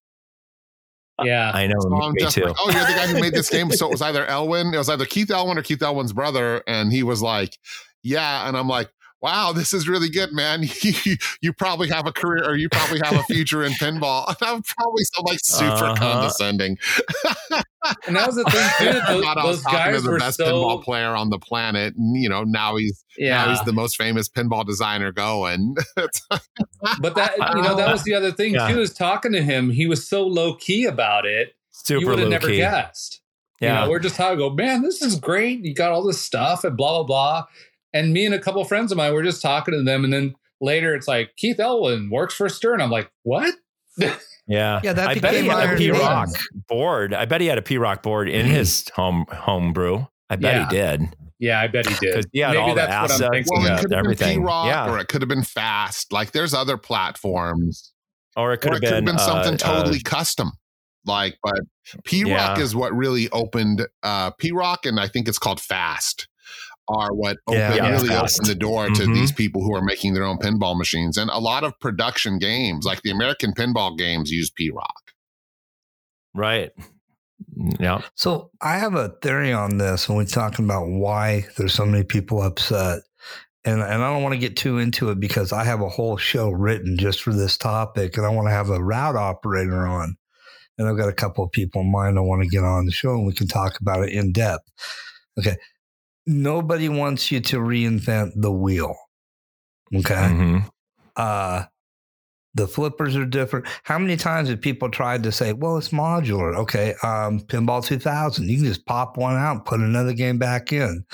[1.24, 1.52] Yeah.
[1.54, 2.44] I know, So I'm me just too.
[2.46, 3.72] like, oh, you're the guy who made this game.
[3.72, 6.64] So it was either Elwin, it was either Keith Elwin or Keith Elwin's brother.
[6.68, 7.58] And he was like,
[8.04, 8.48] yeah.
[8.48, 8.90] And I'm like,
[9.22, 10.64] wow, this is really good, man.
[10.82, 14.28] you, you probably have a career or you probably have a future in pinball.
[14.28, 15.96] And I'm probably so like super Uh-huh.
[15.96, 16.78] condescending.
[18.08, 19.00] and that was the thing too.
[19.00, 21.40] I Those, I was those talking to the were best so pinball player on the
[21.40, 21.96] planet.
[21.96, 25.76] And, you know, now he's now he's the most famous pinball designer going.
[27.00, 28.68] But that you know that was the other thing Yeah.
[28.72, 28.80] too.
[28.82, 31.54] Is talking to him, he was so low key about it.
[31.72, 32.58] Super you would have never key.
[32.58, 33.22] guessed.
[33.60, 35.64] Yeah, You know, we're just talking, go, man, this is great.
[35.64, 37.44] You got all this stuff and blah, blah, blah.
[37.94, 40.04] And me and a couple friends of mine were just talking to them.
[40.04, 42.82] And then later it's like, Keith Elwin works for Stern.
[42.82, 43.54] I'm like, what?
[43.98, 46.30] yeah, Yeah, that I bet he had a Iron P-ROC
[46.68, 47.14] board.
[47.14, 50.08] I bet he had a P-ROC board in his home home brew.
[50.30, 50.66] I bet Yeah.
[50.70, 51.02] he did
[51.40, 52.00] Yeah, I bet he did.
[52.02, 53.92] because he had Maybe all the that's what I'm assets, thinking well, and it could
[53.94, 54.44] have been P everything.
[54.44, 56.14] Rock Yeah, or it could have been fast.
[56.14, 57.94] Like there's other platforms.
[58.38, 60.52] or it could or have it could have been, been something uh, totally uh, custom.
[61.06, 61.60] Like, but
[62.06, 62.28] P-ROC
[62.58, 62.64] Yeah.
[62.64, 66.28] is what really opened uh P-ROC and I think it's called Fast
[66.92, 68.40] are what Yeah, opened yeah, really Fast.
[68.40, 69.14] opened the door to Mhm.
[69.14, 71.18] these people who are making their own pinball machines.
[71.18, 75.12] And a lot of production games, like the American pinball games, use P-ROC.
[76.34, 76.72] right.
[77.80, 81.86] Yeah, So I have a theory on this when we're talking about why there's so
[81.86, 83.02] many people upset.
[83.66, 86.18] And, and I don't want to get too into it because I have a whole
[86.18, 90.16] show written just for this topic and I want to have a route operator on.
[90.78, 92.92] And I've got a couple of people in mind I want to get on the
[92.92, 94.70] show and we can talk about it in depth.
[95.38, 95.58] Okay.
[96.28, 98.96] Nobody wants you to reinvent the wheel.
[99.94, 100.14] Okay.
[100.16, 100.70] Mhm.
[101.18, 101.64] uh
[102.54, 103.66] the flippers are different.
[103.84, 106.54] How many times have people tried to say, well, it's modular?
[106.58, 110.74] Okay, um, Pinball 2000, you can just pop one out and put another game back
[110.74, 111.06] in.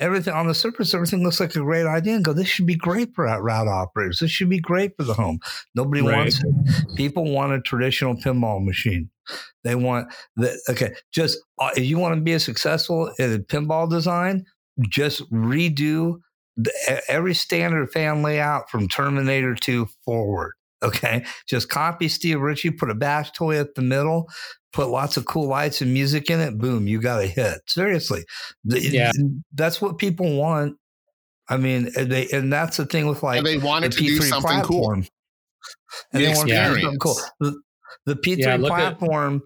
[0.00, 2.74] Everything on the surface, everything looks like a great idea and go, this should be
[2.74, 4.18] great for route operators.
[4.18, 5.38] This should be great for the home.
[5.76, 6.16] Nobody Right.
[6.16, 6.96] wants it.
[6.96, 9.10] People want a traditional pinball machine.
[9.64, 13.88] They want the, okay, just uh, if you want to be a successful in pinball
[13.90, 14.44] design,
[14.88, 16.16] just redo
[16.56, 20.52] the, every standard fan layout from Terminator 2 forward.
[20.82, 21.24] Okay.
[21.46, 24.30] Just copy Steve Ritchie, put a bash toy at the middle,
[24.72, 26.56] put lots of cool lights and music in it.
[26.56, 27.60] Boom, you got a hit.
[27.66, 28.24] Seriously.
[28.64, 29.12] The- Yeah.
[29.52, 30.76] That's what people want.
[31.50, 33.98] I mean, and they, and that's the thing with like and they the wanted to
[33.98, 34.78] do P3 something cool.
[34.86, 35.06] platform.
[36.12, 37.20] And The they want to do something cool.
[38.10, 39.42] The, the P3 Yeah, look at- platform,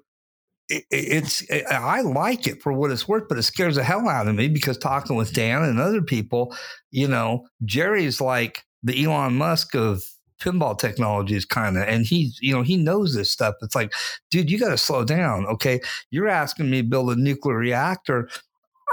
[0.69, 4.09] it, it's it, I like it for what it's worth, but it scares the hell
[4.09, 6.57] out of me because talking with Dan and other people,
[6.91, 10.03] you know, Gerry's like the Elon Musk of
[10.41, 13.55] pinball technologies kind of and he's you know he knows this stuff.
[13.63, 13.93] It's like
[14.31, 15.81] dude you got to slow down okay?
[16.11, 18.29] You're asking me to build a nuclear reactor.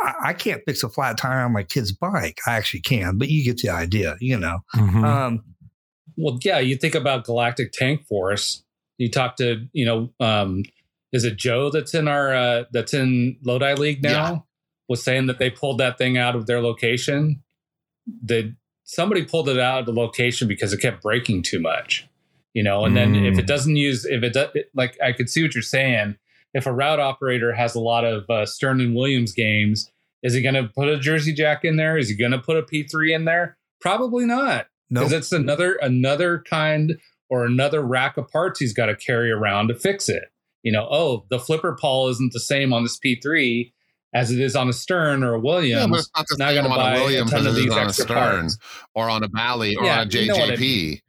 [0.04, 2.40] I, I can't fix a flat tire on my kid's bike.
[2.48, 4.60] I actually can but you get the idea you know?
[4.76, 5.04] Mhm.
[5.06, 5.44] um
[6.18, 8.64] Well, yeah, you think about Galactic Tank Force.
[9.02, 10.64] You talk to, you know, um,
[11.12, 14.32] is it Joe that's in our uh, that's in Lodi League now?
[14.32, 14.40] Yeah.
[14.88, 17.42] Was saying that they pulled that thing out of their location.
[18.24, 22.08] That somebody pulled it out of the location because it kept breaking too much,
[22.54, 22.86] you know.
[22.86, 23.40] And then if Mm.
[23.40, 26.18] it doesn't use, if it does, like I could see what you're saying.
[26.54, 29.90] If a route operator has a lot of uh, Stern and Williams games,
[30.22, 31.98] is he going to put a Jersey Jack in there?
[31.98, 33.58] Is he going to put a P3 in there?
[33.80, 37.00] Probably not no because it's another another kind
[37.32, 40.26] or another rack of parts he's got to carry around to fix it.
[40.64, 43.72] You know, oh, the flipper pawl isn't the same on this P3
[44.14, 46.66] as it is on a Stern or a Yeah, but it's not the Now same
[46.66, 48.08] on a a Williams ton as it is on a Stern
[48.42, 48.58] parts.
[48.94, 51.00] or on a Bally or Yeah, on a you know I JJP.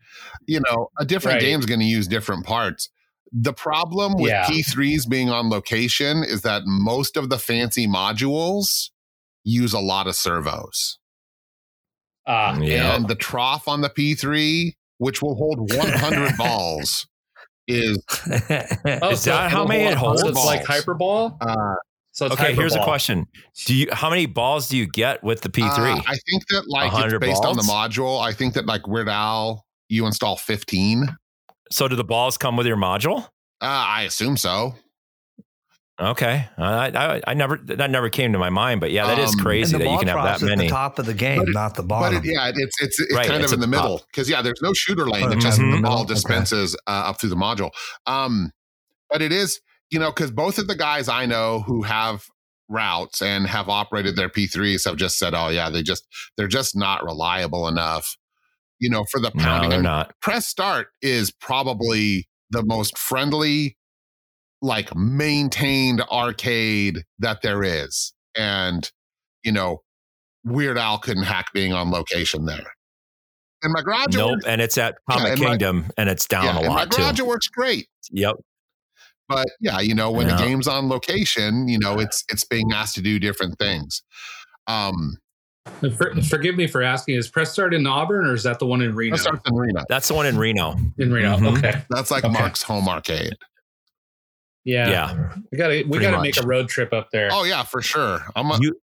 [0.46, 1.40] You know, a different Right.
[1.42, 2.88] game's going to use different parts.
[3.32, 4.46] The problem with Yeah.
[4.46, 8.90] P3s being on location is that most of the fancy modules
[9.44, 10.98] use a lot of servos.
[12.26, 12.94] Ah, yeah.
[12.94, 17.06] And the trough on the P3, which will hold 100 balls,
[17.66, 17.98] is
[18.30, 20.22] oh, Is that how many it holds?
[20.22, 21.36] It's like hyperball.
[21.40, 21.74] uh,
[22.12, 23.26] So it's okay, here's a question:
[23.66, 25.98] Do you how many balls do you get with the P3?
[25.98, 28.22] Uh, I think that like it's 100 based on the module.
[28.22, 31.02] I think that like Weird Al, you install 15.
[31.02, 31.12] Uh,
[31.70, 33.28] so do the balls come with your module?
[33.60, 34.74] I assume so.
[36.00, 39.30] Okay, I, I I never that never came to my mind, but yeah, that is
[39.30, 40.64] Um, and crazy the that you can have drop's that at many.
[40.64, 43.12] the top of the game it- not the But bottom it, yeah, it's it's it's
[43.14, 43.84] Right, kind it's of in the the top.
[43.84, 45.92] middle because yeah, there's no shooter lane that it's just in the the middle?
[45.92, 46.14] ball Okay.
[46.14, 47.70] dispenses uh, up through the module.
[48.06, 48.50] Um,
[49.10, 49.60] but it is
[49.90, 52.24] you know because both of the guys I know who have
[52.70, 56.06] routes and have operated their P3s have just said, oh yeah, they just
[56.38, 58.16] they're just not reliable enough.
[58.80, 59.70] You know, for the No, pounding.
[59.70, 60.14] they're not.
[60.22, 63.76] press start is probably the most friendly
[64.62, 68.90] like maintained arcade that there is and
[69.44, 69.82] you know
[70.44, 72.72] weird al couldn't hack being on location there
[73.62, 76.26] and my garage Nope, works, and it's at Yeah, Comic and my- Kingdom, and it's
[76.26, 77.24] down yeah, a and my lot too.
[77.24, 78.36] works great Yep.
[79.28, 80.36] but yeah you know when Yeah.
[80.36, 84.02] the game's on location you know it's it's being asked to do different things
[84.68, 85.16] um
[85.96, 88.82] For, forgive me for asking: Is Press Start in Auburn or is that the one
[88.82, 89.12] in Reno?
[89.12, 89.84] let's start in Reno.
[89.88, 90.74] That's the one in Reno.
[90.98, 91.56] In Reno, Mhm.
[91.58, 91.82] okay.
[91.88, 92.32] that's like Okay.
[92.32, 93.34] mark's home arcade
[94.64, 95.28] Yeah, Yeah.
[95.50, 97.30] we got to we got to make a road trip up there.
[97.32, 98.78] oh yeah for sure i'm a, You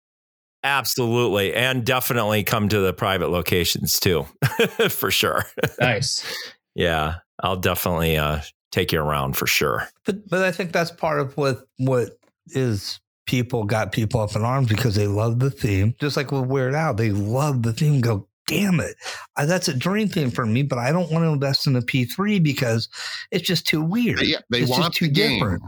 [0.64, 4.26] absolutely and definitely come to the private locations too,
[4.90, 5.46] for sure.
[5.80, 6.24] Nice.
[6.76, 8.42] Yeah, I'll definitely uh,
[8.72, 9.90] take you around for sure.
[10.06, 12.12] But but I think that's part of what what
[12.52, 15.94] is people got people up in arms because they love the theme.
[16.00, 18.00] Just like with Weird Al, they love the theme.
[18.00, 18.96] Go, damn it,
[19.38, 20.64] Uh, that's a dream theme for me.
[20.64, 22.90] But I don't want to invest in a P three because
[23.32, 24.22] it's just too weird.
[24.22, 25.64] yeah, they It's just want too the game different.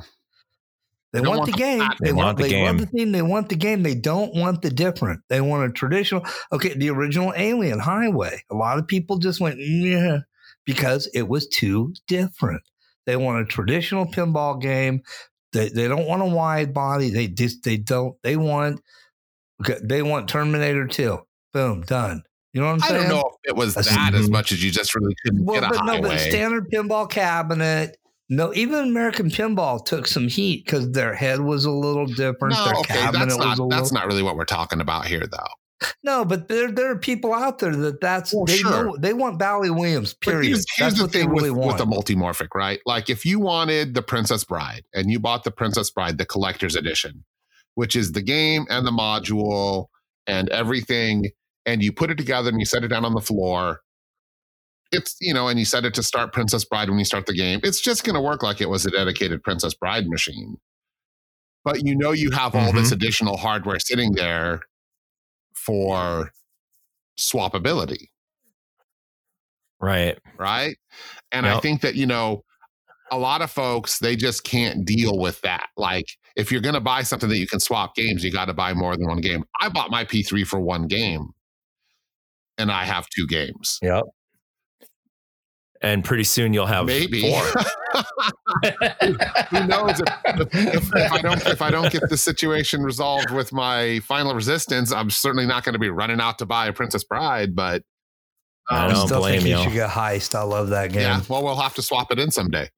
[1.14, 1.80] They They want, want the the game.
[1.80, 2.78] flat- They, They want, want the they love game.
[2.78, 3.12] the theme.
[3.12, 3.84] They want the game.
[3.84, 5.22] They don't want the different.
[5.28, 6.26] They want a traditional.
[6.54, 8.40] Okay, the original Alien Heighway.
[8.50, 10.20] A lot of people just went yeah
[10.66, 12.62] because it was too different.
[13.06, 15.02] They want a traditional pinball game.
[15.52, 17.10] They they don't want a wide body.
[17.10, 18.16] They just they don't.
[18.24, 18.80] They want
[19.62, 21.20] okay, they want Terminator Two.
[21.52, 22.24] Boom, done.
[22.54, 22.96] You know what I'm saying?
[22.96, 25.62] i don't know if it was that as much as you just really couldn't Well,
[25.62, 27.98] get a but no, highway but standard pinball cabinet.
[28.30, 32.56] No, even American Pinball took some heat because their head was a little different.
[32.56, 35.06] No, their okay, cabinet that's was not a that's not really what we're talking about
[35.06, 35.88] here, though.
[36.04, 38.86] No, but there there are people out there that that's Well, they sure.
[38.86, 40.14] know they want Bally Williams.
[40.14, 40.48] Period.
[40.48, 41.80] here's, here's that's the what they thing really with, want.
[41.80, 42.80] with the multimorphic, right?
[42.86, 46.76] Like if you wanted the Princess Bride and you bought the Princess Bride, the collector's
[46.78, 47.26] edition,
[47.76, 49.88] which is the game and the module
[50.26, 51.32] and everything,
[51.66, 53.82] and you put it together and you set it down on the floor.
[54.92, 57.34] It's you know, and you set it to start Princess Bride when you start the
[57.34, 57.62] game.
[57.64, 60.58] It's just going to work like it was a dedicated Princess Bride machine.
[61.64, 62.94] But you know, you have all this mm-hmm.
[62.94, 64.62] additional hardware sitting there
[65.54, 66.32] for
[67.20, 68.08] swappability
[69.82, 70.20] Right.
[70.38, 70.78] right?
[71.32, 72.44] And I think that, you know,
[73.12, 75.68] a lot of folks, they just can't deal with that.
[75.76, 76.06] Like,
[76.36, 78.74] if you're going to buy something that you can swap games, you got to buy
[78.74, 79.44] more than one game.
[79.60, 81.32] I bought my P3 for one game
[82.58, 83.78] and I have two games.
[83.82, 84.04] Yep.
[85.82, 87.22] and pretty soon you'll have Maybe.
[87.22, 87.42] four.
[89.50, 93.52] Who knows if, if, if I don't if I don't get the situation resolved with
[93.52, 97.04] my final resistance, I'm certainly not going to be running out to buy a Princess
[97.04, 97.56] Bride.
[97.56, 97.84] But
[98.70, 99.64] I um, don't still blame think you you.
[99.64, 100.36] should get heist.
[100.36, 101.02] I love that game.
[101.02, 102.70] yeah, well, we'll have to swap it in someday.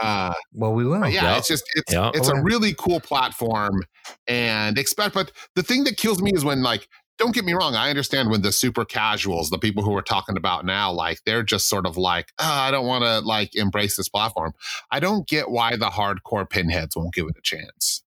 [0.00, 1.08] Uh, Well, we will.
[1.08, 1.38] Yeah, Yep.
[1.38, 2.12] it's just it's Yep.
[2.16, 3.82] it's a really cool platform
[4.26, 6.88] and expect but the thing that kills me is when like
[7.18, 10.36] don't get me wrong, I understand when the super casuals, the people who we're talking
[10.36, 13.96] about now, like they're just sort of like, oh, I don't want to like embrace
[13.96, 14.52] this platform.
[14.90, 18.02] I don't get why the hardcore pinheads won't give it a chance.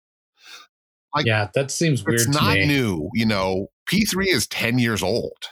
[1.16, 2.68] Like, yeah, that seems weird It's not me.
[2.68, 3.68] new, you know.
[3.90, 5.48] P3 is 10 years old.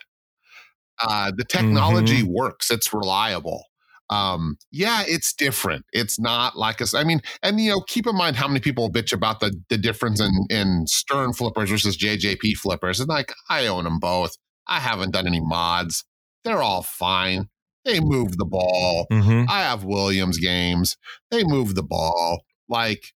[1.01, 2.33] Uh, the technology Mm-hmm.
[2.33, 3.63] works, it's reliable.
[4.09, 5.85] Um, yeah, it's different.
[5.91, 6.93] It's not like us.
[6.93, 9.77] I mean, and you know, keep in mind how many people bitch about the the
[9.77, 12.99] difference in in Stern flippers versus JJP flippers.
[12.99, 14.35] And like, I own them both.
[14.67, 16.03] I haven't done any mods.
[16.43, 17.49] They're all fine.
[17.83, 19.07] They move the ball.
[19.11, 19.47] Mhm.
[19.49, 20.97] I have Williams games.
[21.31, 22.41] They move the ball.
[22.67, 23.13] Like,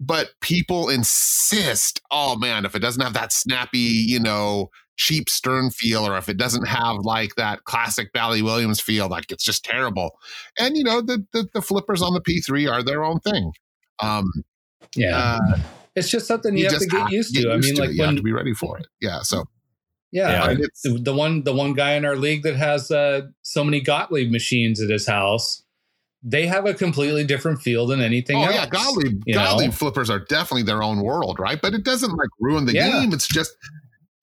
[0.00, 5.70] but people insist, oh man, if it doesn't have that snappy, you know, cheap stern
[5.70, 9.64] feel, or if it doesn't have like that classic Bally Williams feel, like it's just
[9.64, 10.12] terrible.
[10.58, 13.52] And you know, the the, the flippers on the P3 are their own thing.
[14.00, 14.30] Um
[14.96, 15.56] Yeah, uh,
[15.96, 17.52] it's just something you, have to get used to.
[17.52, 17.96] I mean, like it.
[17.96, 18.86] you have to be ready for it.
[19.00, 19.20] Yeah.
[19.22, 19.44] So
[20.12, 20.44] yeah, Yeah.
[20.46, 23.80] like, it's, the one the one guy in our league that has uh, so many
[23.80, 25.62] Gottlieb machines at his house,
[26.22, 28.54] they have a completely different feel than anything oh else.
[28.54, 29.40] yeah, Gottlieb, you know?
[29.40, 31.60] Gottlieb flippers are definitely their own world, right?
[31.60, 32.90] But it doesn't like ruin the Yeah.
[33.00, 33.12] game.
[33.12, 33.56] It's just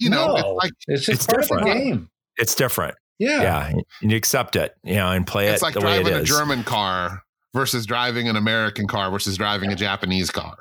[0.01, 0.35] you know, No.
[0.37, 1.83] it's like It's just It's part of the different.
[1.83, 2.09] game.
[2.37, 2.95] It's different.
[3.19, 3.41] Yeah.
[3.41, 3.73] Yeah.
[4.01, 6.21] You accept it, you know, and play it's it It's like the way it driving
[6.21, 6.23] a.
[6.25, 7.21] German car
[7.53, 10.57] versus driving an American car versus driving a Japanese car.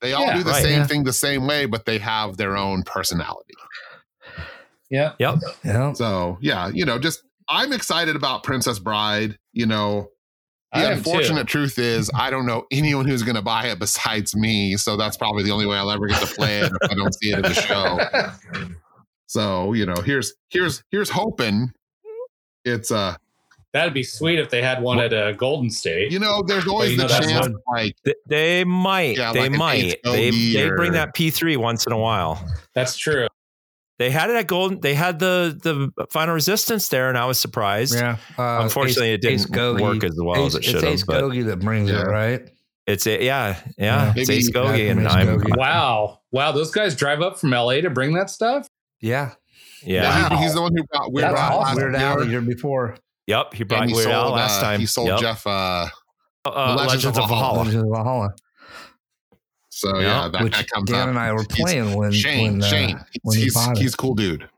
[0.00, 0.86] They all Yeah, do the right, same yeah.
[0.86, 3.54] thing the same way, but they have their own personality.
[4.90, 5.12] Yeah.
[5.18, 5.38] Yep.
[5.64, 5.92] Yeah.
[5.94, 9.38] So yeah, you know, just I'm excited about Princess Bride.
[9.52, 10.15] You know, I
[10.72, 14.34] the am unfortunate truth is I don't know anyone who's going to buy it besides
[14.36, 14.76] me.
[14.76, 17.14] So that's probably the only way I'll ever get to play it if I don't
[17.14, 17.98] see it in the show.
[19.28, 21.72] So you know, here's here's here's hoping.
[22.64, 23.16] It's uh,
[23.72, 26.12] That'd be sweet if they had one at uh, Golden State.
[26.12, 29.18] you know, there's always you know the that's chance, one- like Th- They might.
[29.18, 29.96] Yeah, they like might.
[30.04, 32.42] They they bring that P3 once in a while.
[32.74, 33.26] That's true.
[33.98, 34.80] They had it at Golden.
[34.80, 35.58] They had the
[35.96, 37.94] the final resistance there, and I was surprised.
[37.94, 38.16] Yeah.
[38.38, 40.92] Uh, Unfortunately, it didn't Gogi- work as well Ace, as it should have.
[40.92, 42.02] Ace But Gogi that brings Yeah.
[42.02, 42.50] it, right?
[42.86, 43.56] it's a, yeah, yeah.
[43.78, 44.12] Yeah.
[44.16, 45.56] It's Maybe Ace Gogi, and Ace I'm Gogi.
[45.56, 46.20] Wow.
[46.30, 46.52] Wow.
[46.52, 48.66] Those guys drive up from LA to bring that stuff?
[49.00, 49.32] Yeah.
[49.82, 50.02] yeah.
[50.02, 50.36] Yeah, Wow.
[50.42, 51.74] he's the one who brought Weird That's Al awesome.
[51.74, 52.96] last Weird Al the year before.
[53.26, 54.80] Yep, he and brought he Weird Al sold, last uh, time.
[54.80, 55.20] He sold Yep.
[55.20, 55.50] Jeff uh,
[56.44, 57.38] uh, Legends Legends, of of Valhalla.
[57.38, 57.64] Valhalla.
[57.64, 58.34] Legends of Valhalla,
[59.78, 61.08] So Yeah, yeah, that which guy comes Dan up.
[61.10, 63.82] and I were He's- playing when Shane, when, uh, Shane, when he's bought it.
[63.82, 64.48] he's cool dude.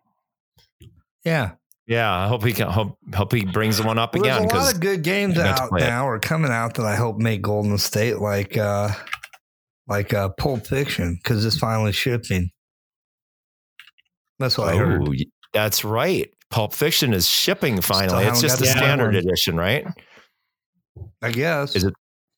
[1.24, 1.53] Yeah.
[1.89, 2.69] Yeah, I hope he can.
[2.69, 5.43] Hope hope he brings one up Well, again there's a lot of good games I
[5.43, 5.86] got to out play it.
[5.86, 8.90] now or coming out that I hope make Golden State like uh
[9.89, 12.51] like uh Pulp Fiction because it's finally shipping.
[14.39, 15.03] That's what I heard.
[15.09, 15.15] oh,
[15.53, 16.31] that's right.
[16.51, 18.24] Pulp Fiction is shipping finally.
[18.27, 19.16] It's just got the the standard one.
[19.16, 19.85] edition, right?
[21.23, 21.74] I guess.
[21.74, 21.95] Is it-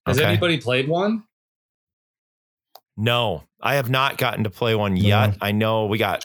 [0.06, 1.24] Has anybody played one?
[3.00, 5.36] No, I have not gotten to play one yet.
[5.40, 6.24] I know we got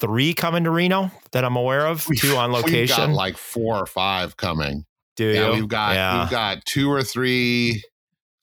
[0.00, 2.08] three coming to Reno that I'm aware of.
[2.08, 3.12] We've- two on We've got location.
[3.12, 4.84] like four or five coming.
[5.16, 5.52] Do Yeah, you?
[5.60, 6.20] we've got Yeah.
[6.22, 7.82] we've got two or three,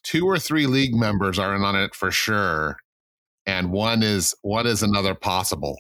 [0.04, 2.78] two or three league members are in on it for sure,
[3.46, 5.78] and one is one is another possible.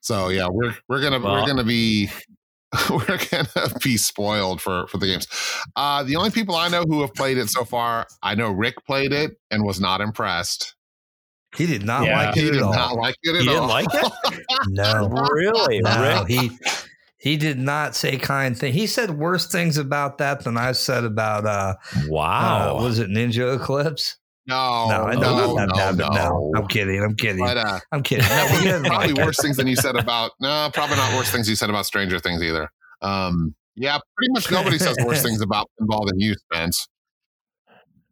[0.00, 2.10] So yeah, we're we're gonna Well- we're gonna be
[2.90, 5.26] we're gonna be spoiled for for the games.
[5.76, 8.86] Uh, the only people I know who have played it so far, I know Rick
[8.86, 10.74] played it and was not impressed.
[11.56, 12.26] He did not Yeah.
[12.26, 12.72] like He it did at all.
[12.72, 14.12] not like it at You didn't like it?
[14.68, 15.08] no.
[15.32, 16.28] really, No, Rick?
[16.28, 16.50] he
[17.20, 18.74] he did not say kind things.
[18.76, 21.74] He said worse things about that than I said about uh,
[22.08, 22.76] Wow.
[22.78, 24.16] uh was it Ninja Eclipse?
[24.46, 26.52] No, no, no, no, no, not that bad, no.
[26.56, 27.02] I'm kidding.
[27.02, 27.44] I'm kidding.
[27.44, 28.24] But uh, I'm kidding.
[28.26, 28.46] No,
[28.86, 29.18] probably like it.
[29.18, 32.18] worse things than you said about no, probably not worse things you said about Stranger
[32.18, 32.70] Things either.
[33.02, 36.88] Um, yeah, pretty much nobody says worse things about pinball than you, Spence.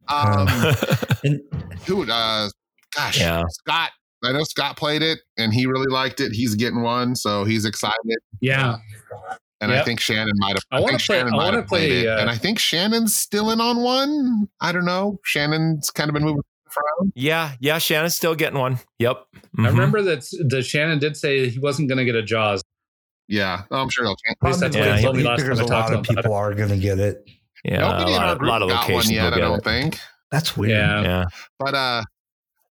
[0.09, 0.47] Um,
[1.25, 1.41] And-
[1.87, 2.09] who?
[2.11, 2.49] Uh,
[2.97, 3.43] gosh, Yeah.
[3.51, 3.91] Scott.
[4.25, 6.33] I know Scott played it and he really liked it.
[6.33, 7.95] He's getting one, so he's excited.
[8.41, 8.77] Yeah.
[9.61, 10.63] And I think Shannon might have.
[10.71, 13.61] I wanna play- Shannon I wanna play, it, uh, and I think Shannon's still in
[13.61, 14.49] on one.
[14.61, 15.19] I don't know.
[15.25, 16.43] Shannon's kind of been moving
[16.77, 17.13] around.
[17.15, 17.79] yeah, yeah.
[17.79, 18.81] Shannon's still getting one.
[18.99, 19.25] Yep.
[19.35, 19.67] I Mhm.
[19.69, 22.63] remember that the Shannon did say he wasn't going to get a Jaws.
[23.29, 24.17] Yeah, I'm sure he'll.
[24.29, 25.81] At least that's Yeah, what he he- told me he last figures time I a
[25.81, 27.25] lot of people are going to get it.
[27.65, 29.33] Yeah, Nobody a in lot, our of, group lot of got one locations yet.
[29.33, 29.65] I don't it.
[29.65, 29.99] think.
[30.31, 30.71] That's weird.
[30.73, 31.03] Yeah.
[31.03, 31.25] Yeah.
[31.59, 32.03] But uh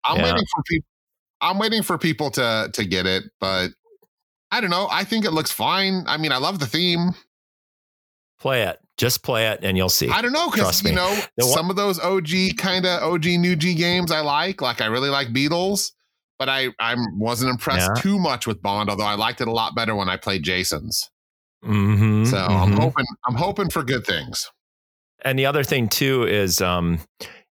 [0.05, 0.23] I'm Yeah.
[0.33, 0.87] waiting for people
[1.41, 3.69] I'm waiting for people to to get it, but
[4.51, 4.87] I don't know.
[4.91, 6.03] I think it looks fine.
[6.07, 7.15] I mean, I love the theme.
[8.39, 8.79] Play it.
[8.97, 10.09] Just play it and you'll see.
[10.09, 10.95] I don't know because you me.
[10.95, 14.61] know The one- some of those OG kind of OG new G games I like.
[14.61, 15.91] Like I really like Beatles,
[16.39, 18.01] but I I wasn't impressed Yeah.
[18.01, 18.89] too much with Bond.
[18.89, 21.09] Although I liked it a lot better when I played Jason's.
[21.65, 22.79] Mhm, So I'm mhm.
[22.79, 24.49] hoping I'm hoping for good things.
[25.25, 26.99] And the other thing too is um,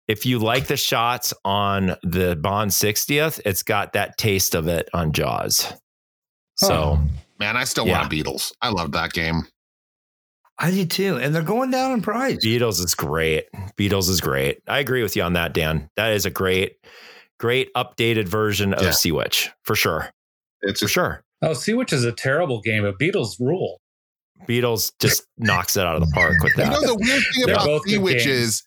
[0.08, 4.88] if you like the shots on the Bond 60th, it's got that taste of it
[4.92, 5.72] on Jaws.
[6.56, 6.98] So
[7.38, 7.98] Man, I still Yeah.
[8.00, 8.52] want Beatles.
[8.62, 9.46] I love that game.
[10.58, 12.38] I do too, and they're going down in price.
[12.42, 13.44] Beatles is great.
[13.76, 14.60] Beatles is great.
[14.66, 15.90] I agree with you on that, Dan.
[15.96, 16.76] That is a great,
[17.38, 18.90] great updated version of Yeah.
[18.92, 20.10] Sea Witch for sure.
[20.62, 21.22] It's For just sure.
[21.42, 23.82] Oh, Sea Witch is a terrible game, but Beatles rule.
[24.48, 26.66] Beatles just knocks it out of the park with that.
[26.66, 28.26] you know the weird thing about both Sea good Witch games.
[28.40, 28.62] is,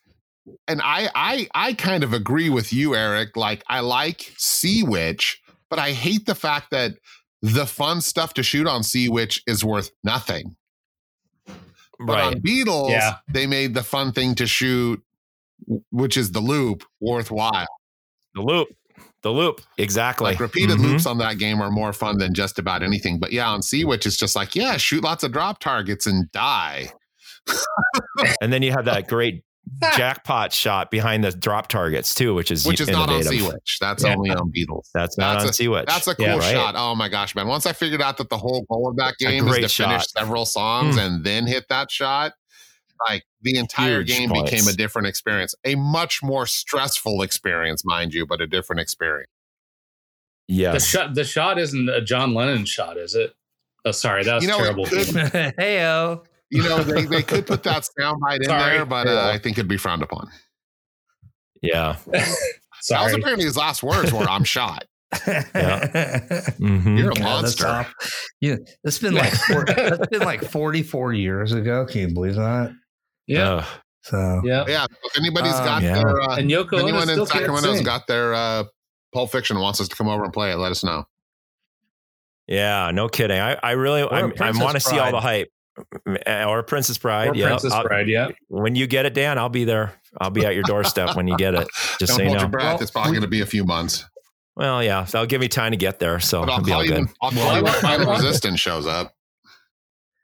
[0.68, 3.36] and I I I kind of agree with you, Eric.
[3.36, 6.94] Like I like Sea Witch, but I hate the fact that
[7.42, 10.56] the fun stuff to shoot on Sea Witch is worth nothing.
[11.46, 11.58] But
[12.14, 12.24] right.
[12.36, 13.18] on Beatles, Yeah.
[13.28, 15.02] they made the fun thing to shoot,
[15.92, 17.68] which is the loop, worthwhile.
[18.36, 18.70] The loop.
[19.22, 19.62] The loop.
[19.78, 20.26] Exactly.
[20.32, 20.84] Like repeated Mhm.
[20.84, 23.20] loops on that game are more fun than just about anything.
[23.20, 26.32] But yeah, on Sea Witch, it's just like, yeah, shoot lots of drop targets and
[26.32, 26.94] die.
[28.42, 29.44] And then you have that great
[29.96, 33.40] jackpot shot behind the drop targets too, which is Which is not on innovative.
[33.42, 33.78] Sea Witch.
[33.80, 34.16] That's Yeah.
[34.16, 34.88] only on Beatles.
[34.94, 35.86] That's not That's on a- Sea Witch.
[35.88, 36.52] That's a cool Yeah, right.
[36.54, 36.76] shot.
[36.78, 37.48] Oh my gosh, man.
[37.48, 40.08] Once I figured out that the whole goal of that game is great to finish
[40.08, 41.06] several songs Mm.
[41.06, 42.34] and then hit that shot,
[43.08, 44.52] like the entire Huge game points.
[44.52, 45.56] became a different experience.
[45.64, 49.30] A much more stressful experience, mind you, but a different experience.
[50.48, 53.34] Yeah, The shot the shot isn't a John Lennon shot, is it?
[53.86, 54.86] Oh, sorry, that was You know, terrible.
[54.88, 55.08] could-
[55.60, 56.26] Heyo.
[56.52, 59.68] You know, they, they could put that soundbite in there, but uh, I think it'd
[59.70, 60.30] be frowned upon.
[61.62, 61.98] Yeah.
[62.88, 64.86] That was apparently his last words were, I'm shot.
[65.14, 66.98] Mhm.
[66.98, 67.68] You're a Yeah, monster.
[67.68, 67.94] off.
[68.40, 68.56] Yeah,
[68.86, 71.86] it's been like four, that's been like forty four years ago.
[71.86, 72.74] Can you believe that?
[73.28, 73.66] yeah, Ugh.
[74.04, 74.64] So yeah.
[74.68, 74.86] Yeah.
[75.04, 75.96] If anybody's Um, got yeah.
[75.96, 77.84] their, uh, And Yoko anyone in still can't Sacramento's sing.
[77.84, 78.64] got their uh,
[79.14, 81.04] Pulp Fiction and wants us to come over and play it, let us know.
[82.48, 83.40] Yeah, no kidding.
[83.40, 85.50] I, I really I'm, I want to see all the hype.
[86.28, 87.30] Uh, Or Princess Bride.
[87.30, 87.48] Or yeah.
[87.48, 88.30] Princess I'll- Bride, yeah.
[88.48, 89.94] When you get it, Dan, I'll be there.
[90.20, 91.68] I'll be at your doorstep when you get it.
[92.00, 92.42] Just Don't so you hold know.
[92.44, 92.74] your breath.
[92.76, 94.06] Well, it's probably going to be a few months.
[94.56, 96.20] Well, yeah, that'll give me time to get there.
[96.20, 96.90] So But I'll it'll be call all you.
[96.92, 96.98] good.
[97.00, 99.14] When, I'll Well, call you when I Final want- Resistance shows up.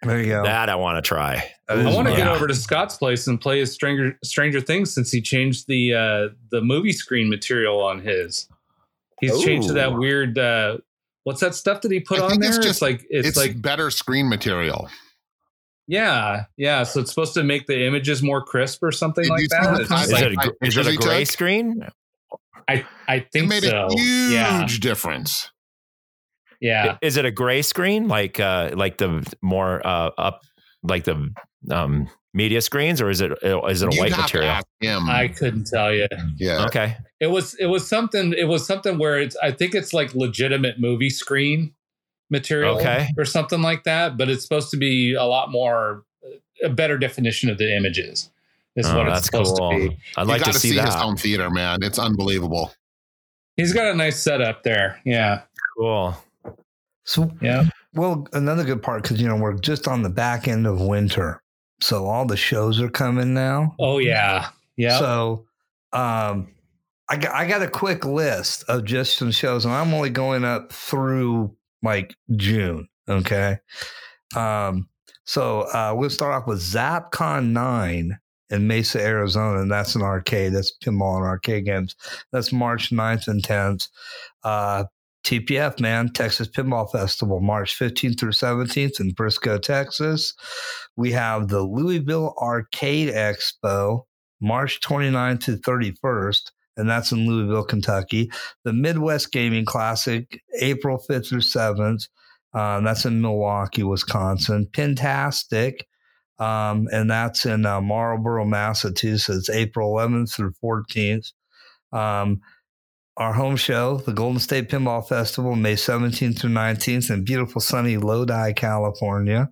[0.02, 0.44] there you go.
[0.44, 1.52] That I want to try.
[1.70, 2.18] I want to fun.
[2.18, 5.94] get over to Scott's place and play his Stranger Stranger Things since he changed the
[5.94, 8.48] uh the movie screen material on his.
[9.22, 10.78] He's changed to that weird uh
[11.24, 12.52] what's that stuff that he put I on think there?
[12.58, 14.90] it's It's, like it's, It's, like better screen material.
[15.88, 16.84] Yeah, yeah.
[16.84, 19.74] So it's supposed to make the images more crisp or something Did like see that.
[19.76, 21.32] the It's type- Is like, it a, is it a gray took?
[21.32, 21.88] screen?
[22.68, 23.88] I I It think made so.
[23.88, 25.52] a huge Yeah, difference.
[26.60, 26.98] yeah.
[27.02, 30.42] Is it a gray screen like uh like the more uh up
[30.84, 31.32] like the
[31.72, 34.56] um media screens or is it is it a You'd white material?
[34.84, 36.08] I couldn't tell you.
[36.38, 36.66] yeah.
[36.66, 36.98] Okay.
[37.20, 40.80] It was it was something it was something where it's I think it's like legitimate
[40.80, 41.74] movie screen
[42.30, 43.08] material Okay.
[43.18, 46.04] or something like that, but it's supposed to be a lot more
[46.64, 48.32] a better definition of the images.
[48.76, 49.72] Is Oh, what it's supposed cool.
[49.72, 49.98] to be.
[50.18, 50.94] I'd You like to see his that.
[50.94, 51.80] home theater, man.
[51.82, 52.74] It's unbelievable.
[53.58, 55.00] He's got a nice setup there.
[55.06, 55.42] Yeah.
[55.78, 56.18] Cool.
[57.06, 57.66] So Yeah.
[57.94, 61.42] well, another good part because you know we're just on the back end of winter,
[61.80, 63.76] so all the shows are coming now.
[63.80, 64.50] Oh yeah.
[64.76, 65.00] Yeah.
[65.00, 65.46] So,
[65.94, 66.50] um,
[67.08, 70.44] I got, I got a quick list of just some shows, and I'm only going
[70.44, 72.88] up through like June.
[73.08, 73.58] Okay.
[74.36, 74.90] Um,
[75.26, 78.18] so uh, we'll start off with ZapCon 9
[78.52, 80.54] in Mesa, Arizona, and that's an arcade.
[80.54, 81.96] That's pinball and arcade games.
[82.32, 83.88] That's March 9th and 10th.
[84.44, 84.86] Uh,
[85.26, 90.34] TPF, man, Texas Pinball Festival, March 15th through 17th in Frisco, Texas.
[90.96, 94.04] We have the Louisville Arcade Expo,
[94.40, 98.30] March 29th to 31st, and that's in Louisville, Kentucky.
[98.64, 102.08] The Midwest Gaming Classic, April 5th through 7th.
[102.54, 104.68] Uh, that's in Milwaukee, Wisconsin.
[104.72, 105.82] Pintastic,
[106.40, 111.34] um, and that's in uh, Marlboro, Massachusetts, April 11th through 14th.
[111.92, 112.42] Um,
[113.18, 117.98] our home show, the Golden State Pinball Festival, May 17th through 19th in beautiful sunny
[117.98, 119.50] Lodi, California,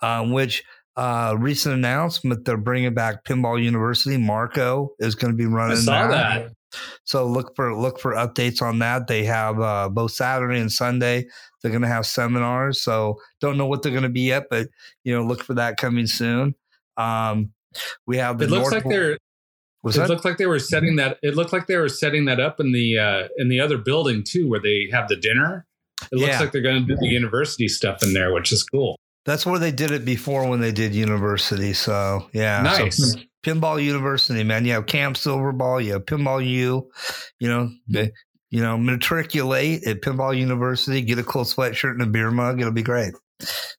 [0.00, 0.62] um, which
[0.96, 4.16] uh, recent announcement they're bringing back Pinball University.
[4.16, 6.52] Marco is going to be I running saw that.
[7.04, 9.06] so look for look for updates on that.
[9.06, 11.26] They have uh, both Saturday and Sunday.
[11.62, 12.82] They're going to have seminars.
[12.82, 14.68] So don't know what they're going to be yet, but
[15.04, 16.54] you know look for that coming soon.
[16.96, 17.52] Um,
[18.06, 19.18] we have the It looks North- like they're
[19.82, 22.26] was it that looked like they were setting that it looked like they were setting
[22.26, 25.66] that up in the uh in the other building too where they have the dinner.
[26.12, 26.40] It looks Yeah.
[26.40, 28.98] like they're gonna do the university stuff in there, which is cool.
[29.24, 31.72] That's where they did it before when they did university.
[31.74, 33.16] So yeah, so Nice.
[33.44, 34.64] pinball university, man.
[34.64, 36.90] You have Camp Silverball, you have Pinball U,
[37.38, 38.12] you know, the-
[38.50, 42.60] you know, matriculate at Pinball University, get a cool sweatshirt and a beer mug.
[42.60, 43.14] It'll be great.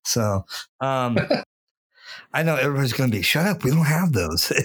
[0.03, 0.45] So,
[0.81, 1.15] um,
[2.33, 3.63] I know everybody's going to be shut up.
[3.63, 4.51] We don't have those.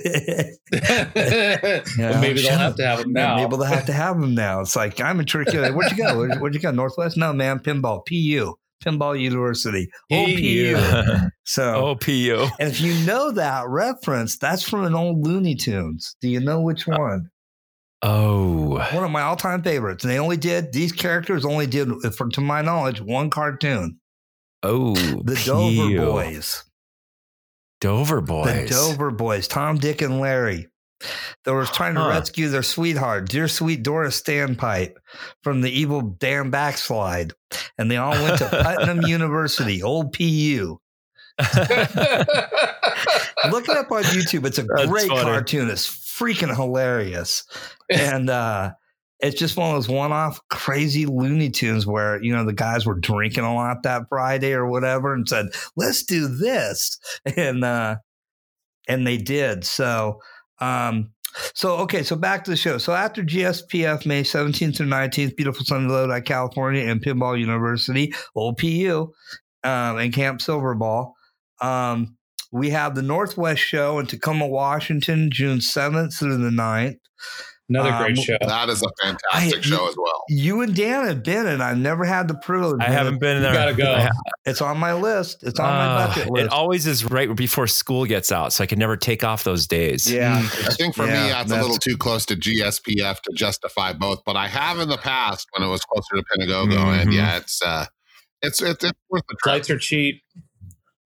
[0.72, 2.76] Well, maybe they'll shut have up.
[2.76, 3.36] to have them now.
[3.36, 4.60] Maybe they'll have to have them now.
[4.60, 5.74] It's like I'm matriculated.
[5.76, 6.16] Where'd you go?
[6.16, 6.70] Where'd, where'd you go?
[6.70, 7.16] Northwest?
[7.16, 7.58] No, man.
[7.58, 8.06] Pinball.
[8.06, 8.54] PU.
[8.84, 9.88] Pinball University.
[10.12, 10.74] OPU.
[10.74, 11.02] PU.
[11.20, 11.28] PU.
[11.44, 12.50] So, OPU.
[12.60, 16.14] and if you know that reference, that's from an old Looney Tunes.
[16.20, 17.30] Do you know which uh, one?
[18.02, 20.04] Oh, One of my all-time favorites.
[20.04, 23.98] And they only did these characters only did, for to my knowledge, one cartoon.
[24.62, 25.96] oh, The Dover.
[26.06, 26.64] Boys.
[27.80, 28.68] Dover Boys.
[28.68, 28.68] The.
[28.68, 29.48] Dover Boys.
[29.48, 30.68] Tom, Dick, and Larry.
[31.44, 32.08] They were trying to Huh.
[32.10, 34.94] rescue their sweetheart, dear sweet Doris Standpipe,
[35.42, 37.32] from the evil Dan Backslide.
[37.78, 40.78] And they all went to Putnam University, old PU.
[41.38, 41.48] Look
[43.68, 44.44] it up on YouTube.
[44.46, 45.22] It's a That's great funny.
[45.22, 45.70] cartoon.
[45.70, 47.44] It's freaking hilarious.
[47.88, 48.72] and uh
[49.20, 52.94] it's just one of those one-off crazy Looney Tunes where you know the guys were
[52.98, 55.46] drinking a lot that Friday or whatever, and said,
[55.76, 57.00] "Let's do this,"
[57.36, 57.96] and uh,
[58.86, 59.64] and they did.
[59.64, 60.20] So,
[60.60, 61.10] um,
[61.54, 62.78] so okay, so back to the show.
[62.78, 69.10] So after GSPF, May seventeenth through nineteenth, beautiful Sunny Lodi, California, and Pinball University, OPU,
[69.64, 71.12] um, and Camp Silverball.
[71.60, 72.16] Um,
[72.50, 76.98] we have the Northwest Show in Tacoma, Washington, June 7th through the 9th.
[77.70, 78.36] Another Um, great show.
[78.40, 80.24] That is a fantastic I- show as well.
[80.28, 82.80] You and Dan have been, and I've never had the privilege.
[82.80, 83.52] I haven't been You there.
[83.52, 84.08] gotta go.
[84.46, 85.42] It's on my list.
[85.42, 88.66] It's on my uh, bucket it always is right before school gets out, so I
[88.66, 90.10] can never take off those days.
[90.10, 90.38] yeah.
[90.38, 94.22] I think for me, Yeah, that's, a little too close to GSPF to justify both,
[94.24, 97.14] but I have in the past when it was closer to Pinagogo, and Mhm.
[97.14, 97.84] yeah, it's uh,
[98.40, 99.52] it's it's, it's worth the trip.
[99.52, 100.22] Flights are cheap.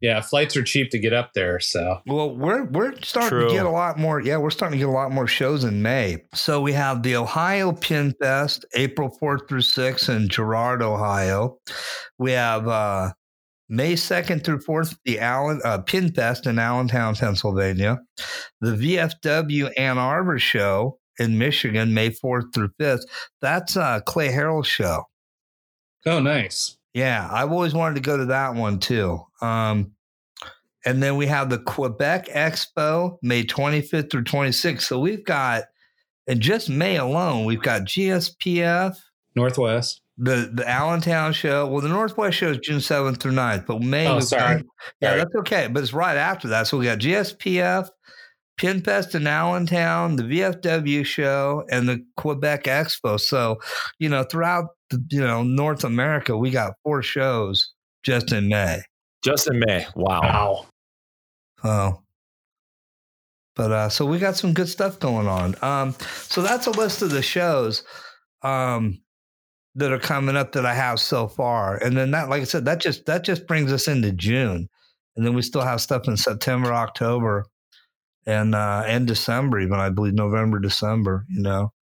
[0.02, 1.60] Yeah, flights are cheap to get up there.
[1.60, 3.48] So Well, we're we're starting True.
[3.48, 4.20] to get a lot more.
[4.20, 6.24] Yeah, we're starting to get a lot more shows in May.
[6.34, 11.58] So we have the Ohio Pin Fest, April fourth through sixth in Girard, Ohio.
[12.18, 13.12] We have uh,
[13.68, 18.00] May second through fourth, the Allen uh, Pin Fest in Allentown, Pennsylvania.
[18.60, 23.04] The VFW Ann Arbor show in Michigan, May fourth through fifth.
[23.40, 25.04] That's uh, Clay Harrell's show.
[26.06, 26.76] oh, nice.
[26.94, 29.20] Yeah, I've always wanted to go to that one too.
[29.40, 29.92] Um,
[30.84, 34.82] and then we have the Quebec Expo, May 25th through 26th.
[34.82, 35.64] So we've got,
[36.26, 38.96] in just May alone, we've got GSPF,
[39.34, 40.02] Northwest.
[40.18, 41.66] the the Allentown show.
[41.66, 44.06] Well, the Northwest show is June 7th through 9th, but May.
[44.08, 44.56] Oh, sorry.
[44.56, 44.64] got-
[45.00, 45.18] yeah, Sorry.
[45.20, 45.68] that's okay.
[45.68, 46.66] But it's right after that.
[46.66, 47.88] So we got GSPF,
[48.60, 53.18] Pinfest in Allentown, the VFW show, and the Quebec Expo.
[53.18, 53.58] So,
[53.98, 54.66] you know, throughout
[55.10, 58.80] you know North America, we got four shows just in May.
[59.24, 59.86] Just in May.
[59.94, 60.20] Wow.
[60.22, 60.66] Wow.
[61.64, 62.02] Oh.
[63.54, 65.54] But uh so we got some good stuff going on.
[65.62, 65.94] Um
[66.28, 67.84] so that's a list of the shows
[68.42, 69.00] um
[69.74, 71.76] that are coming up that I have so far.
[71.76, 74.68] And then that like I said that just that just brings us into June.
[75.16, 77.44] And then we still have stuff in September, October
[78.26, 81.72] and uh and December even I believe November, December, you know.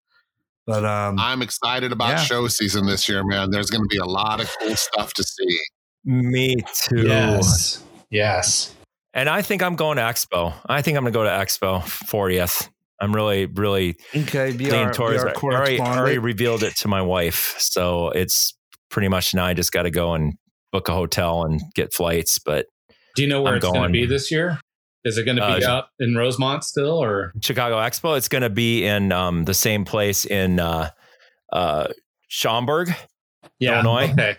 [0.67, 2.17] But um I'm excited about Yeah.
[2.17, 3.51] show season this year, man.
[3.51, 5.59] There's going to be a lot of cool stuff to see.
[6.05, 6.55] Me
[6.89, 7.07] too.
[7.07, 7.83] Yes.
[8.09, 8.73] Yes.
[9.13, 10.53] And I think I'm going to Expo.
[10.65, 12.69] I think I'm going to go to Expo 40th.
[13.01, 15.35] I'm really, really okay, be leaning our, towards be our.
[15.35, 17.55] I already, already revealed it to my wife.
[17.57, 18.53] So it's
[18.89, 20.33] pretty much now I just got to go and
[20.71, 22.37] book a hotel and get flights.
[22.39, 22.67] But
[23.15, 24.59] Do you know where I'm it's going to be this year?
[25.03, 28.43] Is it going to be Uh, up in Rosemont still, or Chicago Expo, it's going
[28.43, 30.89] to be in um, the same place in uh,
[31.51, 31.87] uh,
[32.27, 32.93] Schaumburg.
[33.59, 33.73] yeah?
[33.73, 34.11] Illinois?
[34.11, 34.37] Okay.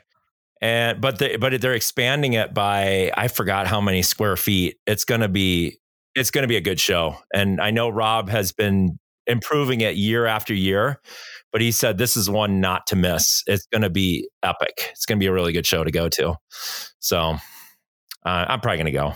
[0.60, 4.76] and but they but they're expanding it by I forgot how many square feet.
[4.86, 5.78] It's gonna be
[6.14, 10.26] it's gonna be a good show, and I know Rob has been improving it year
[10.26, 11.00] after year,
[11.50, 13.42] but he said this is one not to miss.
[13.46, 14.90] It's gonna be epic.
[14.92, 16.36] It's gonna be a really good show to go to.
[17.00, 17.38] So uh,
[18.24, 19.14] I'm probably gonna go.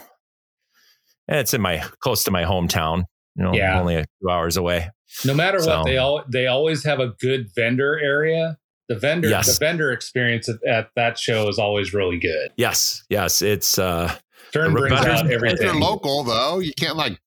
[1.28, 3.04] And it's in my close to my hometown.
[3.36, 3.78] You know, Yeah.
[3.80, 4.88] only a few hours away.
[5.24, 8.56] No matter So- what, they all they always have a good vendor area.
[8.88, 9.46] The vendor Yes.
[9.58, 12.50] the vendor experience at, at that show is always really good.
[12.56, 14.14] Yes, yes, it's uh,
[14.52, 17.18] Turn brings vendors- out If you're local, though, you can't like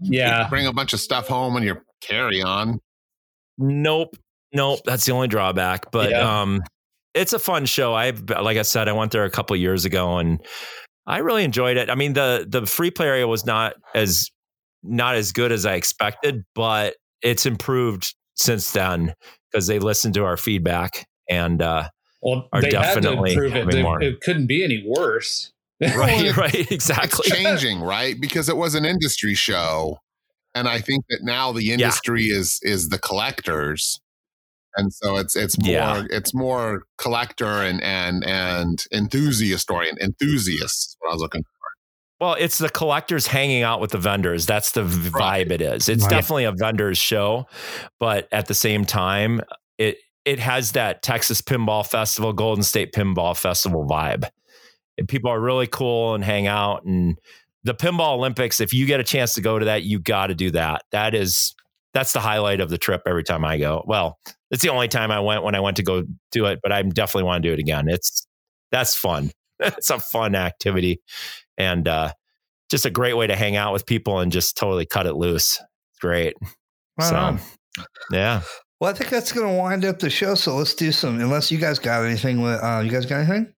[0.00, 0.46] Yeah.
[0.48, 2.80] bring a bunch of stuff home in your carry on.
[3.58, 4.16] Nope.
[4.52, 4.80] Nope.
[4.84, 5.90] That's the only drawback.
[5.90, 6.40] But Yeah.
[6.42, 6.62] um
[7.14, 7.94] it's a fun show.
[7.94, 10.38] I've like I said, I went there a couple years ago and
[11.06, 11.88] I really enjoyed it.
[11.90, 14.30] I mean, the the free play area was not as
[14.82, 19.14] not as good as I expected, but it's improved since then
[19.50, 21.88] because they listened to our feedback and uh
[22.22, 23.58] Well, Are they had to definitely improve it.
[23.58, 24.02] having They- more.
[24.02, 25.52] It couldn't be any worse.
[25.80, 27.28] right, right, It's exactly.
[27.30, 28.18] changing, right?
[28.18, 29.98] Because it was an industry show,
[30.54, 34.00] and I think that now the industry is is the collectors,
[34.76, 36.04] and so it's it's more Yeah.
[36.10, 40.88] it's more collector and and and enthusiast orient enthusiasts.
[40.88, 41.42] is What I was looking.
[41.42, 41.48] For.
[42.24, 44.46] Well, it's the collectors hanging out with the vendors.
[44.46, 45.46] That's the v- Right.
[45.46, 45.88] vibe it is.
[45.88, 46.10] It's Right.
[46.10, 47.46] definitely a vendors show,
[48.00, 49.40] but at the same time,
[49.78, 54.28] it it has that Texas Pinball Festival, Golden State Pinball Festival vibe.
[54.98, 56.84] And people are really cool and hang out.
[56.84, 57.18] And
[57.64, 60.34] the Pinball Olympics, if you get a chance to go to that, you got to
[60.34, 60.82] do that.
[60.90, 61.54] That is
[61.94, 63.82] that's the highlight of the trip every time I go.
[63.86, 64.18] Well,
[64.50, 66.82] it's the only time I went when I went to go do it, but I
[66.82, 67.88] definitely want to do it again.
[67.88, 68.26] It's
[68.70, 69.30] that's fun.
[69.60, 71.00] it's a fun activity
[71.56, 72.12] and uh,
[72.70, 75.58] just a great way to hang out with people and just totally cut it loose.
[75.58, 76.34] It's great.
[76.98, 77.40] Right so, on.
[78.10, 78.42] yeah.
[78.80, 80.34] Well, I think that's going to wind up the show.
[80.34, 81.20] So let's do some.
[81.20, 82.42] Unless you guys got anything.
[82.42, 83.52] with- Uh, you guys got anything?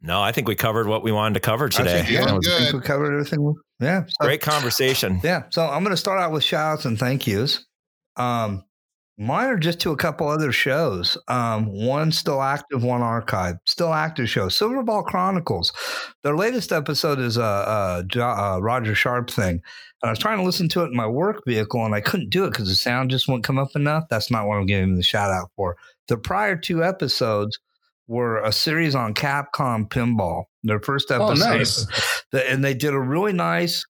[0.00, 2.02] No, I think we covered what we wanted to cover I today.
[2.02, 3.54] think, yeah, I think we covered everything.
[3.80, 4.04] Yeah.
[4.06, 5.20] So- Great conversation.
[5.22, 5.44] Yeah.
[5.50, 7.64] So I'm going to start out with shout outs and thank yous.
[8.16, 8.64] Um,
[9.18, 11.18] mine are just to a couple other shows.
[11.28, 13.58] Um, one still active, one archived.
[13.66, 14.46] Still active show.
[14.46, 15.72] Silverball Chronicles.
[16.22, 19.60] Their latest episode is a, a, a Roger Sharpe thing.
[20.00, 22.30] And I was trying to listen to it in my work vehicle and I couldn't
[22.30, 24.04] do it because the sound just wouldn't come up enough.
[24.08, 25.76] That's not what I'm giving the shout out for.
[26.06, 27.58] The prior two episodes
[28.06, 30.44] were a series on Capcom pinball.
[30.62, 31.86] Their first Oh, episode nice.
[32.32, 33.84] and they did a really nice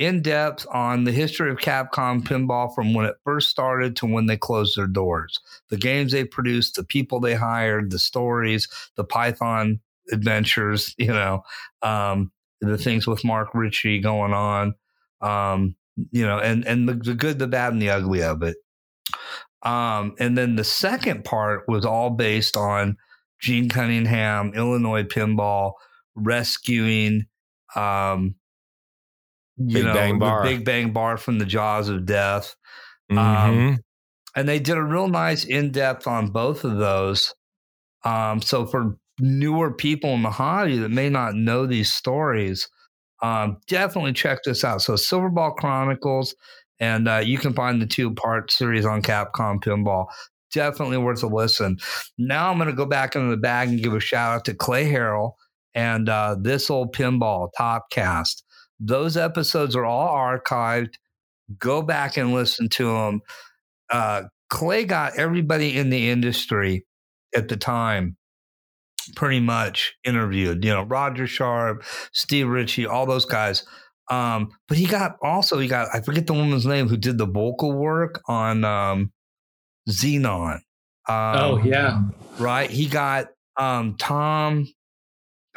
[0.00, 4.24] in depth on the history of Capcom pinball from when it first started to when
[4.24, 5.38] they closed their doors.
[5.68, 8.66] The games they produced, the people they hired, the stories,
[8.96, 9.78] the Python
[10.10, 11.42] adventures, you know,
[11.82, 12.32] um,
[12.62, 14.74] the things with Mark Ritchie going on,
[15.20, 15.76] um,
[16.10, 18.56] you know, and and the, the good, the bad, and the ugly of it.
[19.62, 22.96] Um, and then the second part was all based on
[23.38, 25.74] Gene Cunningham, Illinois pinball,
[26.16, 27.26] rescuing
[27.76, 28.34] um
[29.60, 30.42] you Big know Bang the Bar.
[30.42, 32.56] big bang bar from the jaws of death.
[33.12, 33.78] Mhm.
[34.36, 37.34] and they did a real nice in-depth on both of those.
[38.04, 42.68] Um so for newer people in the hobby that may not know these stories
[43.22, 44.80] um definitely check this out.
[44.82, 46.34] So silverball chronicles
[46.78, 50.06] and uh, you can find the two part series on capcom pinball.
[50.54, 51.78] Definitely worth a listen.
[52.16, 54.54] Now i'm going to go back into the bag and give a shout out to
[54.54, 55.32] clay harrell
[55.74, 58.42] and uh, this old pinball topcast
[58.80, 60.94] those episodes are all archived
[61.58, 63.20] go back and listen to them
[63.90, 66.84] uh, clay got everybody in the industry
[67.34, 68.16] at the time
[69.16, 71.82] pretty much interviewed you know roger sharpe
[72.12, 73.64] steve ritchie all those guys
[74.10, 77.26] um, but he got also he got i forget the woman's name who did the
[77.26, 79.12] vocal work on um,
[79.88, 80.60] xenon
[81.10, 82.02] um, oh yeah.
[82.38, 82.70] right?
[82.70, 84.68] He got um Tom.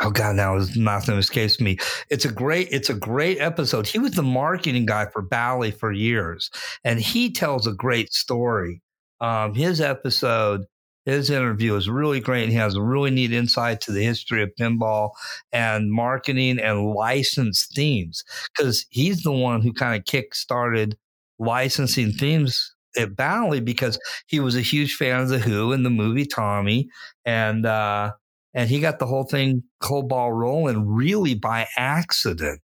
[0.03, 1.77] Oh God, now his last name escapes me.
[2.09, 3.87] It's a great, it's a great episode.
[3.87, 6.51] He was the marketing guy for Bally for years,
[6.83, 8.81] and he tells a great story.
[9.21, 10.65] Um, his episode,
[11.05, 14.43] his interview is really great, and he has a really neat insight to the history
[14.43, 15.11] of pinball
[15.53, 20.97] and marketing and licensed themes because he's the one who kind of kick started
[21.39, 23.97] licensing themes at Bally because
[24.27, 26.89] he was a huge fan of the Who and the movie Tommy,
[27.25, 28.11] and uh,
[28.53, 32.61] and he got the whole thing cold ball rolling really by accident.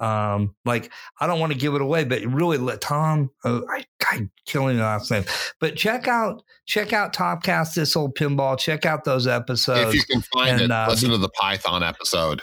[0.00, 3.30] Um, like I don't want to give it away, but really let Tom.
[3.44, 5.24] Uh, I, I killing the last name,
[5.60, 8.58] but check out check out Topcast this old pinball.
[8.58, 9.94] Check out those episodes.
[9.94, 12.42] if you can find and, it, uh, listen to the Python episode.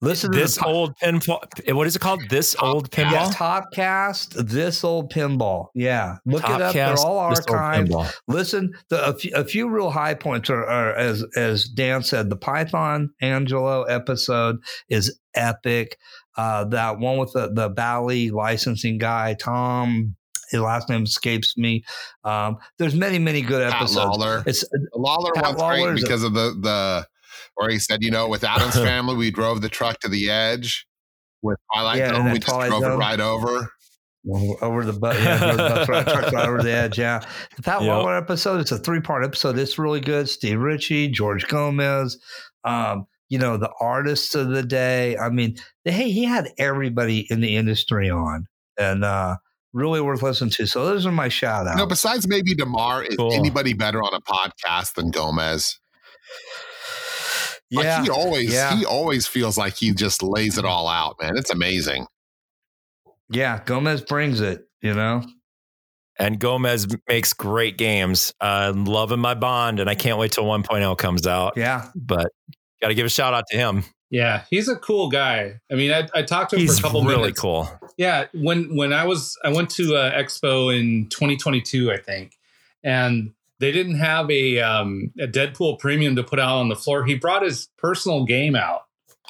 [0.00, 1.38] Listen to This po- old pinball.
[1.74, 2.22] What is it called?
[2.28, 3.32] This old yeah, pinball.
[3.34, 5.68] Topcast this old pinball.
[5.74, 6.72] Yeah, look it up.
[6.72, 8.12] They're all This archived.
[8.28, 12.30] Listen, the, a, few, a few real high points are, are as as Dan said.
[12.30, 14.56] The Python Anghelo episode
[14.88, 15.98] is epic.
[16.36, 20.16] Uh, that one with the the Bally licensing guy, Tom.
[20.50, 21.82] His last name escapes me.
[22.22, 24.16] Um, there's many many good Pat episodes.
[24.18, 24.46] Lawlor.
[24.46, 27.06] It's Lawlor Pat one's Lawlor great is a- because of the the
[27.56, 30.86] where he said, you know, with Addams family, we drove the truck to the edge.
[31.42, 32.98] With Twilight Yeah, Zone, we just Twilight drove it Zone.
[32.98, 33.70] right over.
[34.60, 36.98] over the butt, yeah, over the bus right, truck right over the edge.
[36.98, 37.20] Yeah,
[37.62, 37.88] That Yep.
[37.90, 38.60] Lawlor episode.
[38.60, 39.58] It's a three part episode.
[39.58, 40.28] It's really good.
[40.28, 42.18] Steve Ritchie, George Gomez,
[42.64, 45.16] um, you know the artists of the day.
[45.16, 48.46] I mean, hey, he had everybody in the industry on,
[48.78, 49.36] and uh,
[49.72, 50.66] really worth listening to.
[50.66, 51.76] So those are my shout outs.
[51.78, 53.32] No, besides maybe DeMar, is Cool.
[53.32, 55.78] anybody better on a podcast than Gomez?
[57.70, 58.76] Yeah, Like he always yeah.
[58.76, 61.36] he always feels like he just lays it all out, man.
[61.36, 62.06] It's amazing.
[63.30, 64.66] yeah, Gomez brings it.
[64.82, 65.22] You know,
[66.18, 68.32] And Gomez makes great games.
[68.40, 71.54] I'm loving my bond, and I can't wait till 1.0 comes out.
[71.56, 72.30] yeah, But
[72.80, 73.84] got to give a shout out to him.
[74.10, 75.60] Yeah, he's a cool guy.
[75.72, 77.10] I mean, I, I talked to him He's for a couple minutes.
[77.10, 77.40] He's really minutes.
[77.80, 77.92] cool.
[77.96, 82.36] Yeah, when when I was I went to uh, Expo in 2022, I think,
[82.84, 87.04] and they didn't have a um, a Deadpool premium to put out on the floor.
[87.04, 88.82] He brought his personal game out.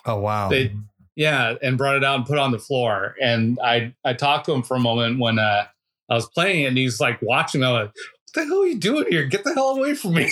[0.05, 0.49] Oh wow.
[0.49, 0.75] They,
[1.15, 3.15] yeah, and brought it out and put it on the floor.
[3.21, 5.67] And I I talked to him for a moment when uh,
[6.11, 7.65] I was playing, it and he's like watching.
[7.65, 7.95] I'm like, "What
[8.35, 9.25] the hell are you doing here?
[9.25, 10.31] Get the hell away from me!"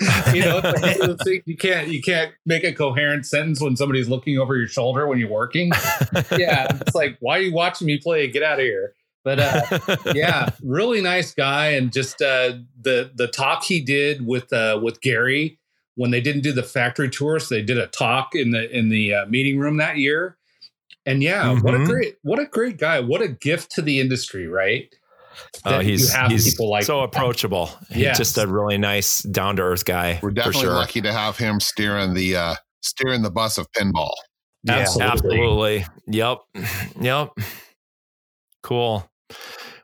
[0.34, 3.60] you know, like one of those things- you can't you can't make a coherent sentence
[3.60, 5.68] when somebody's looking over your shoulder when you're working.
[6.36, 8.28] yeah, it's like, why are you watching me play?
[8.28, 8.94] Get out of here.
[9.24, 14.52] But uh, yeah, really nice guy, and just uh, the the talk he did with
[14.52, 15.58] uh, with Gary
[15.94, 18.88] when they didn't do the factory tour, so they did a talk in the in
[18.88, 20.36] the uh, meeting room that year.
[21.06, 21.86] And yeah, what a Mhm.
[21.86, 22.98] great what a great guy!
[23.00, 24.92] What a gift to the industry, right?
[25.64, 27.04] Oh, That he's he's people like so that.
[27.04, 27.70] approachable.
[27.90, 30.18] He's just a really nice, down to earth guy.
[30.22, 30.74] We're for definitely sure.
[30.74, 34.12] lucky to have him steering the uh steering the bus of pinball.
[34.64, 34.78] Yeah.
[34.78, 35.82] Absolutely.
[35.82, 35.86] Absolutely.
[36.08, 36.38] Yep.
[37.00, 37.30] Yep.
[38.62, 39.08] Cool.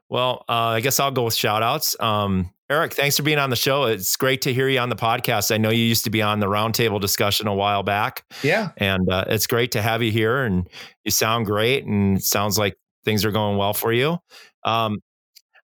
[0.09, 1.97] Well, uh, I guess I'll go with shout outs.
[2.01, 3.85] Um, Eric, thanks for being on the show.
[3.85, 5.53] It's great to hear you on the podcast.
[5.53, 9.11] I know you used to be on the roundtable discussion a while back, Yeah, and
[9.11, 10.43] uh, it's great to have you here.
[10.45, 10.69] And
[11.05, 14.19] you sound great, and sounds like things are going well for you.
[14.65, 14.99] Um,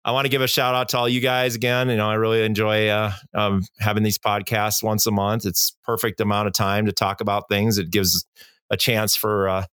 [0.04, 1.90] I want to give a shout out to all you guys again.
[1.90, 5.46] You know, I really enjoy uh, um, having these podcasts once a month.
[5.46, 7.78] It's perfect amount of time to talk about things.
[7.78, 8.26] It gives
[8.72, 9.66] a chance for uh,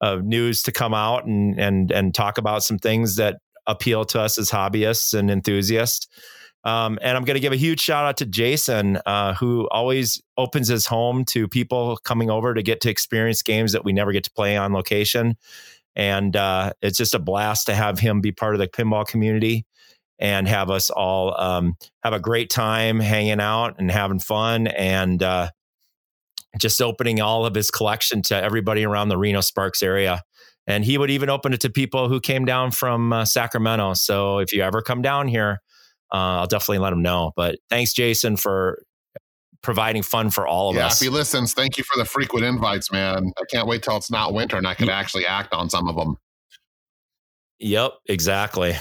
[0.00, 3.38] uh, news to come out and and and talk about some things that
[3.68, 6.08] appeal to us as hobbyists and enthusiasts.
[6.64, 10.20] Um, and I'm going to give a huge shout out to Jason, uh, who always
[10.36, 14.12] opens his home to people coming over to get to experience games that we never
[14.12, 15.36] get to play on location.
[15.94, 19.66] And uh, it's just a blast to have him be part of the pinball community
[20.18, 25.22] and have us all um, have a great time hanging out and having fun and
[25.22, 25.50] uh,
[26.58, 30.22] just opening all of his collection to everybody around the Reno Sparks area.
[30.68, 33.94] And he would even open it to people who came down from uh, Sacramento.
[33.94, 35.62] So if you ever come down here,
[36.12, 37.32] uh, I'll definitely let him know.
[37.34, 38.82] But thanks, Jason, for
[39.62, 41.00] providing fun for all of yeah, us.
[41.00, 43.32] if he listens, thank you for the frequent invites, man.
[43.38, 45.96] I can't wait till it's not winter and I can actually act on some of
[45.96, 46.16] them.
[47.60, 48.76] Yep, exactly.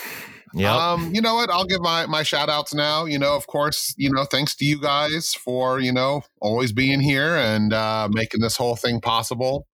[0.53, 0.72] Yep.
[0.72, 1.49] Um, you know what?
[1.49, 3.05] I'll give my my shout outs now.
[3.05, 6.99] You know, of course, you know, thanks to you guys for, you know, always being
[7.01, 9.68] here and uh making this whole thing possible.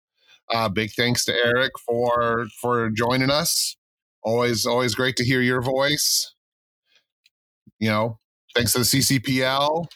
[0.52, 3.76] Uh big thanks to Eric for for joining us.
[4.24, 6.34] Always always great to hear your voice.
[7.80, 8.20] You know,
[8.56, 9.88] thanks to the CCPL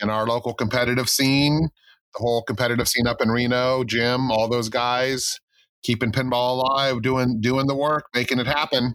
[0.00, 1.68] and our local competitive scene,
[2.14, 5.40] the whole competitive scene up in Reno, Jim, all those guys
[5.82, 8.94] keeping pinball alive, doing doing the work, making it happen.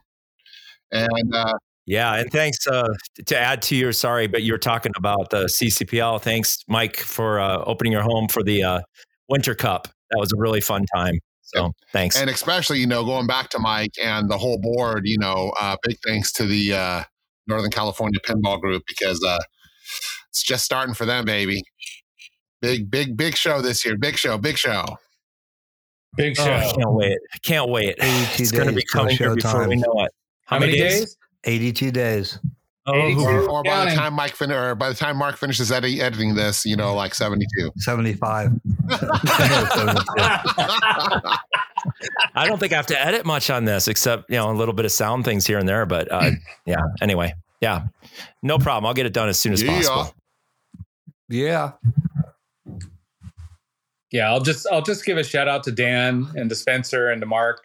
[0.91, 1.53] And uh,
[1.85, 2.89] Yeah, and thanks uh,
[3.26, 6.22] to add to your sorry, but you're talking about the CCPL.
[6.22, 8.81] Thanks, Mike, for uh, opening your home for the uh,
[9.30, 9.88] Winter Cup.
[10.11, 11.15] That was a really fun time.
[11.41, 12.17] So thanks.
[12.17, 15.75] and especially you know going back to Mike and the whole board, you know, uh,
[15.83, 17.03] big thanks to the uh,
[17.47, 19.39] Northern California Pinball Group because uh,
[20.29, 21.61] it's just starting for them, baby.
[22.61, 23.97] Big, big, big show this year.
[23.97, 24.85] Big show, big show.
[26.15, 26.53] big Oh, show.
[26.53, 27.17] I can't wait.
[27.43, 27.95] Can't wait.
[27.99, 30.11] 82 It's going to be coming here before we know it.
[30.45, 31.17] How many days?
[31.43, 32.39] 82 days.
[32.87, 32.93] Oh,
[33.23, 36.33] Or, or by the time Mike fin- or by the time Mark finishes edi- editing
[36.33, 37.71] this, you know, like seventy-two.
[37.77, 38.49] 75.
[42.35, 44.73] I don't think I have to edit much on this, except you know a little
[44.73, 45.85] bit of sound things here and there.
[45.85, 46.31] But uh,
[46.65, 46.81] yeah.
[47.01, 47.83] Anyway, yeah,
[48.41, 48.85] no problem.
[48.87, 49.75] I'll get it done as soon as Yeah.
[49.77, 50.13] possible.
[51.29, 51.71] yeah.
[54.11, 57.21] yeah i'll just i'll just give a shout out to dan and to spencer and
[57.21, 57.61] to mark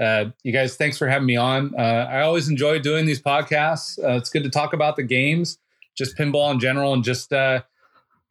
[0.00, 3.98] uh, you guys thanks for having me on uh, i always enjoy doing these podcasts
[4.04, 5.58] uh, it's good to talk about the games
[5.96, 7.60] just pinball in general and just uh,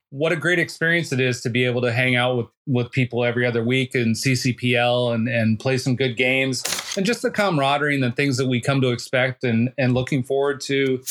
[0.10, 3.24] what a great experience it is to be able to hang out with with people
[3.24, 6.64] every other week in ccpl and and play some good games
[6.98, 10.24] and just the camaraderie and the things that we come to expect and and looking
[10.24, 11.02] forward to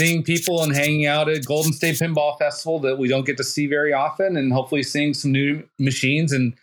[0.00, 3.44] seeing people and hanging out at Golden State Pinball Festival that we don't get to
[3.44, 6.32] see very often, and hopefully seeing some new machines.
[6.32, 6.54] And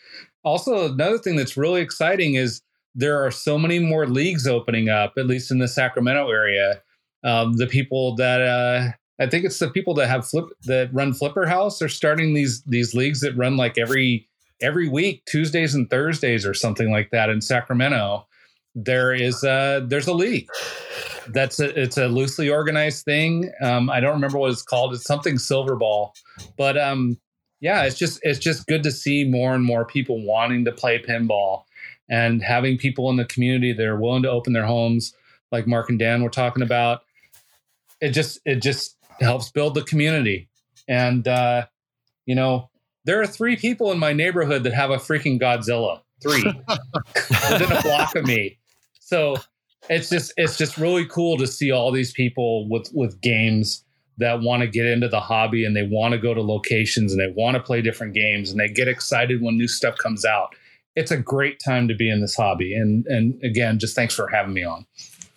[0.44, 2.62] also, another thing that's really exciting is
[2.96, 6.82] there are so many more leagues opening up, at least in the Sacramento area.
[7.24, 8.90] Um, the people that uh,
[9.20, 12.64] I think it's the people that have flip that run Flipper House are starting these
[12.64, 14.28] these leagues that run like every
[14.62, 18.28] every week, Tuesdays and Thursdays or something like that in Sacramento.
[18.76, 20.48] There is uh there's a league
[21.30, 23.52] that's a, it's a loosely organized thing.
[23.62, 24.94] Um, I don't remember what it's called.
[24.94, 26.14] It's something silver ball,
[26.58, 27.18] but um,
[27.60, 31.02] yeah, it's just it's just good to see more and more people wanting to play
[31.02, 31.64] pinball
[32.10, 35.14] and having people in the community that are willing to open their homes,
[35.52, 37.02] like Mark and Dan were talking about.
[38.02, 40.50] It just it just helps build the community,
[40.88, 41.66] and uh,
[42.26, 42.70] you know
[43.06, 46.02] there are three people in my neighborhood that have a freaking Godzilla.
[46.22, 46.44] Three
[47.30, 48.58] within a block of me.
[49.00, 49.38] So
[49.90, 53.84] it's just it's just really cool to see all these people with with games
[54.18, 57.22] that want to get into the hobby and they want to go to locations and
[57.22, 60.56] they want to play different games and they get excited when new stuff comes out.
[60.98, 62.74] It's a great time to be in this hobby.
[62.74, 64.86] And and again, just thanks for having me on.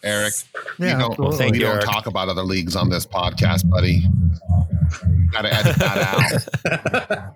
[0.02, 0.32] Eric,
[0.78, 1.84] Yeah, you don't, thank we you, don't Eric.
[1.84, 4.02] talk about other leagues on this podcast, buddy.
[5.30, 7.34] Got to edit that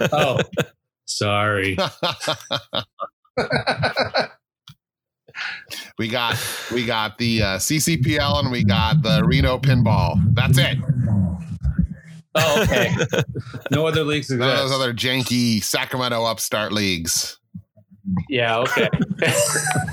[0.00, 0.10] out.
[0.12, 0.40] oh,
[1.04, 1.76] sorry.
[5.98, 6.36] we got
[6.72, 10.16] we got the uh, CCPL and we got the Reno Pinball.
[10.34, 10.78] That's it.
[12.34, 12.94] Oh, okay.
[13.70, 17.38] No other leagues None of those other janky Sacramento upstart leagues.
[18.28, 18.88] Yeah, okay.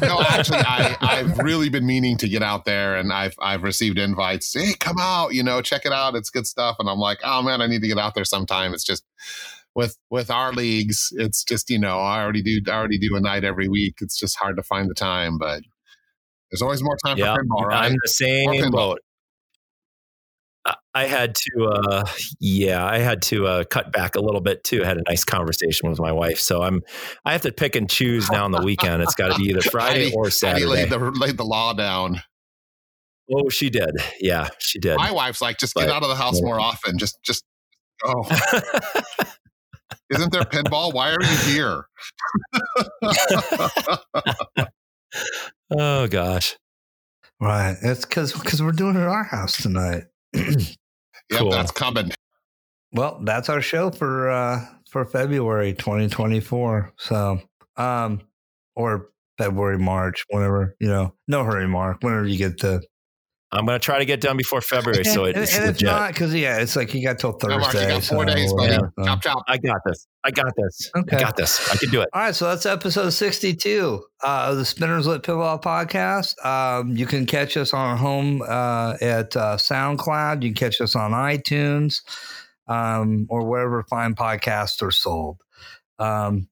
[0.01, 3.99] No, actually, I I've really been meaning to get out there, and I've I've received
[3.99, 4.51] invites.
[4.53, 6.15] Hey, come out, you know, check it out.
[6.15, 6.77] It's good stuff.
[6.79, 8.73] And I'm like, oh man, I need to get out there sometime.
[8.73, 9.03] It's just
[9.75, 13.21] with with our leagues, it's just you know, I already do I already do a
[13.21, 13.97] night every week.
[14.01, 15.61] It's just hard to find the time, but
[16.49, 17.91] there's always more time Yeah, for pinball, right?
[17.91, 18.99] I'm the same boat.
[20.65, 22.03] I- I had to, uh,
[22.39, 24.83] yeah, I had to uh, cut back a little bit too.
[24.83, 26.81] I had a nice conversation with my wife, so I'm,
[27.25, 29.01] I have to pick and choose now on the weekend.
[29.01, 30.65] It's got to be either Friday Heidi- or Saturday.
[30.65, 32.21] laid the laid the law down.
[33.33, 33.91] oh, she did.
[34.19, 34.97] Yeah, she did.
[34.97, 36.97] My wife's like, just get out of the house more often.
[36.97, 37.45] Just just
[38.05, 38.23] oh.
[40.13, 40.93] Isn't there pinball?
[40.93, 41.85] Why are you here?
[45.71, 46.57] oh gosh,
[47.39, 47.75] Right.
[47.81, 50.03] It's because because we're doing it at our house tonight.
[50.33, 51.51] Yep, Cool.
[51.51, 52.11] that's coming.
[52.91, 56.93] well, that's our show for uh for February 2024.
[56.97, 57.39] So,
[57.77, 58.21] um,
[58.75, 61.13] or February, March, whenever you know.
[61.27, 62.03] No hurry, Mark.
[62.03, 62.83] Whenever you get the.
[63.53, 65.87] I'm gonna try to get done before February, so and, it's and if legit.
[65.87, 67.57] not, because yeah, it's like you got till No, Thursday.
[67.59, 68.71] Mark, you got four so, days, buddy.
[68.73, 69.43] yeah, Chop chop.
[69.47, 70.07] I got this.
[70.23, 70.89] I got this.
[70.95, 71.17] Okay.
[71.17, 71.69] I got this.
[71.71, 72.09] I can do it.
[72.13, 76.43] All right, so that's episode 62 uh, of the Spinners Lit Pinball Podcast.
[76.45, 80.43] Um, you can catch us on our home uh, at uh, SoundCloud.
[80.43, 82.01] You can catch us on iTunes
[82.67, 85.37] um, or wherever fine podcasts are sold.
[85.99, 86.47] Um,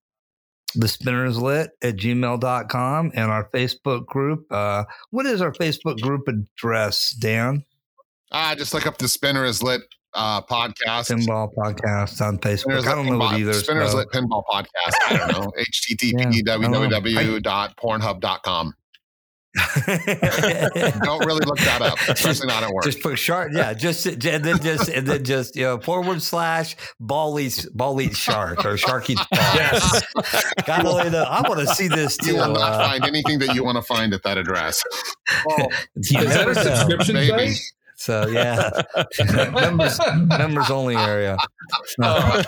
[0.75, 4.51] the Spinners Lit at gmail.com and our Facebook group.
[4.51, 7.63] Uh, what is our Facebook group address, Dan?
[8.31, 9.81] Ah, just look up the Spinner is Lit
[10.13, 11.11] uh, podcast.
[11.11, 12.85] Pinball Podcast on Facebook.
[12.87, 13.53] I don't know what either.
[13.53, 14.07] Spinners spelled.
[14.13, 14.93] Lit Pinball Podcast.
[15.07, 15.51] I don't know.
[15.59, 16.27] http Yeah,
[18.47, 18.88] I
[19.55, 19.93] don't know.
[19.95, 22.83] http Don't really look that up, especially not at work.
[22.83, 23.73] Just put shark, yeah.
[23.73, 28.17] Just and then just and then just you know forward slash ball eats ball eats
[28.17, 29.39] shark or shark eats ball.
[29.55, 30.03] Yes.
[30.65, 31.23] God only know.
[31.23, 33.81] I want to see this you will not Uh, find anything that you want to
[33.81, 34.81] find at that address.
[35.47, 37.53] you Is that a subscription Maybe.
[37.53, 37.61] site?
[37.95, 38.69] So yeah,
[39.51, 41.37] members members only area.
[42.01, 42.41] Oh,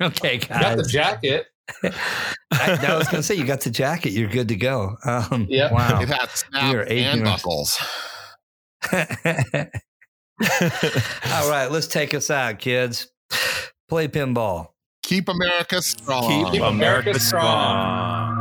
[0.00, 1.46] Okay, got the jacket.
[1.82, 4.12] I, I was gonna say you got the jacket.
[4.12, 4.96] You're good to go.
[5.04, 5.72] Um, Yep.
[5.72, 6.00] Wow.
[6.02, 7.24] It had snap You're and ignorant.
[7.24, 7.78] buckles.
[11.32, 13.08] All right, let's take us out, kids.
[13.88, 14.68] Play pinball.
[15.02, 16.50] Keep America strong.
[16.52, 18.33] Keep America strong.